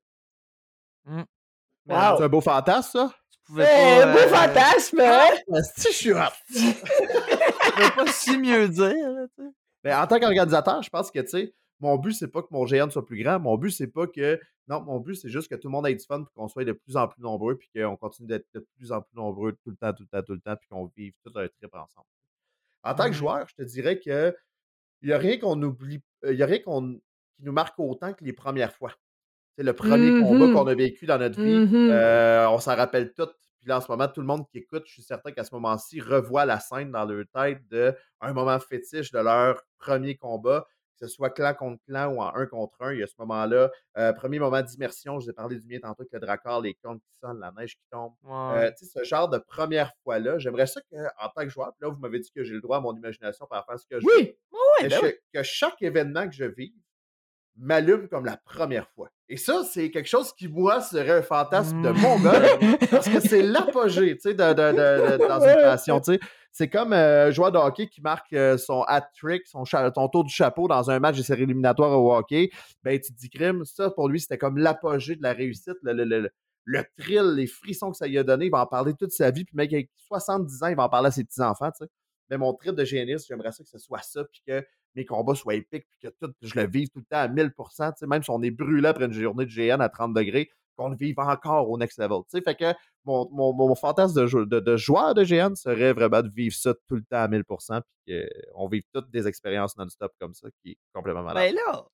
[1.05, 1.23] Mmh.
[1.89, 3.13] C'est un beau fantasme, ça?
[3.48, 4.14] Pouvais eh, pas.
[4.14, 5.28] beau euh, fantasme, hein?
[5.52, 6.10] Ah, si je suis
[6.49, 9.28] Je peux pas si mieux dire,
[9.84, 12.65] Mais en tant qu'organisateur, je pense que, tu sais, mon but, c'est pas que mon
[12.65, 13.40] GN soit plus grand.
[13.40, 14.40] Mon but, c'est pas que.
[14.68, 16.65] Non, mon but, c'est juste que tout le monde ait du fun, puis qu'on soit
[16.65, 19.69] de plus en plus nombreux, puis qu'on continue d'être de plus en plus nombreux tout
[19.69, 22.07] le temps, tout le temps, tout le temps, puis qu'on vive tout un trip ensemble.
[22.84, 24.36] En tant que mmh joueur, je te dirais que
[25.02, 26.95] il n'y a rien qu'on oublie, il y a rien qu'on,
[27.38, 28.94] qui nous marque autant que les premières fois.
[29.57, 31.55] C'est le premier combat mmh qu'on a vécu dans notre vie.
[31.55, 33.27] Mmh euh, on s'en rappelle tout.
[33.59, 35.53] Puis là, en ce moment, tout le monde qui écoute, je suis certain qu'à ce
[35.55, 40.67] moment-ci, revoit la scène dans leur tête de un moment fétiche de leur premier combat,
[40.99, 42.93] que ce soit clan contre clan ou en un contre un.
[42.93, 43.71] Il y a ce moment-là.
[43.97, 46.75] Euh, premier moment d'immersion, je vous ai parlé du mien tantôt avec le dracard, les
[46.75, 48.13] cornes qui sonnent, la neige qui tombe.
[48.29, 52.19] Euh, ce genre de première fois-là, j'aimerais ça qu'en tant que joueur, là, vous m'avez
[52.19, 54.35] dit que j'ai le droit à mon imagination par rapport à ce que je Oui,
[54.81, 56.75] ben oui, que chaque événement que je vis
[57.57, 59.09] m'allume comme la première fois.
[59.29, 62.41] Et ça, c'est quelque chose qui, moi, serait un fantasme de mon gars,
[62.89, 66.19] parce que c'est l'apogée, tu sais, de, de, dans une passion, tu sais.
[66.51, 69.63] C'est comme un joueur de hockey qui marque son hat-trick, son,
[70.11, 72.49] tour du chapeau dans un match de série éliminatoire au hockey.
[72.84, 75.93] Ben, tu te dis, crime, ça, pour lui, c'était comme l'apogée de la réussite, le,
[75.93, 76.31] le,
[76.63, 78.45] le, thrill, les frissons que ça lui a donné.
[78.45, 79.45] Il va en parler toute sa vie.
[79.45, 81.91] Puis, mec, avec 70 ans, il va en parler à ses petits-enfants, tu sais.
[82.29, 84.65] Mais mon trip de géniste, j'aimerais ça que ce soit ça, puis que
[84.98, 88.06] mes combats soient épiques, puis que tout, je le vive tout le temps à 1000%
[88.07, 90.98] Même si on est brûlé après une journée de GN à 30 degrés, qu'on le
[90.98, 92.22] vive encore au next level.
[92.32, 92.74] Fait que
[93.06, 96.74] mon, mon, mon fantasme de, de, de, joueur de GN serait vraiment de vivre ça
[96.88, 98.22] tout le temps à 1000% puis
[98.53, 101.53] qu'on vive toutes des expériences non-stop comme ça, qui est complètement malade.
[101.53, 101.86] Ben là,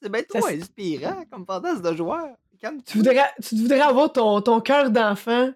[0.00, 2.36] c'est bien trop inspirant comme fantasme de joueur.
[2.86, 5.52] Tu voudrais, tu voudrais avoir ton, ton cœur d'enfant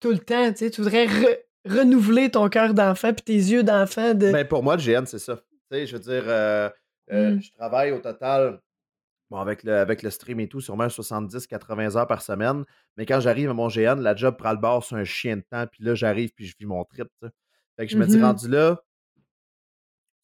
[0.00, 1.06] tout le temps, tu sais, tu voudrais
[1.66, 4.14] renouveler ton cœur d'enfant puis tes yeux d'enfant.
[4.14, 4.32] De...
[4.32, 5.42] Ben pour moi, le GN, c'est ça.
[5.70, 6.68] Tu sais, je veux dire, euh,
[7.12, 7.42] euh, mmh.
[7.42, 8.60] je travaille au total
[9.30, 12.64] Bon, avec le, avec le stream et tout, sûrement 70-80 heures par semaine.
[12.96, 15.44] Mais quand j'arrive à mon GN, la job prend le bord sur un chien de
[15.48, 15.66] temps.
[15.68, 17.06] Puis là, j'arrive puis je vis mon trip.
[17.76, 18.82] Fait que je me dis, mmh rendu là,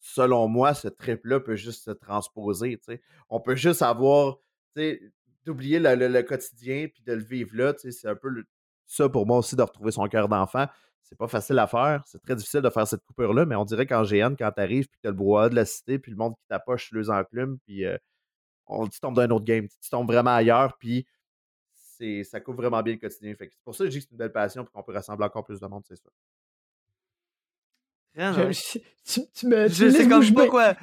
[0.01, 2.81] selon moi, ce trip-là peut juste se transposer.
[3.29, 4.39] On peut juste avoir,
[5.45, 7.73] d'oublier le, le, quotidien puis de le vivre là.
[7.77, 8.29] C'est un peu
[8.85, 10.67] ça pour moi aussi de retrouver son cœur d'enfant.
[11.07, 12.03] C'est pas facile à faire.
[12.05, 14.87] C'est très difficile de faire cette coupure-là, mais on dirait qu'en GN, quand tu arrives
[14.89, 17.09] puis que tu as le bois de la cité, puis le monde qui t'approche les
[17.09, 17.97] enclumes, puis euh,
[18.65, 19.67] on, tu tombes dans un autre game.
[19.69, 21.07] Tu tombes vraiment ailleurs, puis
[22.23, 23.33] ça couvre vraiment bien le quotidien.
[23.39, 25.25] c'est pour ça que je dis que c'est une belle passion, puis qu'on peut rassembler
[25.25, 26.09] encore plus de monde, c'est ça.
[28.17, 29.67] Je, tu, tu, me.
[29.67, 30.73] Je sais comme pas quoi.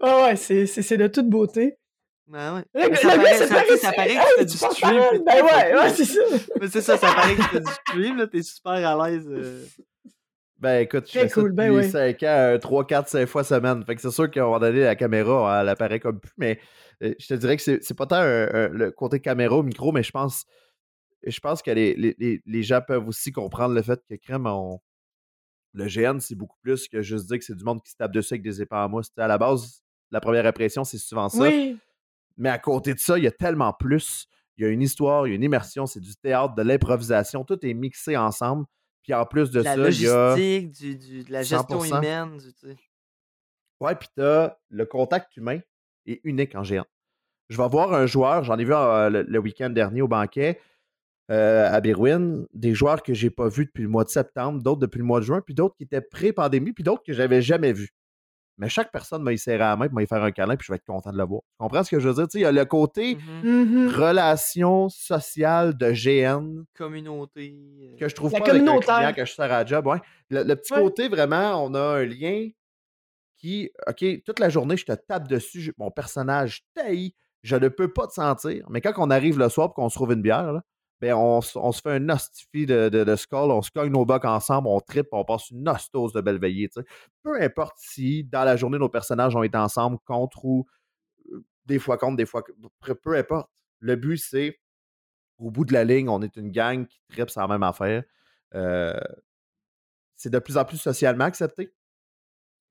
[0.00, 1.78] Ah ouais, c'est de toute beauté.
[2.28, 2.64] Ben ouais.
[2.74, 5.24] Mais ça, paraît, ça, ça, paraît que tu fais du stream.
[5.24, 6.20] Ben ouais, ouais, c'est ça.
[6.60, 9.26] Mais c'est ça, ça paraît que tu fais du stream, là, t'es super à l'aise.
[9.28, 9.64] Euh.
[10.58, 13.84] Ben écoute, je fais cool, ça ben depuis 5 ans, 3, 4, 5 fois semaine.
[13.84, 16.58] Fait que c'est sûr qu'à un moment donné, la caméra, elle apparaît comme plus, mais
[17.02, 20.10] euh, je te dirais que c'est pas tant le côté caméra ou micro, mais je
[20.10, 20.44] pense
[21.26, 24.80] je pense que les, les, les, gens peuvent aussi comprendre le fait que crème, on...
[25.72, 28.12] le GN, c'est beaucoup plus que juste dire que c'est du monde qui se tape
[28.12, 29.10] dessus avec des épées en mousse.
[29.16, 31.50] à la base, la première impression, c'est souvent ça.
[32.38, 34.26] Mais à côté de ça, il y a tellement plus.
[34.56, 37.44] Il y a une histoire, il y a une immersion, c'est du théâtre, de l'improvisation,
[37.44, 38.64] tout est mixé ensemble.
[39.02, 40.34] Puis en plus de ça, il y a.
[40.34, 42.38] Du, du, de la gestion humaine.
[42.38, 42.76] Du,
[43.80, 45.60] ouais, puis t'as le contact humain
[46.06, 46.86] est unique en géant.
[47.48, 50.60] Je vais voir un joueur, j'en ai vu euh, le, week-end dernier au banquet
[51.30, 54.80] euh, à Berwyn, des joueurs que j'ai pas vus depuis le mois de septembre, d'autres
[54.80, 57.72] depuis le mois de juin, puis d'autres qui étaient pré-pandémie, puis d'autres que j'avais jamais
[57.72, 57.94] vus.
[58.58, 60.76] Mais chaque personne m'a serré à la main, m'a faire un câlin, puis je vais
[60.76, 61.42] être content de le voir.
[61.42, 62.26] Tu comprends ce que je veux dire?
[62.34, 66.64] il y a le côté mmh mmh relation sociale de GN.
[66.76, 67.56] Communauté.
[67.80, 67.96] Euh.
[67.96, 69.86] Que je trouve pas avec un client que je sers à job.
[69.86, 69.98] Ouais.
[70.30, 72.48] Le, petit côté, vraiment, on a un lien
[73.36, 77.92] qui, OK, toute la journée, je te tape dessus, mon personnage taille, je ne peux
[77.92, 78.66] pas te sentir.
[78.70, 80.62] Mais quand on arrive le soir et qu'on se trouve une bière, là,
[81.00, 84.04] ben on, on, se fait un hostifie de, de, de, skull, on se cogne nos
[84.04, 86.68] bucks ensemble, on tripe, on passe une ostose de belle veillée.
[87.22, 90.66] Peu importe si dans la journée nos personnages ont été ensemble contre ou
[91.32, 92.42] euh, des fois contre, des fois
[92.80, 93.50] peu, peu importe.
[93.80, 94.58] Le but, c'est
[95.38, 98.02] au bout de la ligne, on est une gang qui tripe sans même affaire.
[98.54, 98.98] Euh,
[100.16, 101.72] c'est de plus en plus socialement accepté.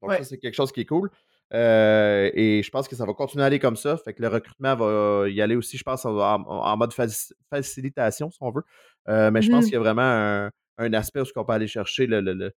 [0.01, 1.09] Donc, ça, c'est quelque chose qui est cool.
[1.53, 3.97] Euh, et je pense que ça va continuer à aller comme ça.
[3.97, 6.93] Fait que le recrutement va y aller aussi, je pense, en, mode
[7.51, 8.63] facilitation, si on veut.
[9.09, 11.67] Euh, mais je pense mmh qu'il y a vraiment un, aspect où on peut aller
[11.67, 12.51] chercher le,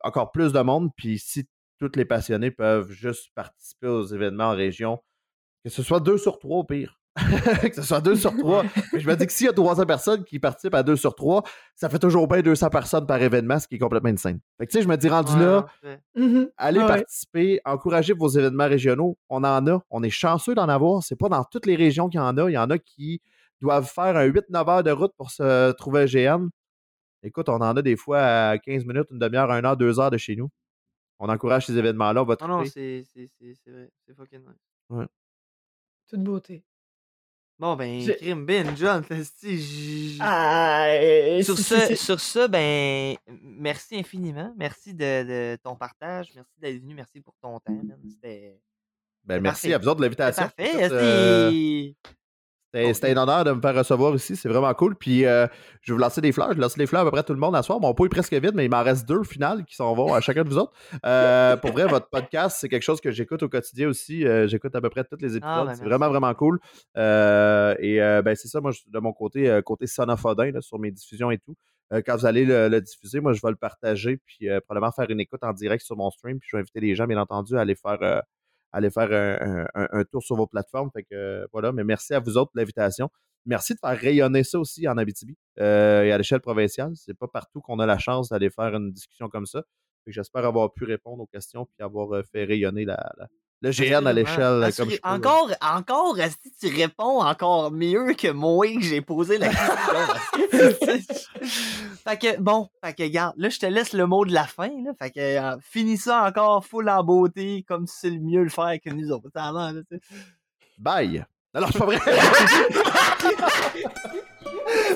[0.00, 0.90] encore plus de monde.
[0.96, 5.02] Puis si tous les passionnés peuvent juste participer aux événements en région,
[5.64, 7.01] que ce soit deux sur trois au pire.
[7.62, 8.64] que ce soit deux sur trois.
[8.92, 11.14] Mais je me dis que s'il y a 300 personnes qui participent à deux sur
[11.14, 11.42] trois,
[11.74, 14.40] ça fait toujours bien 200 personnes par événement, ce qui est complètement insane.
[14.58, 15.66] Fait que tu sais, je me dis, rendu là,
[16.14, 19.18] mmh allez participer, encouragez vos événements régionaux.
[19.28, 19.82] On en a.
[19.90, 21.02] On est chanceux d'en avoir.
[21.02, 22.50] C'est pas dans toutes les régions qu'il y en a.
[22.50, 23.20] Il y en a qui
[23.60, 26.48] doivent faire un 8-9 heures de route pour se trouver un GN.
[27.22, 30.10] Écoute, on en a des fois à 15 minutes, une demi-heure, une heure, deux heures
[30.10, 30.50] de chez nous.
[31.20, 32.22] On encourage ces événements-là.
[32.22, 33.90] On va Non, non, c'est vrai.
[34.06, 34.66] C'est fucking nice.
[34.90, 35.06] Ouais.
[36.08, 36.64] Toute beauté.
[37.58, 39.04] Bon, ben, crime bin, John.
[40.20, 40.86] Ah,
[41.42, 44.52] sur, ce, sur ça, ben, merci infiniment.
[44.56, 45.22] Merci de,
[45.54, 46.28] de ton partage.
[46.34, 46.94] Merci d'être venu.
[46.94, 47.80] Merci pour ton temps.
[48.08, 48.60] C'était.
[49.24, 50.42] Ben, merci à vous autres de l'invitation.
[50.42, 51.94] Parfait.
[52.74, 54.34] C'était un honneur de me faire recevoir ici.
[54.34, 54.96] C'est vraiment cool.
[54.96, 55.46] Puis, euh,
[55.82, 56.54] je vais vous lancer des fleurs.
[56.54, 57.78] Je lance des fleurs à peu près tout le monde à soir.
[57.80, 60.14] Mon pot est presque vide, mais il m'en reste deux au final qui s'en vont
[60.14, 60.72] à chacun de vous autres.
[61.04, 64.26] Euh, pour vrai, votre podcast, c'est quelque chose que j'écoute au quotidien aussi.
[64.26, 65.66] Euh, j'écoute à peu près tous les ah, épisodes.
[65.66, 66.60] Ben, c'est vraiment, vraiment cool.
[66.96, 71.54] et ben, c'est ça, moi, de mon côté, côté sonophodin, sur mes diffusions et tout.
[72.06, 75.40] quand vous allez le, diffuser, moi, je vais le partager, puis probablement faire une écoute
[75.42, 77.74] en direct sur mon stream, puis je vais inviter les gens, bien entendu, à aller
[77.74, 78.22] faire,
[78.72, 80.90] aller faire un, tour sur vos plateformes.
[80.92, 83.10] Fait que voilà, mais merci à vous autres de l'invitation.
[83.44, 86.92] Merci de faire rayonner ça aussi en Abitibi et à l'échelle provinciale.
[86.94, 89.62] C'est pas partout qu'on a la chance d'aller faire une discussion comme ça.
[90.06, 93.12] J'espère avoir pu répondre aux questions puis avoir fait rayonner la,
[93.62, 98.66] le GN à l'échelle comme je Encore, encore, si tu réponds encore mieux que moi
[98.74, 100.98] que j'ai posé la question.
[102.04, 104.70] fait que, bon, fait que, regarde, là, je te laisse le mot de la fin,
[104.84, 104.92] là.
[104.98, 108.50] Fait que, euh, finis ça encore full en beauté, comme si c'est le mieux le
[108.50, 109.30] faire que nous autres.
[109.34, 109.72] Avant,
[110.78, 111.24] Bye!
[111.54, 111.98] Alors, c'est pas vrai!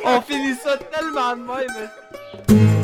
[0.04, 2.75] On finit ça tellement de même.